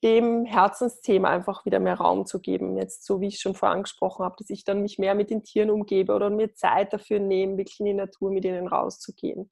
dem 0.03 0.45
Herzensthema 0.45 1.29
einfach 1.29 1.65
wieder 1.65 1.81
mehr 1.81 1.97
Raum 1.97 2.25
zu 2.25 2.41
geben. 2.41 2.77
Jetzt, 2.77 3.05
so 3.05 3.21
wie 3.21 3.29
ich 3.29 3.41
schon 3.41 3.55
vorher 3.55 3.77
angesprochen 3.77 4.25
habe, 4.25 4.37
dass 4.39 4.51
ich 4.51 4.65
dann 4.65 4.83
mich 4.83 4.99
mehr 4.99 5.15
mit 5.15 5.31
den 5.31 5.43
Tieren 5.43 5.71
umgebe 5.71 6.15
oder 6.15 6.31
mir 6.31 6.55
Zeit 6.55 6.93
dafür 6.93 7.19
nehme, 7.19 7.57
wirklich 7.57 7.81
in 7.81 7.87
die 7.87 7.95
Natur 7.95 8.31
mit 8.31 8.45
ihnen 8.45 8.69
rauszugehen. 8.69 9.51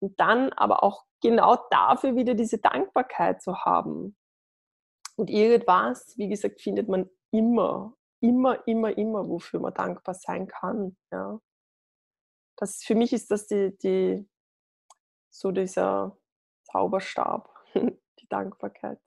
Und 0.00 0.18
dann 0.20 0.52
aber 0.54 0.82
auch 0.82 1.04
genau 1.20 1.56
dafür 1.70 2.16
wieder 2.16 2.34
diese 2.34 2.58
Dankbarkeit 2.58 3.42
zu 3.42 3.58
haben. 3.64 4.16
Und 5.16 5.30
irgendwas, 5.30 6.14
wie 6.16 6.28
gesagt, 6.28 6.60
findet 6.60 6.88
man 6.88 7.08
immer, 7.30 7.94
immer, 8.20 8.66
immer, 8.66 8.96
immer, 8.96 9.28
wofür 9.28 9.60
man 9.60 9.74
dankbar 9.74 10.14
sein 10.14 10.46
kann. 10.48 10.96
Ja. 11.12 11.40
Das, 12.56 12.82
für 12.82 12.94
mich 12.94 13.12
ist 13.12 13.30
das 13.30 13.46
die, 13.46 13.76
die, 13.78 14.28
so 15.30 15.50
dieser 15.52 16.16
Zauberstab, 16.64 17.54
die 17.74 18.28
Dankbarkeit. 18.28 19.00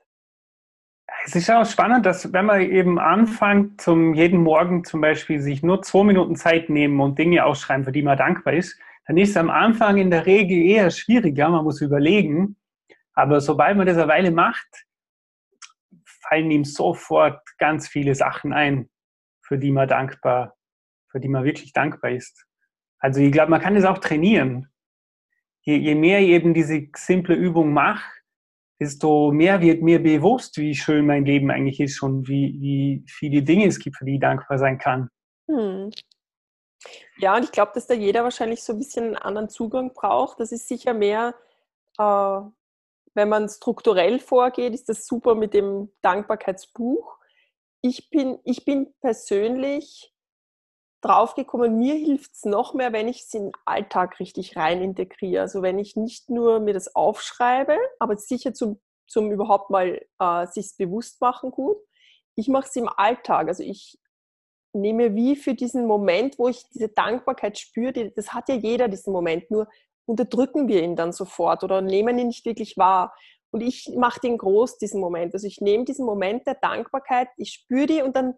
Es 1.26 1.36
ist 1.36 1.50
auch 1.50 1.66
spannend, 1.66 2.06
dass 2.06 2.32
wenn 2.34 2.46
man 2.46 2.62
eben 2.62 3.00
anfängt, 3.00 3.82
zum 3.82 4.14
jeden 4.14 4.42
Morgen 4.42 4.84
zum 4.84 5.02
Beispiel 5.02 5.42
sich 5.42 5.64
nur 5.64 5.82
zwei 5.82 6.04
Minuten 6.04 6.36
Zeit 6.36 6.70
nehmen 6.70 7.00
und 7.00 7.18
Dinge 7.18 7.46
ausschreiben, 7.46 7.86
für 7.86 7.92
die 7.92 8.02
man 8.02 8.18
dankbar 8.18 8.54
ist, 8.54 8.78
dann 9.06 9.18
ist 9.18 9.32
es 9.32 9.38
am 9.38 9.50
Anfang 9.50 9.98
in 9.98 10.12
der 10.12 10.26
Regel 10.26 10.58
eher 10.58 10.92
schwieriger, 10.92 11.50
man 11.50 11.64
muss 11.64 11.82
überlegen. 11.82 12.58
Aber 13.14 13.40
sobald 13.42 13.78
man 13.78 13.88
das 13.88 13.98
eine 13.98 14.10
Weile 14.10 14.32
macht, 14.32 14.86
fallen 16.06 16.52
ihm 16.52 16.66
sofort 16.66 17.42
ganz 17.58 17.88
viele 17.88 18.16
Sachen 18.16 18.54
ein, 18.54 18.90
für 19.42 19.58
die 19.58 19.72
man 19.72 19.88
dankbar, 19.88 20.56
für 21.10 21.20
die 21.20 21.30
man 21.30 21.46
wirklich 21.46 21.72
dankbar 21.72 22.12
ist. 22.12 22.46
Also 23.00 23.22
ich 23.22 23.32
glaube, 23.32 23.52
man 23.52 23.62
kann 23.62 23.76
das 23.76 23.86
auch 23.86 24.00
trainieren. 24.00 24.68
Je, 25.62 25.78
je 25.78 25.96
mehr 25.96 26.20
ich 26.20 26.30
eben 26.30 26.54
diese 26.54 26.88
simple 26.96 27.36
Übung 27.36 27.72
mache, 27.72 28.04
desto 28.80 29.32
mehr 29.32 29.62
wird 29.62 29.82
mir 29.82 30.02
bewusst, 30.02 30.58
wie 30.58 30.76
schön 30.76 31.06
mein 31.06 31.26
Leben 31.26 31.50
eigentlich 31.52 31.80
ist 31.80 32.02
und 32.04 32.28
wie, 32.28 32.58
wie 32.60 33.04
viele 33.08 33.42
Dinge 33.42 33.68
es 33.68 33.80
gibt, 33.80 33.98
für 33.98 34.06
die 34.06 34.16
ich 34.16 34.20
dankbar 34.20 34.60
sein 34.60 34.78
kann. 34.78 35.10
Hm. 35.48 35.92
Ja, 37.18 37.36
und 37.36 37.44
ich 37.44 37.52
glaube, 37.52 37.72
dass 37.74 37.88
da 37.88 37.94
jeder 37.94 38.24
wahrscheinlich 38.24 38.64
so 38.64 38.74
ein 38.74 38.80
bisschen 38.80 39.06
einen 39.06 39.16
anderen 39.16 39.50
Zugang 39.50 39.94
braucht. 39.94 40.40
Das 40.40 40.52
ist 40.52 40.68
sicher 40.68 40.94
mehr, 40.94 41.34
äh, 41.98 42.40
wenn 43.14 43.30
man 43.30 43.50
strukturell 43.50 44.20
vorgeht, 44.20 44.74
ist 44.74 44.90
das 44.90 45.08
super 45.08 45.34
mit 45.34 45.56
dem 45.56 45.92
Dankbarkeitsbuch. 46.02 47.18
Ich 47.82 48.12
bin, 48.12 48.38
ich 48.44 48.64
bin 48.64 48.94
persönlich 49.02 50.14
draufgekommen, 51.02 51.78
mir 51.78 51.96
hilft 51.96 52.34
es 52.34 52.46
noch 52.46 52.74
mehr, 52.74 52.94
wenn 52.94 53.08
ich 53.08 53.22
es 53.22 53.34
in 53.34 53.46
den 53.46 53.52
Alltag 53.66 54.20
richtig 54.20 54.56
rein 54.56 54.82
integriere. 54.82 55.42
Also 55.42 55.62
wenn 55.62 55.80
ich 55.80 55.96
nicht 55.96 56.30
nur 56.30 56.60
mir 56.60 56.74
das 56.74 56.96
aufschreibe, 56.96 57.78
aber 58.00 58.18
sicher 58.18 58.54
zum, 58.54 58.80
zum 59.08 59.32
überhaupt 59.32 59.70
mal 59.70 60.02
äh, 60.20 60.48
sich 60.48 60.76
bewusst 60.78 61.22
machen 61.22 61.52
gut. 61.52 61.78
Ich 62.36 62.48
mache 62.48 62.68
es 62.68 62.76
im 62.76 62.90
Alltag. 62.90 63.48
Also 63.48 63.64
ich 63.64 64.00
nehme 64.74 65.16
wie 65.16 65.36
für 65.36 65.54
diesen 65.54 65.86
Moment, 65.86 66.38
wo 66.40 66.48
ich 66.48 66.68
diese 66.70 66.90
Dankbarkeit 66.90 67.58
spüre, 67.58 68.12
das 68.12 68.34
hat 68.34 68.50
ja 68.50 68.56
jeder 68.56 68.88
diesen 68.88 69.14
Moment, 69.14 69.50
nur 69.50 69.68
unterdrücken 70.06 70.68
wir 70.68 70.84
ihn 70.84 70.96
dann 70.96 71.12
sofort 71.12 71.64
oder 71.64 71.82
nehmen 71.82 72.18
ihn 72.18 72.28
nicht 72.28 72.46
wirklich 72.46 72.78
wahr. 72.78 73.14
Und 73.52 73.62
ich 73.62 73.92
mache 73.96 74.20
den 74.20 74.38
groß, 74.38 74.78
diesen 74.78 75.00
Moment. 75.00 75.34
Also 75.34 75.48
ich 75.48 75.62
nehme 75.62 75.86
diesen 75.86 76.06
Moment 76.06 76.48
der 76.48 76.56
Dankbarkeit, 76.56 77.30
ich 77.38 77.52
spüre 77.52 77.86
die 77.88 78.02
und 78.02 78.16
dann, 78.16 78.36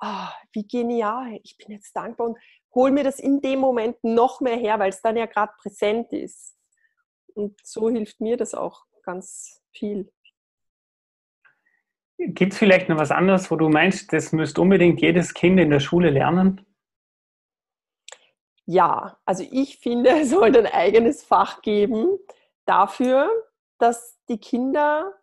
ah, 0.00 0.32
wie 0.52 0.66
genial, 0.66 1.38
ich 1.42 1.56
bin 1.56 1.70
jetzt 1.70 1.94
dankbar 1.94 2.28
und 2.28 2.38
hole 2.74 2.92
mir 2.92 3.04
das 3.04 3.18
in 3.18 3.40
dem 3.40 3.60
Moment 3.60 4.02
noch 4.02 4.40
mehr 4.40 4.56
her, 4.56 4.78
weil 4.78 4.90
es 4.90 5.02
dann 5.02 5.16
ja 5.16 5.26
gerade 5.26 5.52
präsent 5.58 6.12
ist. 6.12 6.56
Und 7.34 7.58
so 7.62 7.90
hilft 7.90 8.20
mir 8.20 8.36
das 8.36 8.54
auch 8.54 8.84
ganz 9.02 9.62
viel. 9.72 10.12
Gibt 12.18 12.52
es 12.52 12.58
vielleicht 12.58 12.88
noch 12.88 12.98
was 12.98 13.10
anderes, 13.10 13.50
wo 13.50 13.56
du 13.56 13.68
meinst, 13.68 14.12
das 14.12 14.32
müsste 14.32 14.60
unbedingt 14.60 15.00
jedes 15.00 15.32
Kind 15.32 15.58
in 15.58 15.70
der 15.70 15.80
Schule 15.80 16.10
lernen? 16.10 16.66
Ja, 18.66 19.18
also 19.24 19.44
ich 19.50 19.78
finde, 19.78 20.10
es 20.20 20.30
sollte 20.30 20.60
ein 20.60 20.72
eigenes 20.72 21.22
Fach 21.22 21.62
geben 21.62 22.18
dafür, 22.66 23.30
dass 23.78 24.18
die 24.28 24.38
Kinder 24.38 25.14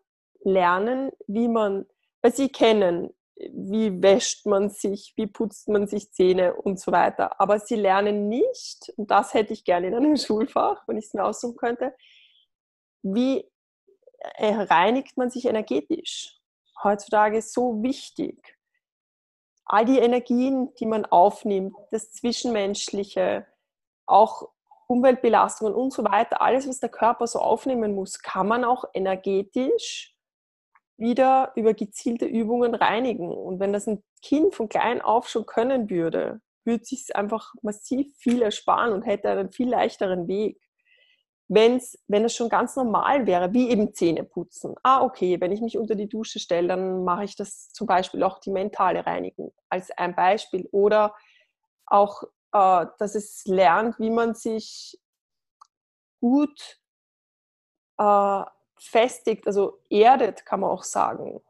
lernen, 0.44 1.12
wie 1.28 1.48
man, 1.48 1.86
weil 2.22 2.34
sie 2.34 2.50
kennen, 2.50 3.14
wie 3.52 4.02
wäscht 4.02 4.46
man 4.46 4.70
sich, 4.70 5.14
wie 5.16 5.28
putzt 5.28 5.68
man 5.68 5.88
sich 5.88 6.12
Zähne 6.12 6.56
und 6.56 6.80
so 6.80 6.92
weiter. 6.92 7.40
Aber 7.40 7.60
sie 7.60 7.76
lernen 7.76 8.28
nicht, 8.28 8.92
und 8.98 9.12
das 9.12 9.34
hätte 9.34 9.54
ich 9.54 9.64
gerne 9.64 9.88
in 9.88 9.96
einem 9.96 10.18
Schulfach, 10.18 10.88
wenn 10.88 10.98
ich 10.98 11.06
es 11.06 11.14
mir 11.14 11.24
aussuchen 11.24 11.58
könnte, 11.58 11.94
wie 13.04 13.50
reinigt 14.40 15.16
man 15.16 15.30
sich 15.30 15.46
energetisch 15.46 16.38
heutzutage 16.84 17.42
so 17.42 17.82
wichtig. 17.82 18.58
All 19.66 19.86
die 19.86 20.00
Energien, 20.00 20.74
die 20.76 20.86
man 20.86 21.06
aufnimmt, 21.06 21.76
das 21.92 22.12
Zwischenmenschliche, 22.12 23.46
auch 24.06 24.50
Umweltbelastungen 24.88 25.74
und 25.74 25.92
so 25.92 26.04
weiter, 26.06 26.42
alles, 26.42 26.68
was 26.68 26.80
der 26.80 26.90
Körper 26.90 27.28
so 27.28 27.40
aufnehmen 27.40 27.94
muss, 27.94 28.20
kann 28.20 28.48
man 28.48 28.64
auch 28.64 28.86
energetisch 28.94 30.17
wieder 30.98 31.52
über 31.56 31.74
gezielte 31.74 32.26
Übungen 32.26 32.76
reinigen. 32.76 33.30
Und 33.32 33.60
wenn 33.60 33.74
das 33.74 33.88
ein 33.88 34.04
Kind 34.22 34.56
von 34.56 34.70
klein 34.70 35.02
auf 35.02 35.28
schon 35.30 35.46
können 35.46 35.90
würde, 35.90 36.42
würde 36.66 36.84
es 36.84 36.90
sich 36.90 37.16
einfach 37.16 37.54
massiv 37.62 38.14
viel 38.18 38.42
ersparen 38.42 38.94
und 38.94 39.04
hätte 39.04 39.30
einen 39.30 39.52
viel 39.52 39.70
leichteren 39.70 40.28
Weg 40.28 40.60
wenn's, 41.48 41.98
wenn 42.08 42.26
es 42.26 42.36
schon 42.36 42.50
ganz 42.50 42.76
normal 42.76 43.26
wäre, 43.26 43.54
wie 43.54 43.70
eben 43.70 43.94
Zähne 43.94 44.24
putzen. 44.24 44.76
Ah, 44.84 45.02
okay, 45.02 45.40
wenn 45.40 45.52
ich 45.52 45.62
mich 45.62 45.78
unter 45.78 45.96
die 45.96 46.10
Dusche 46.10 46.40
stelle, 46.40 46.68
dann 46.68 47.04
mache 47.04 47.24
ich 47.24 47.36
das 47.36 47.70
zum 47.70 47.88
Beispiel 47.88 48.24
auch 48.24 48.40
die 48.40 48.52
mentale 48.52 49.06
Reinigung 49.06 49.54
als 49.70 49.92
ein 49.92 50.16
Beispiel. 50.16 50.68
Oder 50.72 51.16
auch, 51.86 52.24
äh, 52.52 52.86
dass 53.00 53.16
es 53.16 53.46
lernt, 53.46 53.98
wie 54.00 54.10
man 54.10 54.36
sich 54.36 55.00
gut 56.20 56.80
äh, 57.98 58.44
festigt, 58.80 59.48
also 59.48 59.80
erdet, 59.90 60.46
kann 60.46 60.62
man 60.62 60.70
auch 60.70 60.84
sagen. 60.84 61.42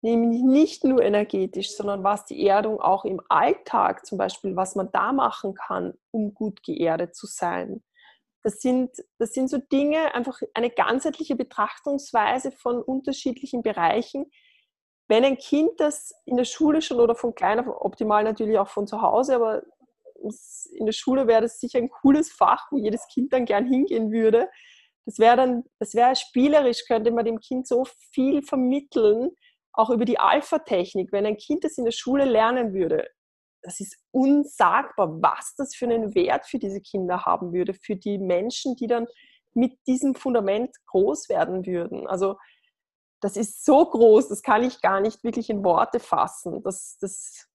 Nämlich 0.00 0.42
nicht 0.42 0.84
nur 0.84 1.02
energetisch, 1.02 1.76
sondern 1.76 2.04
was 2.04 2.24
die 2.24 2.46
Erdung 2.46 2.80
auch 2.80 3.04
im 3.04 3.20
Alltag 3.28 4.06
zum 4.06 4.16
Beispiel, 4.16 4.54
was 4.54 4.76
man 4.76 4.90
da 4.92 5.12
machen 5.12 5.54
kann, 5.54 5.94
um 6.12 6.34
gut 6.34 6.62
geerdet 6.62 7.16
zu 7.16 7.26
sein 7.26 7.82
das 8.42 8.60
sind, 8.60 8.90
das 9.18 9.32
sind 9.32 9.50
so 9.50 9.58
Dinge, 9.58 10.14
einfach 10.14 10.40
eine 10.54 10.70
ganzheitliche 10.70 11.36
Betrachtungsweise 11.36 12.52
von 12.52 12.82
unterschiedlichen 12.82 13.62
Bereichen. 13.62 14.30
Wenn 15.08 15.24
ein 15.24 15.38
Kind 15.38 15.72
das 15.78 16.14
in 16.24 16.36
der 16.36 16.44
Schule 16.44 16.82
schon 16.82 17.00
oder 17.00 17.14
von 17.14 17.34
klein 17.34 17.66
optimal 17.68 18.24
natürlich 18.24 18.58
auch 18.58 18.68
von 18.68 18.86
zu 18.86 19.02
Hause, 19.02 19.34
aber 19.34 19.62
in 20.72 20.86
der 20.86 20.92
Schule 20.92 21.26
wäre 21.26 21.42
das 21.42 21.60
sicher 21.60 21.78
ein 21.78 21.90
cooles 21.90 22.32
Fach, 22.32 22.66
wo 22.70 22.78
jedes 22.78 23.06
Kind 23.08 23.32
dann 23.32 23.44
gern 23.44 23.66
hingehen 23.66 24.10
würde. 24.10 24.48
Das 25.08 25.18
wäre 25.18 25.38
dann, 25.38 25.64
das 25.78 25.94
wäre 25.94 26.14
spielerisch, 26.16 26.84
könnte 26.86 27.10
man 27.10 27.24
dem 27.24 27.40
Kind 27.40 27.66
so 27.66 27.86
viel 28.12 28.42
vermitteln, 28.42 29.30
auch 29.72 29.88
über 29.88 30.04
die 30.04 30.18
Alpha-Technik. 30.18 31.12
Wenn 31.12 31.24
ein 31.24 31.38
Kind 31.38 31.64
das 31.64 31.78
in 31.78 31.86
der 31.86 31.92
Schule 31.92 32.26
lernen 32.26 32.74
würde, 32.74 33.08
das 33.62 33.80
ist 33.80 33.96
unsagbar, 34.10 35.22
was 35.22 35.54
das 35.56 35.74
für 35.74 35.86
einen 35.86 36.14
Wert 36.14 36.44
für 36.44 36.58
diese 36.58 36.82
Kinder 36.82 37.24
haben 37.24 37.54
würde, 37.54 37.72
für 37.72 37.96
die 37.96 38.18
Menschen, 38.18 38.76
die 38.76 38.86
dann 38.86 39.06
mit 39.54 39.78
diesem 39.86 40.14
Fundament 40.14 40.76
groß 40.88 41.30
werden 41.30 41.64
würden. 41.64 42.06
Also 42.06 42.36
das 43.22 43.38
ist 43.38 43.64
so 43.64 43.86
groß, 43.86 44.28
das 44.28 44.42
kann 44.42 44.62
ich 44.62 44.82
gar 44.82 45.00
nicht 45.00 45.24
wirklich 45.24 45.48
in 45.48 45.64
Worte 45.64 46.00
fassen. 46.00 46.62
Das, 46.64 46.98
das, 47.00 47.48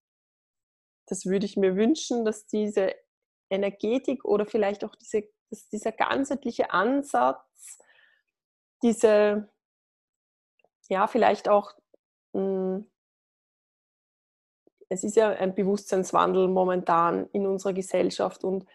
das 1.06 1.28
würde 1.28 1.46
ich 1.46 1.56
mir 1.56 1.76
wünschen, 1.76 2.26
dass 2.26 2.48
diese 2.48 2.96
Energetik 3.54 4.26
oder 4.26 4.46
vielleicht 4.46 4.84
auch 4.84 4.96
diese, 4.96 5.24
dieser 5.72 5.92
ganzheitliche 5.92 6.72
Ansatz, 6.72 7.80
diese, 8.82 9.50
ja, 10.90 11.08
vielleicht 11.08 11.50
auch, 11.50 11.74
mh, 12.34 12.42
hm, 12.42 12.90
es 14.90 15.04
ist 15.04 15.16
ja 15.16 15.30
ein 15.30 15.56
Bewusstseinswandel 15.56 16.48
momentan 16.48 17.28
in 17.32 17.48
unserer 17.48 17.74
Gesellschaft 17.74 18.44
und 18.44 18.66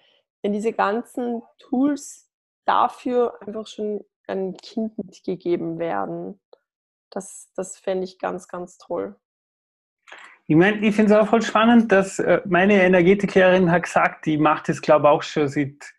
wenn 0.43 0.53
diese 0.53 0.73
ganzen 0.73 1.43
Tools 1.59 2.29
dafür 2.65 3.41
einfach 3.43 3.67
schon 3.67 4.05
einem 4.27 4.57
Kind 4.57 4.99
mitgegeben 4.99 5.79
werden, 5.79 6.41
das, 7.11 7.51
das 7.55 7.79
fände 7.79 8.05
ich 8.05 8.19
ganz, 8.19 8.49
ganz 8.49 8.79
toll. 8.79 9.19
Ich 10.51 10.57
meine, 10.57 10.79
ich 10.79 10.97
finde 10.97 11.13
es 11.13 11.21
auch 11.21 11.29
voll 11.29 11.43
spannend, 11.43 11.93
dass 11.93 12.19
äh, 12.19 12.41
meine 12.47 12.83
Energetiklehrerin 12.83 13.71
hat 13.71 13.83
gesagt, 13.83 14.25
die 14.25 14.39
macht 14.39 14.71
es, 14.71 14.81
glaube 14.81 15.07
ich, 15.07 15.11
auch 15.11 15.23
schon 15.23 15.47
seit, 15.47 15.93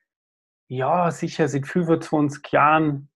ja, 0.68 1.12
sicher 1.12 1.47
seit 1.47 1.68
25 1.68 2.52
Jahren. 2.52 3.10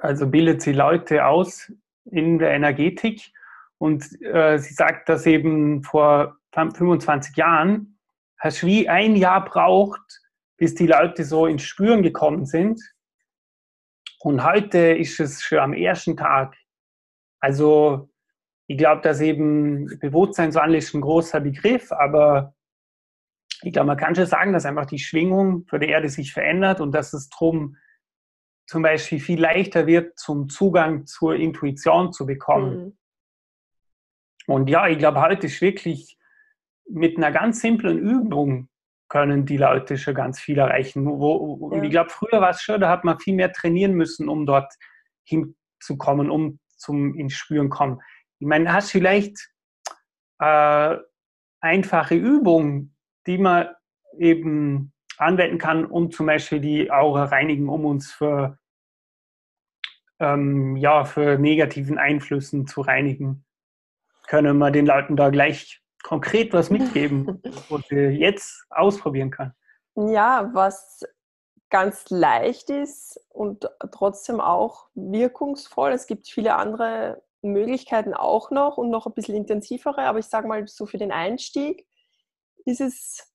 Also 0.00 0.26
bildet 0.26 0.60
sie 0.60 0.72
Leute 0.72 1.24
aus 1.24 1.72
in 2.04 2.38
der 2.38 2.50
Energetik. 2.50 3.32
Und 3.78 4.20
äh, 4.20 4.58
sie 4.58 4.74
sagt, 4.74 5.08
dass 5.08 5.24
eben 5.24 5.82
vor 5.84 6.36
25 6.52 7.34
Jahren 7.36 7.98
hast 8.38 8.62
du 8.62 8.66
wie 8.66 8.90
ein 8.90 9.16
Jahr 9.16 9.42
braucht, 9.42 10.20
bis 10.58 10.74
die 10.74 10.86
Leute 10.86 11.24
so 11.24 11.46
ins 11.46 11.62
Spüren 11.62 12.02
gekommen 12.02 12.44
sind. 12.44 12.78
Und 14.18 14.44
heute 14.44 14.78
ist 14.78 15.18
es 15.18 15.42
schon 15.42 15.60
am 15.60 15.72
ersten 15.72 16.14
Tag. 16.18 16.54
Also 17.40 18.09
ich 18.70 18.78
glaube, 18.78 19.02
dass 19.02 19.20
eben 19.20 19.98
Bewusstseinswandel 19.98 20.76
ist 20.76 20.94
ein 20.94 21.00
großer 21.00 21.40
Begriff, 21.40 21.90
aber 21.90 22.54
ich 23.62 23.72
glaube, 23.72 23.88
man 23.88 23.96
kann 23.96 24.14
schon 24.14 24.26
sagen, 24.26 24.52
dass 24.52 24.64
einfach 24.64 24.86
die 24.86 25.00
Schwingung 25.00 25.66
für 25.66 25.80
die 25.80 25.88
Erde 25.88 26.08
sich 26.08 26.32
verändert 26.32 26.80
und 26.80 26.92
dass 26.92 27.12
es 27.12 27.28
darum 27.30 27.76
zum 28.68 28.82
Beispiel 28.82 29.18
viel 29.18 29.40
leichter 29.40 29.88
wird, 29.88 30.16
zum 30.16 30.48
Zugang 30.48 31.04
zur 31.06 31.34
Intuition 31.34 32.12
zu 32.12 32.26
bekommen. 32.26 32.78
Mhm. 32.78 32.98
Und 34.46 34.70
ja, 34.70 34.86
ich 34.86 34.98
glaube, 34.98 35.20
heute 35.20 35.48
ist 35.48 35.60
wirklich 35.60 36.16
mit 36.88 37.16
einer 37.16 37.32
ganz 37.32 37.60
simplen 37.60 37.98
Übung 37.98 38.68
können 39.08 39.46
die 39.46 39.56
Leute 39.56 39.98
schon 39.98 40.14
ganz 40.14 40.38
viel 40.38 40.58
erreichen. 40.58 41.06
Wo, 41.06 41.72
ja. 41.74 41.82
Ich 41.82 41.90
glaube, 41.90 42.10
früher 42.10 42.40
war 42.40 42.50
es 42.50 42.62
schon, 42.62 42.80
da 42.80 42.88
hat 42.88 43.02
man 43.02 43.18
viel 43.18 43.34
mehr 43.34 43.52
trainieren 43.52 43.94
müssen, 43.94 44.28
um 44.28 44.46
dort 44.46 44.72
hinzukommen, 45.24 46.30
um 46.30 46.60
zum 46.76 47.16
ins 47.16 47.32
Spüren 47.32 47.68
kommen. 47.68 48.00
Ich 48.40 48.46
meine, 48.46 48.72
hast 48.72 48.90
vielleicht 48.90 49.52
äh, 50.38 50.96
einfache 51.60 52.14
Übungen, 52.14 52.96
die 53.26 53.36
man 53.36 53.68
eben 54.18 54.92
anwenden 55.18 55.58
kann, 55.58 55.84
um 55.84 56.10
zum 56.10 56.26
Beispiel 56.26 56.60
die 56.60 56.90
Aura 56.90 57.24
reinigen, 57.24 57.68
um 57.68 57.84
uns 57.84 58.10
für, 58.10 58.58
ähm, 60.18 60.76
ja, 60.76 61.04
für 61.04 61.38
negativen 61.38 61.98
Einflüssen 61.98 62.66
zu 62.66 62.80
reinigen. 62.80 63.44
Können 64.26 64.56
wir 64.56 64.70
den 64.70 64.86
Leuten 64.86 65.16
da 65.16 65.28
gleich 65.28 65.82
konkret 66.02 66.54
was 66.54 66.70
mitgeben, 66.70 67.42
was 67.68 67.86
sie 67.88 67.96
jetzt 67.96 68.64
ausprobieren 68.70 69.30
können? 69.30 69.54
Ja, 69.96 70.50
was 70.54 71.04
ganz 71.68 72.08
leicht 72.08 72.70
ist 72.70 73.20
und 73.28 73.68
trotzdem 73.92 74.40
auch 74.40 74.88
wirkungsvoll. 74.94 75.92
Es 75.92 76.06
gibt 76.06 76.26
viele 76.26 76.56
andere 76.56 77.22
Möglichkeiten 77.42 78.14
auch 78.14 78.50
noch 78.50 78.76
und 78.76 78.90
noch 78.90 79.06
ein 79.06 79.14
bisschen 79.14 79.36
intensivere, 79.36 80.02
aber 80.02 80.18
ich 80.18 80.26
sage 80.26 80.46
mal 80.46 80.66
so 80.68 80.86
für 80.86 80.98
den 80.98 81.12
Einstieg 81.12 81.86
ist 82.64 82.80
es 82.80 83.32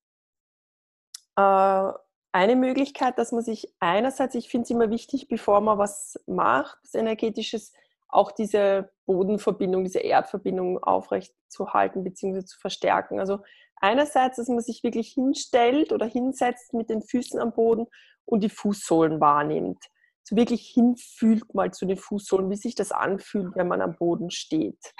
äh, 1.35 1.91
eine 2.31 2.55
Möglichkeit, 2.55 3.17
dass 3.17 3.31
man 3.31 3.43
sich 3.43 3.73
einerseits, 3.79 4.35
ich 4.35 4.49
finde 4.49 4.65
es 4.65 4.69
immer 4.69 4.89
wichtig, 4.89 5.27
bevor 5.27 5.61
man 5.61 5.77
was 5.77 6.19
macht, 6.27 6.77
das 6.83 6.93
Energetisches, 6.93 7.73
auch 8.07 8.31
diese 8.31 8.91
Bodenverbindung, 9.05 9.83
diese 9.83 9.99
Erdverbindung 9.99 10.81
aufrechtzuerhalten 10.83 12.03
bzw. 12.03 12.45
zu 12.45 12.59
verstärken. 12.59 13.19
Also 13.19 13.39
einerseits, 13.77 14.37
dass 14.37 14.47
man 14.47 14.61
sich 14.61 14.83
wirklich 14.83 15.13
hinstellt 15.13 15.91
oder 15.91 16.05
hinsetzt 16.05 16.73
mit 16.73 16.89
den 16.89 17.01
Füßen 17.01 17.39
am 17.39 17.53
Boden 17.53 17.87
und 18.25 18.43
die 18.43 18.49
Fußsohlen 18.49 19.19
wahrnimmt. 19.19 19.83
So 20.27 20.35
wirklich 20.35 20.67
hinfühlt 20.69 21.53
mal 21.53 21.71
zu 21.71 21.85
den 21.85 21.97
Fußsohlen, 21.97 22.49
wie 22.49 22.55
sich 22.55 22.75
das 22.75 22.91
anfühlt, 22.91 23.55
wenn 23.55 23.67
man 23.67 23.81
am 23.81 23.95
Boden 23.95 24.31
steht. 24.31 24.93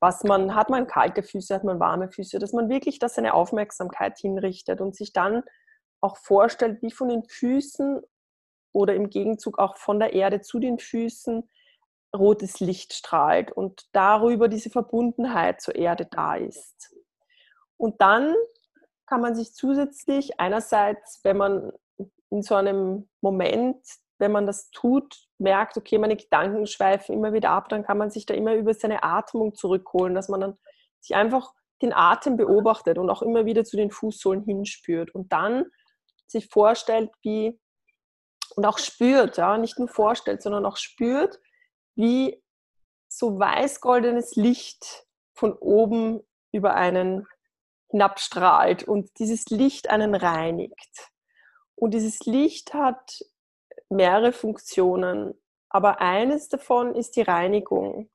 Was 0.00 0.22
man, 0.22 0.54
hat 0.54 0.70
man 0.70 0.86
kalte 0.86 1.22
Füße, 1.22 1.54
hat 1.54 1.64
man 1.64 1.80
warme 1.80 2.10
Füße, 2.10 2.38
dass 2.38 2.52
man 2.52 2.68
wirklich 2.68 2.98
da 2.98 3.08
seine 3.08 3.34
Aufmerksamkeit 3.34 4.18
hinrichtet 4.18 4.80
und 4.80 4.94
sich 4.94 5.12
dann 5.12 5.42
auch 6.00 6.16
vorstellt, 6.16 6.82
wie 6.82 6.90
von 6.92 7.08
den 7.08 7.24
Füßen 7.24 8.00
oder 8.72 8.94
im 8.94 9.10
Gegenzug 9.10 9.58
auch 9.58 9.76
von 9.76 9.98
der 9.98 10.12
Erde 10.12 10.40
zu 10.40 10.58
den 10.58 10.78
Füßen 10.78 11.48
rotes 12.14 12.60
Licht 12.60 12.92
strahlt 12.92 13.50
und 13.50 13.88
darüber 13.92 14.48
diese 14.48 14.70
Verbundenheit 14.70 15.60
zur 15.60 15.74
Erde 15.74 16.06
da 16.06 16.36
ist. 16.36 16.94
Und 17.76 18.00
dann 18.00 18.34
kann 19.06 19.20
man 19.20 19.34
sich 19.34 19.52
zusätzlich 19.52 20.38
einerseits, 20.38 21.20
wenn 21.24 21.36
man 21.36 21.72
in 22.30 22.42
so 22.42 22.54
einem 22.54 23.08
Moment, 23.20 23.78
wenn 24.24 24.32
man 24.32 24.46
das 24.46 24.70
tut, 24.70 25.28
merkt, 25.36 25.76
okay, 25.76 25.98
meine 25.98 26.16
Gedanken 26.16 26.66
schweifen 26.66 27.14
immer 27.14 27.34
wieder 27.34 27.50
ab, 27.50 27.68
dann 27.68 27.84
kann 27.84 27.98
man 27.98 28.10
sich 28.10 28.24
da 28.24 28.32
immer 28.32 28.54
über 28.54 28.72
seine 28.72 29.02
Atmung 29.02 29.54
zurückholen, 29.54 30.14
dass 30.14 30.30
man 30.30 30.40
dann 30.40 30.58
sich 31.00 31.14
einfach 31.14 31.52
den 31.82 31.92
Atem 31.92 32.38
beobachtet 32.38 32.96
und 32.96 33.10
auch 33.10 33.20
immer 33.20 33.44
wieder 33.44 33.64
zu 33.64 33.76
den 33.76 33.90
Fußsohlen 33.90 34.42
hinspürt 34.42 35.14
und 35.14 35.30
dann 35.30 35.66
sich 36.26 36.48
vorstellt, 36.48 37.10
wie 37.20 37.60
und 38.56 38.64
auch 38.64 38.78
spürt, 38.78 39.36
ja, 39.36 39.58
nicht 39.58 39.78
nur 39.78 39.88
vorstellt, 39.88 40.40
sondern 40.40 40.64
auch 40.64 40.78
spürt, 40.78 41.38
wie 41.94 42.42
so 43.08 43.38
weiß-goldenes 43.38 44.36
Licht 44.36 45.06
von 45.34 45.52
oben 45.52 46.22
über 46.50 46.74
einen 46.74 47.26
hinabstrahlt 47.90 48.84
und 48.84 49.18
dieses 49.18 49.46
Licht 49.50 49.90
einen 49.90 50.14
reinigt. 50.14 51.10
Und 51.74 51.92
dieses 51.92 52.20
Licht 52.20 52.72
hat 52.72 53.20
mehrere 53.94 54.32
Funktionen, 54.32 55.34
aber 55.68 56.00
eines 56.00 56.48
davon 56.48 56.94
ist 56.94 57.16
die 57.16 57.22
Reinigung. 57.22 58.10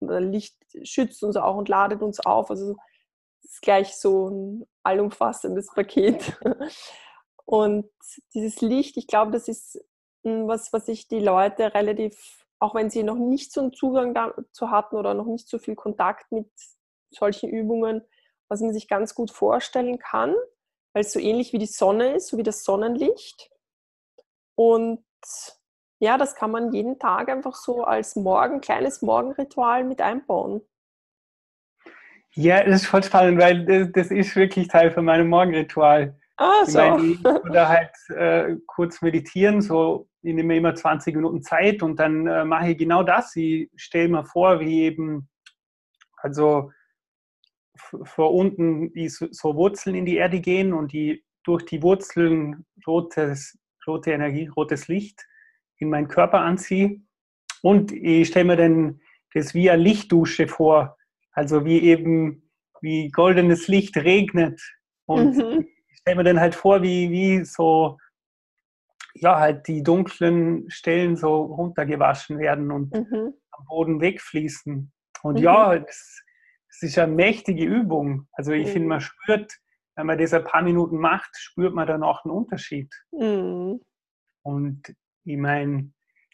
Licht 0.00 0.56
schützt 0.82 1.22
uns 1.22 1.36
auch 1.36 1.56
und 1.56 1.68
ladet 1.68 2.02
uns 2.02 2.20
auf. 2.20 2.50
Also 2.50 2.76
es 3.42 3.52
ist 3.52 3.62
gleich 3.62 3.96
so 3.96 4.28
ein 4.28 4.66
allumfassendes 4.82 5.68
Paket. 5.74 6.38
Und 7.46 7.90
dieses 8.32 8.62
Licht, 8.62 8.96
ich 8.96 9.06
glaube, 9.06 9.30
das 9.30 9.48
ist 9.48 9.78
was, 10.22 10.72
was 10.72 10.86
sich 10.86 11.08
die 11.08 11.20
Leute 11.20 11.74
relativ 11.74 12.44
auch 12.64 12.74
wenn 12.74 12.88
sie 12.88 13.02
noch 13.02 13.16
nicht 13.16 13.52
so 13.52 13.60
einen 13.60 13.74
Zugang 13.74 14.14
dazu 14.14 14.70
hatten 14.70 14.96
oder 14.96 15.12
noch 15.12 15.26
nicht 15.26 15.48
so 15.48 15.58
viel 15.58 15.74
Kontakt 15.74 16.32
mit 16.32 16.50
solchen 17.10 17.50
Übungen, 17.50 18.02
was 18.48 18.62
man 18.62 18.72
sich 18.72 18.88
ganz 18.88 19.14
gut 19.14 19.30
vorstellen 19.30 19.98
kann, 19.98 20.34
weil 20.94 21.02
es 21.04 21.12
so 21.12 21.20
ähnlich 21.20 21.52
wie 21.52 21.58
die 21.58 21.66
Sonne 21.66 22.14
ist, 22.14 22.28
so 22.28 22.38
wie 22.38 22.42
das 22.42 22.64
Sonnenlicht. 22.64 23.50
Und 24.56 25.04
ja, 25.98 26.18
das 26.18 26.34
kann 26.34 26.50
man 26.50 26.72
jeden 26.72 26.98
Tag 26.98 27.28
einfach 27.28 27.54
so 27.54 27.84
als 27.84 28.16
Morgen, 28.16 28.60
kleines 28.60 29.02
Morgenritual 29.02 29.84
mit 29.84 30.00
einbauen. 30.00 30.60
Ja, 32.32 32.64
das 32.64 32.82
ist 32.82 32.86
voll 32.86 33.02
spannend, 33.02 33.40
weil 33.40 33.90
das, 33.92 34.10
ist 34.10 34.34
wirklich 34.34 34.68
Teil 34.68 34.90
von 34.90 35.04
meinem 35.04 35.28
Morgenritual. 35.28 36.18
Ah, 36.36 36.64
so. 36.64 36.80
Ich 36.98 37.22
meine, 37.22 37.42
oder 37.48 37.68
halt 37.68 37.92
äh, 38.08 38.56
kurz 38.66 39.00
meditieren, 39.02 39.62
so 39.62 40.08
ich 40.24 40.34
nehme 40.34 40.56
immer 40.56 40.74
20 40.74 41.14
Minuten 41.14 41.42
Zeit 41.42 41.82
und 41.82 42.00
dann 42.00 42.26
äh, 42.26 42.44
mache 42.44 42.70
ich 42.70 42.78
genau 42.78 43.02
das. 43.02 43.36
Ich 43.36 43.70
stelle 43.76 44.08
mir 44.08 44.24
vor, 44.24 44.58
wie 44.58 44.82
eben, 44.82 45.28
also 46.16 46.72
vor 48.04 48.32
unten 48.32 48.92
die 48.94 49.08
so, 49.08 49.28
so 49.30 49.54
Wurzeln 49.54 49.94
in 49.94 50.06
die 50.06 50.16
Erde 50.16 50.40
gehen 50.40 50.72
und 50.72 50.92
die 50.92 51.24
durch 51.44 51.64
die 51.66 51.82
Wurzeln 51.82 52.64
rotes, 52.86 53.58
rote 53.86 54.12
Energie, 54.12 54.48
rotes 54.48 54.88
Licht 54.88 55.26
in 55.78 55.90
meinen 55.90 56.08
Körper 56.08 56.40
anziehe. 56.40 57.00
Und 57.62 57.92
ich 57.92 58.28
stelle 58.28 58.44
mir 58.44 58.56
dann 58.56 59.00
das 59.32 59.54
wie 59.54 59.70
eine 59.70 59.82
Lichtdusche 59.82 60.48
vor, 60.48 60.96
also 61.32 61.64
wie 61.64 61.80
eben 61.80 62.50
wie 62.80 63.08
goldenes 63.10 63.68
Licht 63.68 63.96
regnet. 63.96 64.60
Und 65.06 65.36
mhm 65.36 65.66
stelle 66.04 66.16
mir 66.16 66.24
dann 66.24 66.40
halt 66.40 66.54
vor, 66.54 66.82
wie, 66.82 67.10
wie 67.10 67.44
so, 67.44 67.96
ja, 69.14 69.38
halt 69.38 69.66
die 69.66 69.82
dunklen 69.82 70.68
Stellen 70.70 71.16
so 71.16 71.44
runtergewaschen 71.44 72.38
werden 72.38 72.70
und 72.70 72.92
mhm. 72.92 73.32
am 73.52 73.64
Boden 73.66 74.00
wegfließen. 74.02 74.92
Und 75.22 75.34
mhm. 75.34 75.42
ja, 75.42 75.78
das, 75.78 76.22
es 76.68 76.82
ist 76.82 76.98
eine 76.98 77.10
mächtige 77.10 77.64
Übung. 77.64 78.28
Also 78.32 78.52
ich 78.52 78.66
mhm. 78.66 78.72
finde, 78.72 78.88
man 78.88 79.00
spürt, 79.00 79.54
wenn 79.96 80.06
man 80.06 80.18
das 80.18 80.32
ein 80.32 80.44
paar 80.44 80.62
Minuten 80.62 80.98
macht, 80.98 81.30
spürt 81.36 81.74
man 81.74 81.86
dann 81.86 82.02
auch 82.02 82.24
einen 82.24 82.34
Unterschied. 82.34 82.92
Mhm. 83.12 83.80
Und 84.42 84.94
ich 85.24 85.36
meine, 85.36 85.92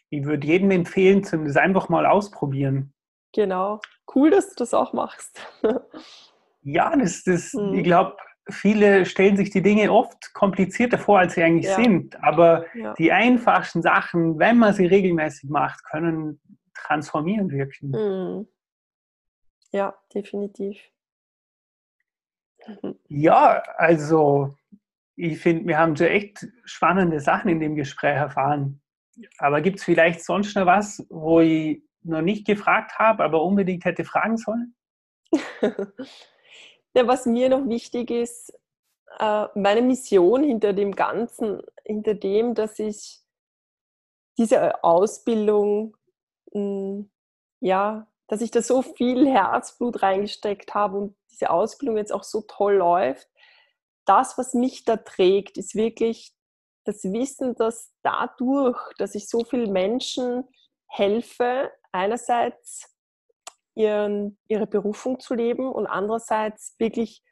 ich 0.09 0.25
würde 0.25 0.47
jedem 0.47 0.71
empfehlen, 0.71 1.21
das 1.21 1.55
einfach 1.55 1.89
mal 1.89 2.05
ausprobieren. 2.05 2.93
Genau. 3.33 3.79
Cool, 4.13 4.29
dass 4.29 4.49
du 4.49 4.55
das 4.57 4.73
auch 4.73 4.93
machst. 4.93 5.39
ja, 6.61 6.95
das, 6.95 7.23
das, 7.23 7.53
mhm. 7.53 7.75
ich 7.75 7.83
glaube, 7.83 8.17
viele 8.49 9.05
stellen 9.05 9.37
sich 9.37 9.51
die 9.51 9.61
Dinge 9.61 9.91
oft 9.91 10.33
komplizierter 10.33 10.97
vor, 10.97 11.19
als 11.19 11.35
sie 11.35 11.43
eigentlich 11.43 11.69
ja. 11.69 11.75
sind. 11.75 12.21
Aber 12.23 12.65
ja. 12.75 12.93
die 12.95 13.11
einfachsten 13.11 13.81
Sachen, 13.81 14.37
wenn 14.39 14.57
man 14.57 14.73
sie 14.73 14.85
regelmäßig 14.85 15.49
macht, 15.49 15.83
können 15.85 16.41
transformieren 16.73 17.49
wirken. 17.49 17.91
Mhm. 17.91 18.47
Ja, 19.71 19.95
definitiv. 20.13 20.77
Ja, 23.07 23.63
also 23.77 24.55
ich 25.15 25.39
finde, 25.39 25.67
wir 25.67 25.77
haben 25.77 25.95
so 25.95 26.05
echt 26.05 26.47
spannende 26.65 27.19
Sachen 27.19 27.49
in 27.49 27.59
dem 27.59 27.75
Gespräch 27.75 28.15
erfahren. 28.15 28.81
Aber 29.37 29.61
gibt 29.61 29.79
es 29.79 29.85
vielleicht 29.85 30.23
sonst 30.23 30.55
noch 30.55 30.65
was, 30.65 31.05
wo 31.09 31.41
ich 31.41 31.83
noch 32.03 32.21
nicht 32.21 32.45
gefragt 32.45 32.97
habe, 32.97 33.23
aber 33.23 33.43
unbedingt 33.43 33.85
hätte 33.85 34.03
fragen 34.03 34.37
sollen? 34.37 34.75
ja, 35.61 37.07
was 37.07 37.25
mir 37.25 37.49
noch 37.49 37.67
wichtig 37.67 38.09
ist, 38.09 38.53
äh, 39.19 39.47
meine 39.55 39.81
Mission 39.81 40.43
hinter 40.43 40.73
dem 40.73 40.93
Ganzen, 40.95 41.61
hinter 41.85 42.15
dem, 42.15 42.55
dass 42.55 42.79
ich 42.79 43.19
diese 44.37 44.83
Ausbildung, 44.83 45.95
hm, 46.51 47.09
ja, 47.59 48.07
dass 48.31 48.39
ich 48.39 48.49
da 48.49 48.61
so 48.61 48.81
viel 48.81 49.27
Herzblut 49.27 50.01
reingesteckt 50.01 50.73
habe 50.73 50.97
und 50.97 51.17
diese 51.31 51.49
Ausbildung 51.49 51.97
jetzt 51.97 52.13
auch 52.13 52.23
so 52.23 52.41
toll 52.47 52.75
läuft. 52.75 53.27
Das, 54.05 54.37
was 54.37 54.53
mich 54.53 54.85
da 54.85 54.95
trägt, 54.95 55.57
ist 55.57 55.75
wirklich 55.75 56.33
das 56.85 57.03
Wissen, 57.03 57.55
dass 57.55 57.93
dadurch, 58.03 58.79
dass 58.97 59.15
ich 59.15 59.27
so 59.27 59.43
vielen 59.43 59.73
Menschen 59.73 60.45
helfe, 60.87 61.73
einerseits 61.91 62.95
ihren, 63.75 64.39
ihre 64.47 64.65
Berufung 64.65 65.19
zu 65.19 65.33
leben 65.33 65.69
und 65.69 65.85
andererseits 65.85 66.75
wirklich 66.79 67.25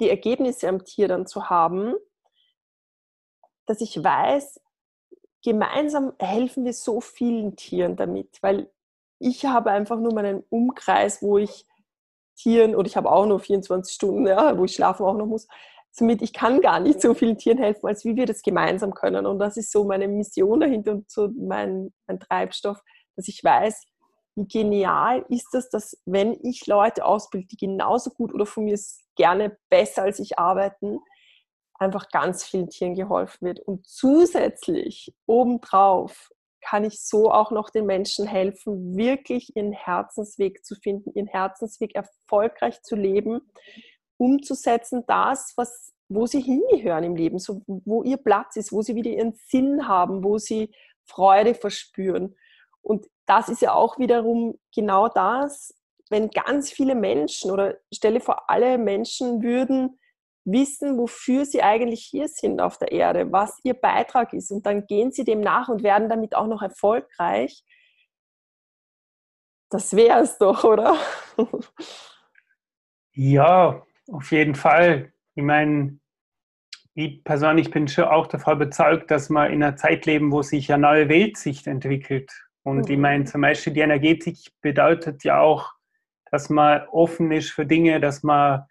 die 0.00 0.08
Ergebnisse 0.08 0.66
am 0.70 0.82
Tier 0.82 1.08
dann 1.08 1.26
zu 1.26 1.50
haben, 1.50 1.94
dass 3.66 3.82
ich 3.82 4.02
weiß, 4.02 4.62
gemeinsam 5.44 6.14
helfen 6.18 6.64
wir 6.64 6.72
so 6.72 7.02
vielen 7.02 7.54
Tieren 7.54 7.96
damit, 7.96 8.38
weil 8.42 8.72
ich 9.18 9.44
habe 9.46 9.70
einfach 9.70 9.98
nur 9.98 10.14
meinen 10.14 10.44
Umkreis, 10.50 11.22
wo 11.22 11.38
ich 11.38 11.66
Tieren, 12.36 12.74
und 12.76 12.86
ich 12.86 12.96
habe 12.96 13.10
auch 13.10 13.26
nur 13.26 13.40
24 13.40 13.94
Stunden, 13.94 14.26
ja, 14.26 14.56
wo 14.56 14.64
ich 14.64 14.74
schlafen 14.74 15.04
auch 15.04 15.16
noch 15.16 15.26
muss, 15.26 15.48
somit 15.90 16.22
ich 16.22 16.32
kann 16.32 16.60
gar 16.60 16.80
nicht 16.80 17.00
so 17.00 17.14
vielen 17.14 17.36
Tieren 17.36 17.58
helfen, 17.58 17.86
als 17.86 18.04
wie 18.04 18.14
wir 18.14 18.26
das 18.26 18.42
gemeinsam 18.42 18.94
können. 18.94 19.26
Und 19.26 19.38
das 19.38 19.56
ist 19.56 19.72
so 19.72 19.84
meine 19.84 20.06
Mission 20.06 20.60
dahinter 20.60 20.92
und 20.92 21.10
so 21.10 21.28
mein, 21.36 21.92
mein 22.06 22.20
Treibstoff, 22.20 22.80
dass 23.16 23.26
ich 23.26 23.42
weiß, 23.42 23.84
wie 24.36 24.46
genial 24.46 25.24
ist 25.28 25.48
das, 25.52 25.68
dass 25.68 26.00
wenn 26.04 26.38
ich 26.42 26.66
Leute 26.66 27.04
ausbilde, 27.04 27.48
die 27.48 27.56
genauso 27.56 28.10
gut 28.10 28.32
oder 28.32 28.46
von 28.46 28.64
mir 28.64 28.78
gerne 29.16 29.58
besser 29.68 30.02
als 30.02 30.20
ich 30.20 30.38
arbeiten, 30.38 31.00
einfach 31.74 32.08
ganz 32.10 32.44
vielen 32.44 32.70
Tieren 32.70 32.94
geholfen 32.94 33.46
wird. 33.46 33.60
Und 33.60 33.86
zusätzlich 33.86 35.12
obendrauf 35.26 36.30
kann 36.68 36.84
ich 36.84 37.00
so 37.00 37.30
auch 37.30 37.50
noch 37.50 37.70
den 37.70 37.86
Menschen 37.86 38.26
helfen, 38.26 38.96
wirklich 38.96 39.56
ihren 39.56 39.72
Herzensweg 39.72 40.64
zu 40.64 40.74
finden, 40.74 41.12
ihren 41.14 41.26
Herzensweg 41.26 41.94
erfolgreich 41.94 42.82
zu 42.82 42.94
leben, 42.94 43.40
umzusetzen, 44.18 45.04
das, 45.06 45.54
was, 45.56 45.94
wo 46.08 46.26
sie 46.26 46.40
hingehören 46.40 47.04
im 47.04 47.16
Leben, 47.16 47.38
so, 47.38 47.62
wo 47.66 48.02
ihr 48.02 48.18
Platz 48.18 48.56
ist, 48.56 48.72
wo 48.72 48.82
sie 48.82 48.94
wieder 48.94 49.10
ihren 49.10 49.34
Sinn 49.48 49.88
haben, 49.88 50.24
wo 50.24 50.38
sie 50.38 50.72
Freude 51.04 51.54
verspüren. 51.54 52.36
Und 52.82 53.06
das 53.26 53.48
ist 53.48 53.62
ja 53.62 53.72
auch 53.72 53.98
wiederum 53.98 54.58
genau 54.74 55.08
das, 55.08 55.74
wenn 56.10 56.30
ganz 56.30 56.70
viele 56.70 56.94
Menschen 56.94 57.50
oder 57.50 57.76
stelle 57.92 58.20
vor, 58.20 58.50
alle 58.50 58.78
Menschen 58.78 59.42
würden 59.42 59.98
wissen, 60.50 60.98
wofür 60.98 61.44
sie 61.44 61.62
eigentlich 61.62 62.04
hier 62.04 62.28
sind 62.28 62.60
auf 62.60 62.78
der 62.78 62.92
Erde, 62.92 63.30
was 63.32 63.58
ihr 63.64 63.74
Beitrag 63.74 64.32
ist 64.32 64.50
und 64.50 64.66
dann 64.66 64.86
gehen 64.86 65.12
sie 65.12 65.24
dem 65.24 65.40
nach 65.40 65.68
und 65.68 65.82
werden 65.82 66.08
damit 66.08 66.34
auch 66.34 66.46
noch 66.46 66.62
erfolgreich. 66.62 67.62
Das 69.70 69.94
wäre 69.94 70.20
es 70.20 70.38
doch, 70.38 70.64
oder? 70.64 70.96
Ja, 73.20 73.84
auf 74.12 74.30
jeden 74.30 74.54
Fall. 74.54 75.12
Ich 75.34 75.42
meine, 75.42 75.98
ich 76.94 77.24
persönlich 77.24 77.72
bin 77.72 77.88
schon 77.88 78.04
auch 78.04 78.28
davon 78.28 78.54
überzeugt, 78.54 79.10
dass 79.10 79.28
wir 79.28 79.48
in 79.48 79.60
einer 79.60 79.74
Zeit 79.74 80.06
leben, 80.06 80.30
wo 80.30 80.42
sich 80.42 80.72
eine 80.72 80.82
neue 80.82 81.08
Weltsicht 81.08 81.66
entwickelt. 81.66 82.30
Und 82.62 82.86
mhm. 82.86 82.92
ich 82.92 82.98
meine, 82.98 83.24
zum 83.24 83.40
Beispiel 83.40 83.72
die 83.72 83.80
Energetik 83.80 84.36
bedeutet 84.60 85.24
ja 85.24 85.40
auch, 85.40 85.72
dass 86.30 86.48
man 86.48 86.86
offen 86.92 87.32
ist 87.32 87.50
für 87.50 87.66
Dinge, 87.66 87.98
dass 87.98 88.22
man, 88.22 88.62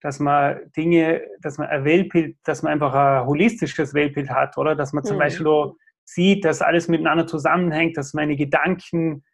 dass 0.00 0.20
man 0.20 0.60
Dinge, 0.76 1.22
dass 1.40 1.58
man 1.58 1.68
ein 1.68 1.84
Weltbild, 1.84 2.36
dass 2.44 2.62
man 2.62 2.72
einfach 2.72 2.94
ein 2.94 3.26
holistisches 3.26 3.94
Weltbild 3.94 4.30
hat, 4.30 4.56
oder? 4.56 4.74
Dass 4.74 4.92
man 4.92 5.04
zum 5.04 5.16
mhm. 5.16 5.20
Beispiel 5.20 5.72
sieht, 6.04 6.44
dass 6.44 6.62
alles 6.62 6.88
miteinander 6.88 7.26
zusammenhängt, 7.26 7.96
dass 7.96 8.14
meine 8.14 8.36
Gedanken 8.36 9.24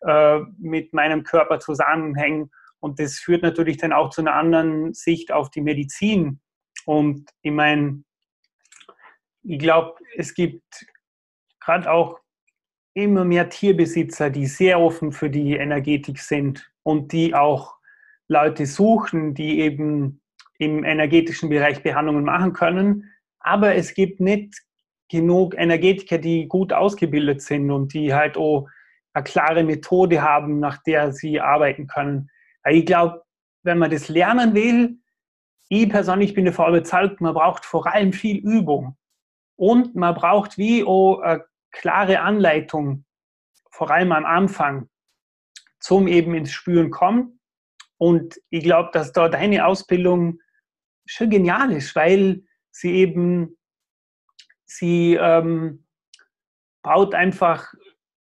äh, 0.00 0.40
mit 0.58 0.92
meinem 0.92 1.22
Körper 1.22 1.60
zusammenhängen. 1.60 2.50
Und 2.80 3.00
das 3.00 3.18
führt 3.18 3.42
natürlich 3.42 3.78
dann 3.78 3.92
auch 3.92 4.10
zu 4.10 4.20
einer 4.20 4.34
anderen 4.34 4.92
Sicht 4.92 5.32
auf 5.32 5.50
die 5.50 5.62
Medizin. 5.62 6.40
Und 6.84 7.28
ich 7.42 7.52
meine, 7.52 8.04
ich 9.42 9.58
glaube, 9.58 9.94
es 10.16 10.34
gibt 10.34 10.86
gerade 11.60 11.90
auch 11.90 12.20
immer 12.94 13.24
mehr 13.24 13.48
Tierbesitzer, 13.48 14.30
die 14.30 14.46
sehr 14.46 14.80
offen 14.80 15.12
für 15.12 15.30
die 15.30 15.56
Energetik 15.56 16.18
sind 16.18 16.70
und 16.82 17.12
die 17.12 17.34
auch 17.34 17.77
Leute 18.28 18.66
suchen, 18.66 19.34
die 19.34 19.60
eben 19.60 20.20
im 20.58 20.84
energetischen 20.84 21.48
Bereich 21.48 21.82
Behandlungen 21.82 22.24
machen 22.24 22.52
können. 22.52 23.10
Aber 23.40 23.74
es 23.74 23.94
gibt 23.94 24.20
nicht 24.20 24.54
genug 25.08 25.56
Energetiker, 25.56 26.18
die 26.18 26.46
gut 26.46 26.72
ausgebildet 26.72 27.42
sind 27.42 27.70
und 27.70 27.94
die 27.94 28.14
halt 28.14 28.36
auch 28.36 28.68
eine 29.14 29.24
klare 29.24 29.64
Methode 29.64 30.22
haben, 30.22 30.60
nach 30.60 30.82
der 30.82 31.12
sie 31.12 31.40
arbeiten 31.40 31.86
können. 31.86 32.30
Ich 32.68 32.84
glaube, 32.84 33.22
wenn 33.62 33.78
man 33.78 33.90
das 33.90 34.08
lernen 34.08 34.54
will, 34.54 34.98
ich 35.70 35.88
persönlich 35.88 36.34
bin 36.34 36.44
davon 36.44 36.68
überzeugt, 36.68 37.20
man 37.20 37.34
braucht 37.34 37.64
vor 37.64 37.86
allem 37.86 38.12
viel 38.12 38.38
Übung. 38.38 38.96
Und 39.56 39.94
man 39.96 40.14
braucht 40.14 40.56
wie 40.56 40.84
auch 40.84 41.20
eine 41.20 41.44
klare 41.72 42.20
Anleitung, 42.20 43.04
vor 43.70 43.90
allem 43.90 44.12
am 44.12 44.24
Anfang, 44.24 44.88
zum 45.80 46.06
eben 46.06 46.34
ins 46.34 46.52
Spüren 46.52 46.90
kommen. 46.90 47.37
Und 47.98 48.40
ich 48.50 48.62
glaube, 48.62 48.90
dass 48.92 49.12
da 49.12 49.28
deine 49.28 49.66
Ausbildung 49.66 50.40
schon 51.06 51.30
genial 51.30 51.72
ist, 51.72 51.94
weil 51.96 52.44
sie 52.70 52.94
eben, 52.94 53.58
sie 54.64 55.14
ähm, 55.14 55.84
baut 56.82 57.14
einfach 57.14 57.72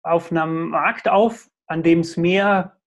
auf 0.03 0.31
einem 0.31 0.69
Markt 0.69 1.09
auf, 1.09 1.49
an 1.67 1.83
dem 1.83 1.99
es 1.99 2.15
mehr 2.15 2.79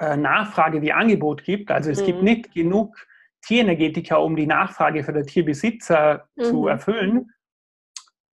äh, 0.00 0.16
Nachfrage 0.16 0.82
wie 0.82 0.92
Angebot 0.92 1.44
gibt. 1.44 1.70
Also 1.70 1.90
es 1.90 2.00
mhm. 2.00 2.06
gibt 2.06 2.22
nicht 2.22 2.54
genug 2.54 2.96
Tierenergetiker, 3.42 4.20
um 4.20 4.36
die 4.36 4.46
Nachfrage 4.46 5.04
für 5.04 5.12
den 5.12 5.26
Tierbesitzer 5.26 6.28
mhm. 6.34 6.42
zu 6.42 6.66
erfüllen. 6.66 7.30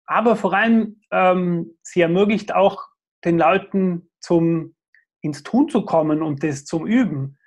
Aber 0.06 0.36
vor 0.36 0.54
allem, 0.54 1.00
ähm, 1.10 1.76
sie 1.82 2.00
ermöglicht 2.00 2.54
auch 2.54 2.88
den 3.24 3.38
Leuten 3.38 4.10
zum, 4.20 4.74
ins 5.20 5.42
Tun 5.42 5.68
zu 5.68 5.84
kommen 5.84 6.22
und 6.22 6.42
das 6.42 6.64
zum 6.64 6.86
Üben. 6.86 7.37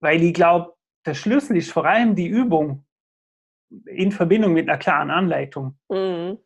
Weil 0.00 0.22
ich 0.22 0.34
glaube, 0.34 0.74
der 1.06 1.14
Schlüssel 1.14 1.56
ist 1.56 1.72
vor 1.72 1.86
allem 1.86 2.14
die 2.14 2.26
Übung 2.26 2.84
in 3.86 4.12
Verbindung 4.12 4.52
mit 4.52 4.68
einer 4.68 4.78
klaren 4.78 5.10
Anleitung. 5.10 5.78
Mhm. 5.88 6.38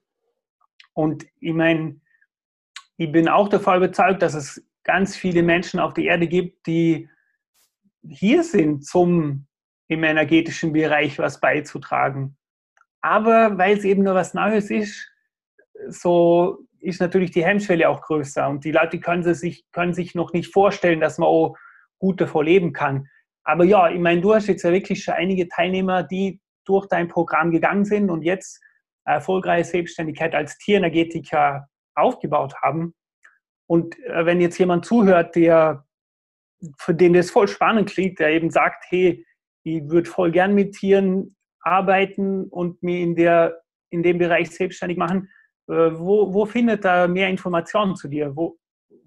Und 0.92 1.26
ich 1.40 1.52
meine, 1.52 2.00
ich 2.96 3.10
bin 3.10 3.28
auch 3.28 3.48
davon 3.48 3.78
überzeugt, 3.78 4.22
dass 4.22 4.34
es 4.34 4.64
ganz 4.84 5.16
viele 5.16 5.42
Menschen 5.42 5.80
auf 5.80 5.94
der 5.94 6.04
Erde 6.04 6.28
gibt, 6.28 6.66
die 6.66 7.08
hier 8.06 8.44
sind, 8.44 8.84
zum 8.84 9.46
im 9.88 10.04
energetischen 10.04 10.72
Bereich 10.72 11.18
was 11.18 11.40
beizutragen. 11.40 12.36
Aber 13.00 13.58
weil 13.58 13.76
es 13.76 13.84
eben 13.84 14.02
nur 14.02 14.14
was 14.14 14.34
Neues 14.34 14.70
ist, 14.70 15.10
so 15.88 16.66
ist 16.80 17.00
natürlich 17.00 17.30
die 17.30 17.44
Hemmschwelle 17.44 17.88
auch 17.88 18.02
größer 18.02 18.48
und 18.48 18.64
die 18.64 18.72
Leute 18.72 19.00
können 19.00 19.22
sich, 19.34 19.64
können 19.72 19.94
sich 19.94 20.14
noch 20.14 20.32
nicht 20.32 20.52
vorstellen, 20.52 21.00
dass 21.00 21.18
man 21.18 21.28
auch 21.28 21.56
gut 21.98 22.20
davor 22.20 22.44
leben 22.44 22.72
kann. 22.72 23.08
Aber 23.44 23.64
ja, 23.64 23.90
ich 23.90 24.00
meine, 24.00 24.20
du 24.20 24.34
hast 24.34 24.46
jetzt 24.46 24.62
ja 24.62 24.72
wirklich 24.72 25.04
schon 25.04 25.14
einige 25.14 25.48
Teilnehmer, 25.48 26.02
die 26.02 26.40
durch 26.64 26.86
dein 26.86 27.08
Programm 27.08 27.50
gegangen 27.50 27.84
sind 27.84 28.10
und 28.10 28.22
jetzt 28.22 28.60
erfolgreiche 29.04 29.68
Selbstständigkeit 29.68 30.34
als 30.34 30.56
Tierenergetiker 30.58 31.68
aufgebaut 31.94 32.54
haben. 32.62 32.94
Und 33.66 33.98
äh, 34.04 34.24
wenn 34.26 34.40
jetzt 34.40 34.58
jemand 34.58 34.86
zuhört, 34.86 35.36
der 35.36 35.86
für 36.78 36.94
den 36.94 37.12
das 37.12 37.30
voll 37.30 37.48
spannend 37.48 37.90
klingt, 37.90 38.18
der 38.18 38.30
eben 38.30 38.50
sagt, 38.50 38.84
hey, 38.88 39.26
ich 39.64 39.88
würde 39.88 40.08
voll 40.08 40.30
gern 40.30 40.54
mit 40.54 40.74
Tieren 40.74 41.36
arbeiten 41.60 42.44
und 42.44 42.82
mich 42.82 43.00
in, 43.00 43.16
der, 43.16 43.62
in 43.90 44.02
dem 44.02 44.18
Bereich 44.18 44.50
selbstständig 44.50 44.96
machen, 44.96 45.30
äh, 45.68 45.90
wo, 45.92 46.32
wo 46.32 46.46
findet 46.46 46.84
er 46.84 47.08
mehr 47.08 47.28
Informationen 47.28 47.96
zu 47.96 48.08
dir? 48.08 48.34
Wo, 48.34 48.58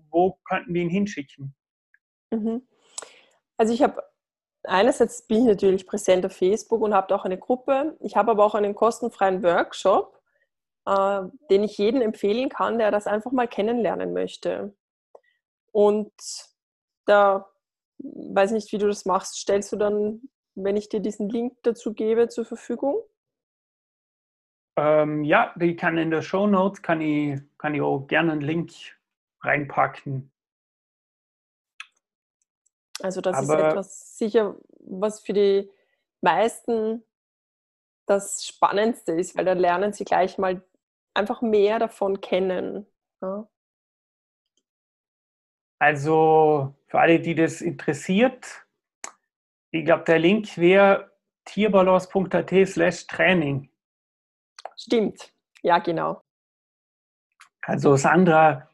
wo 0.09 0.39
könnten 0.47 0.73
wir 0.73 0.81
ihn 0.81 0.89
hinschicken? 0.89 1.55
Mhm. 2.31 2.67
Also 3.57 3.73
ich 3.73 3.81
habe 3.81 4.01
einerseits 4.67 5.25
bin 5.25 5.41
ich 5.41 5.45
natürlich 5.45 5.87
präsent 5.87 6.25
auf 6.25 6.33
Facebook 6.33 6.81
und 6.81 6.93
habe 6.93 7.13
auch 7.15 7.25
eine 7.25 7.37
Gruppe. 7.37 7.97
Ich 7.99 8.15
habe 8.15 8.31
aber 8.31 8.45
auch 8.45 8.55
einen 8.55 8.75
kostenfreien 8.75 9.43
Workshop, 9.43 10.21
äh, 10.85 11.21
den 11.49 11.63
ich 11.63 11.77
jedem 11.77 12.01
empfehlen 12.01 12.49
kann, 12.49 12.77
der 12.77 12.91
das 12.91 13.07
einfach 13.07 13.31
mal 13.31 13.47
kennenlernen 13.47 14.13
möchte. 14.13 14.75
Und 15.71 16.11
da 17.05 17.49
weiß 17.99 18.51
nicht, 18.51 18.71
wie 18.71 18.77
du 18.77 18.87
das 18.87 19.05
machst. 19.05 19.35
Stellst 19.37 19.71
du 19.71 19.75
dann, 19.75 20.21
wenn 20.55 20.77
ich 20.77 20.89
dir 20.89 20.99
diesen 20.99 21.29
Link 21.29 21.57
dazu 21.63 21.93
gebe, 21.93 22.29
zur 22.29 22.45
Verfügung? 22.45 23.01
Ähm, 24.77 25.23
ja, 25.23 25.53
die 25.55 25.75
kann 25.75 25.97
in 25.97 26.11
der 26.11 26.21
Show 26.21 26.45
Notes 26.45 26.81
kann 26.81 27.01
ich, 27.01 27.39
kann 27.57 27.73
ich 27.73 27.81
auch 27.81 28.05
gerne 28.07 28.33
einen 28.33 28.41
Link 28.41 28.71
reinpacken. 29.41 30.31
Also 33.01 33.21
das 33.21 33.37
Aber 33.37 33.59
ist 33.59 33.63
etwas 33.65 34.17
sicher, 34.17 34.55
was 34.79 35.21
für 35.21 35.33
die 35.33 35.69
meisten 36.21 37.03
das 38.07 38.45
Spannendste 38.45 39.11
ist, 39.11 39.37
weil 39.37 39.45
da 39.45 39.53
lernen 39.53 39.93
sie 39.93 40.05
gleich 40.05 40.37
mal 40.37 40.63
einfach 41.13 41.41
mehr 41.41 41.79
davon 41.79 42.21
kennen. 42.21 42.87
Ja. 43.21 43.47
Also 45.79 46.73
für 46.87 46.99
alle, 46.99 47.19
die 47.19 47.35
das 47.35 47.61
interessiert, 47.61 48.65
ich 49.71 49.85
glaube, 49.85 50.05
der 50.05 50.19
Link 50.19 50.57
wäre 50.57 51.11
tierbalance.at 51.45 52.51
slash 52.65 53.05
Training. 53.07 53.69
Stimmt, 54.75 55.33
ja 55.61 55.79
genau. 55.79 56.21
Also 57.61 57.95
Sandra, 57.97 58.69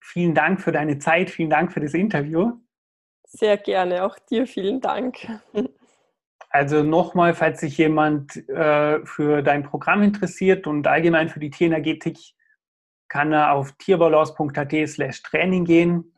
vielen 0.00 0.34
Dank 0.34 0.60
für 0.60 0.72
deine 0.72 0.98
Zeit, 0.98 1.30
vielen 1.30 1.50
Dank 1.50 1.72
für 1.72 1.80
das 1.80 1.94
Interview. 1.94 2.58
Sehr 3.28 3.58
gerne, 3.58 4.04
auch 4.04 4.18
dir 4.18 4.46
vielen 4.46 4.80
Dank. 4.80 5.28
Also 6.50 6.82
nochmal, 6.82 7.34
falls 7.34 7.60
sich 7.60 7.76
jemand 7.76 8.48
äh, 8.48 9.04
für 9.04 9.42
dein 9.42 9.64
Programm 9.64 10.02
interessiert 10.02 10.66
und 10.66 10.86
allgemein 10.86 11.28
für 11.28 11.40
die 11.40 11.50
Tierenergetik, 11.50 12.18
kann 13.08 13.32
er 13.32 13.52
auf 13.52 13.72
tierbalance.at 13.72 14.88
slash 14.88 15.22
Training 15.22 15.66
gehen. 15.66 16.10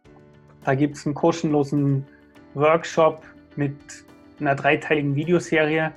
Da 0.64 0.74
gibt 0.74 0.96
es 0.96 1.04
einen 1.04 1.16
kostenlosen 1.16 2.06
Workshop 2.54 3.24
mit 3.56 3.74
einer 4.38 4.54
dreiteiligen 4.54 5.16
Videoserie, 5.16 5.92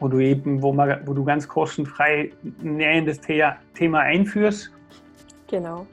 wo 0.00 0.08
du 0.08 0.18
eben, 0.18 0.62
wo, 0.62 0.72
man, 0.72 1.06
wo 1.06 1.12
du 1.12 1.24
ganz 1.24 1.46
kostenfrei 1.46 2.32
näher 2.62 2.92
in 2.92 3.06
das 3.06 3.20
Thema 3.20 4.00
einführst. 4.00 4.72
Genau. 5.46 5.86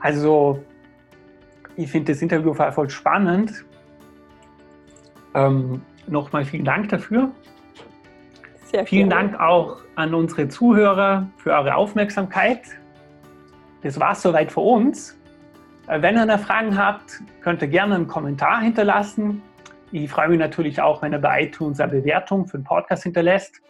Also 0.00 0.64
ich 1.76 1.90
finde 1.90 2.12
das 2.12 2.22
Interview 2.22 2.54
voll 2.54 2.90
spannend. 2.90 3.64
Ähm, 5.34 5.82
Nochmal 6.06 6.44
vielen 6.44 6.64
Dank 6.64 6.88
dafür. 6.88 7.30
Sehr 8.64 8.86
vielen 8.86 9.08
gerne. 9.08 9.30
Dank 9.30 9.40
auch 9.40 9.78
an 9.94 10.14
unsere 10.14 10.48
Zuhörer 10.48 11.28
für 11.36 11.52
eure 11.52 11.74
Aufmerksamkeit. 11.74 12.62
Das 13.82 13.98
war 14.00 14.12
es 14.12 14.22
soweit 14.22 14.50
für 14.50 14.60
uns. 14.60 15.18
Äh, 15.86 16.02
wenn 16.02 16.16
ihr 16.16 16.26
noch 16.26 16.40
Fragen 16.40 16.76
habt, 16.76 17.20
könnt 17.40 17.62
ihr 17.62 17.68
gerne 17.68 17.94
einen 17.94 18.06
Kommentar 18.06 18.60
hinterlassen. 18.60 19.42
Ich 19.92 20.10
freue 20.10 20.28
mich 20.28 20.38
natürlich 20.38 20.80
auch, 20.80 21.02
wenn 21.02 21.12
ihr 21.12 21.18
bei 21.18 21.44
iTunes 21.44 21.78
eine 21.78 21.92
Bewertung 21.92 22.46
für 22.46 22.58
den 22.58 22.64
Podcast 22.64 23.02
hinterlässt. 23.02 23.60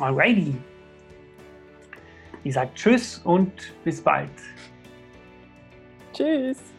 Alrighty. 0.00 0.56
Ich 2.44 2.54
sage 2.54 2.70
Tschüss 2.74 3.18
und 3.18 3.52
bis 3.84 4.02
bald. 4.02 4.30
Tschüss. 6.12 6.77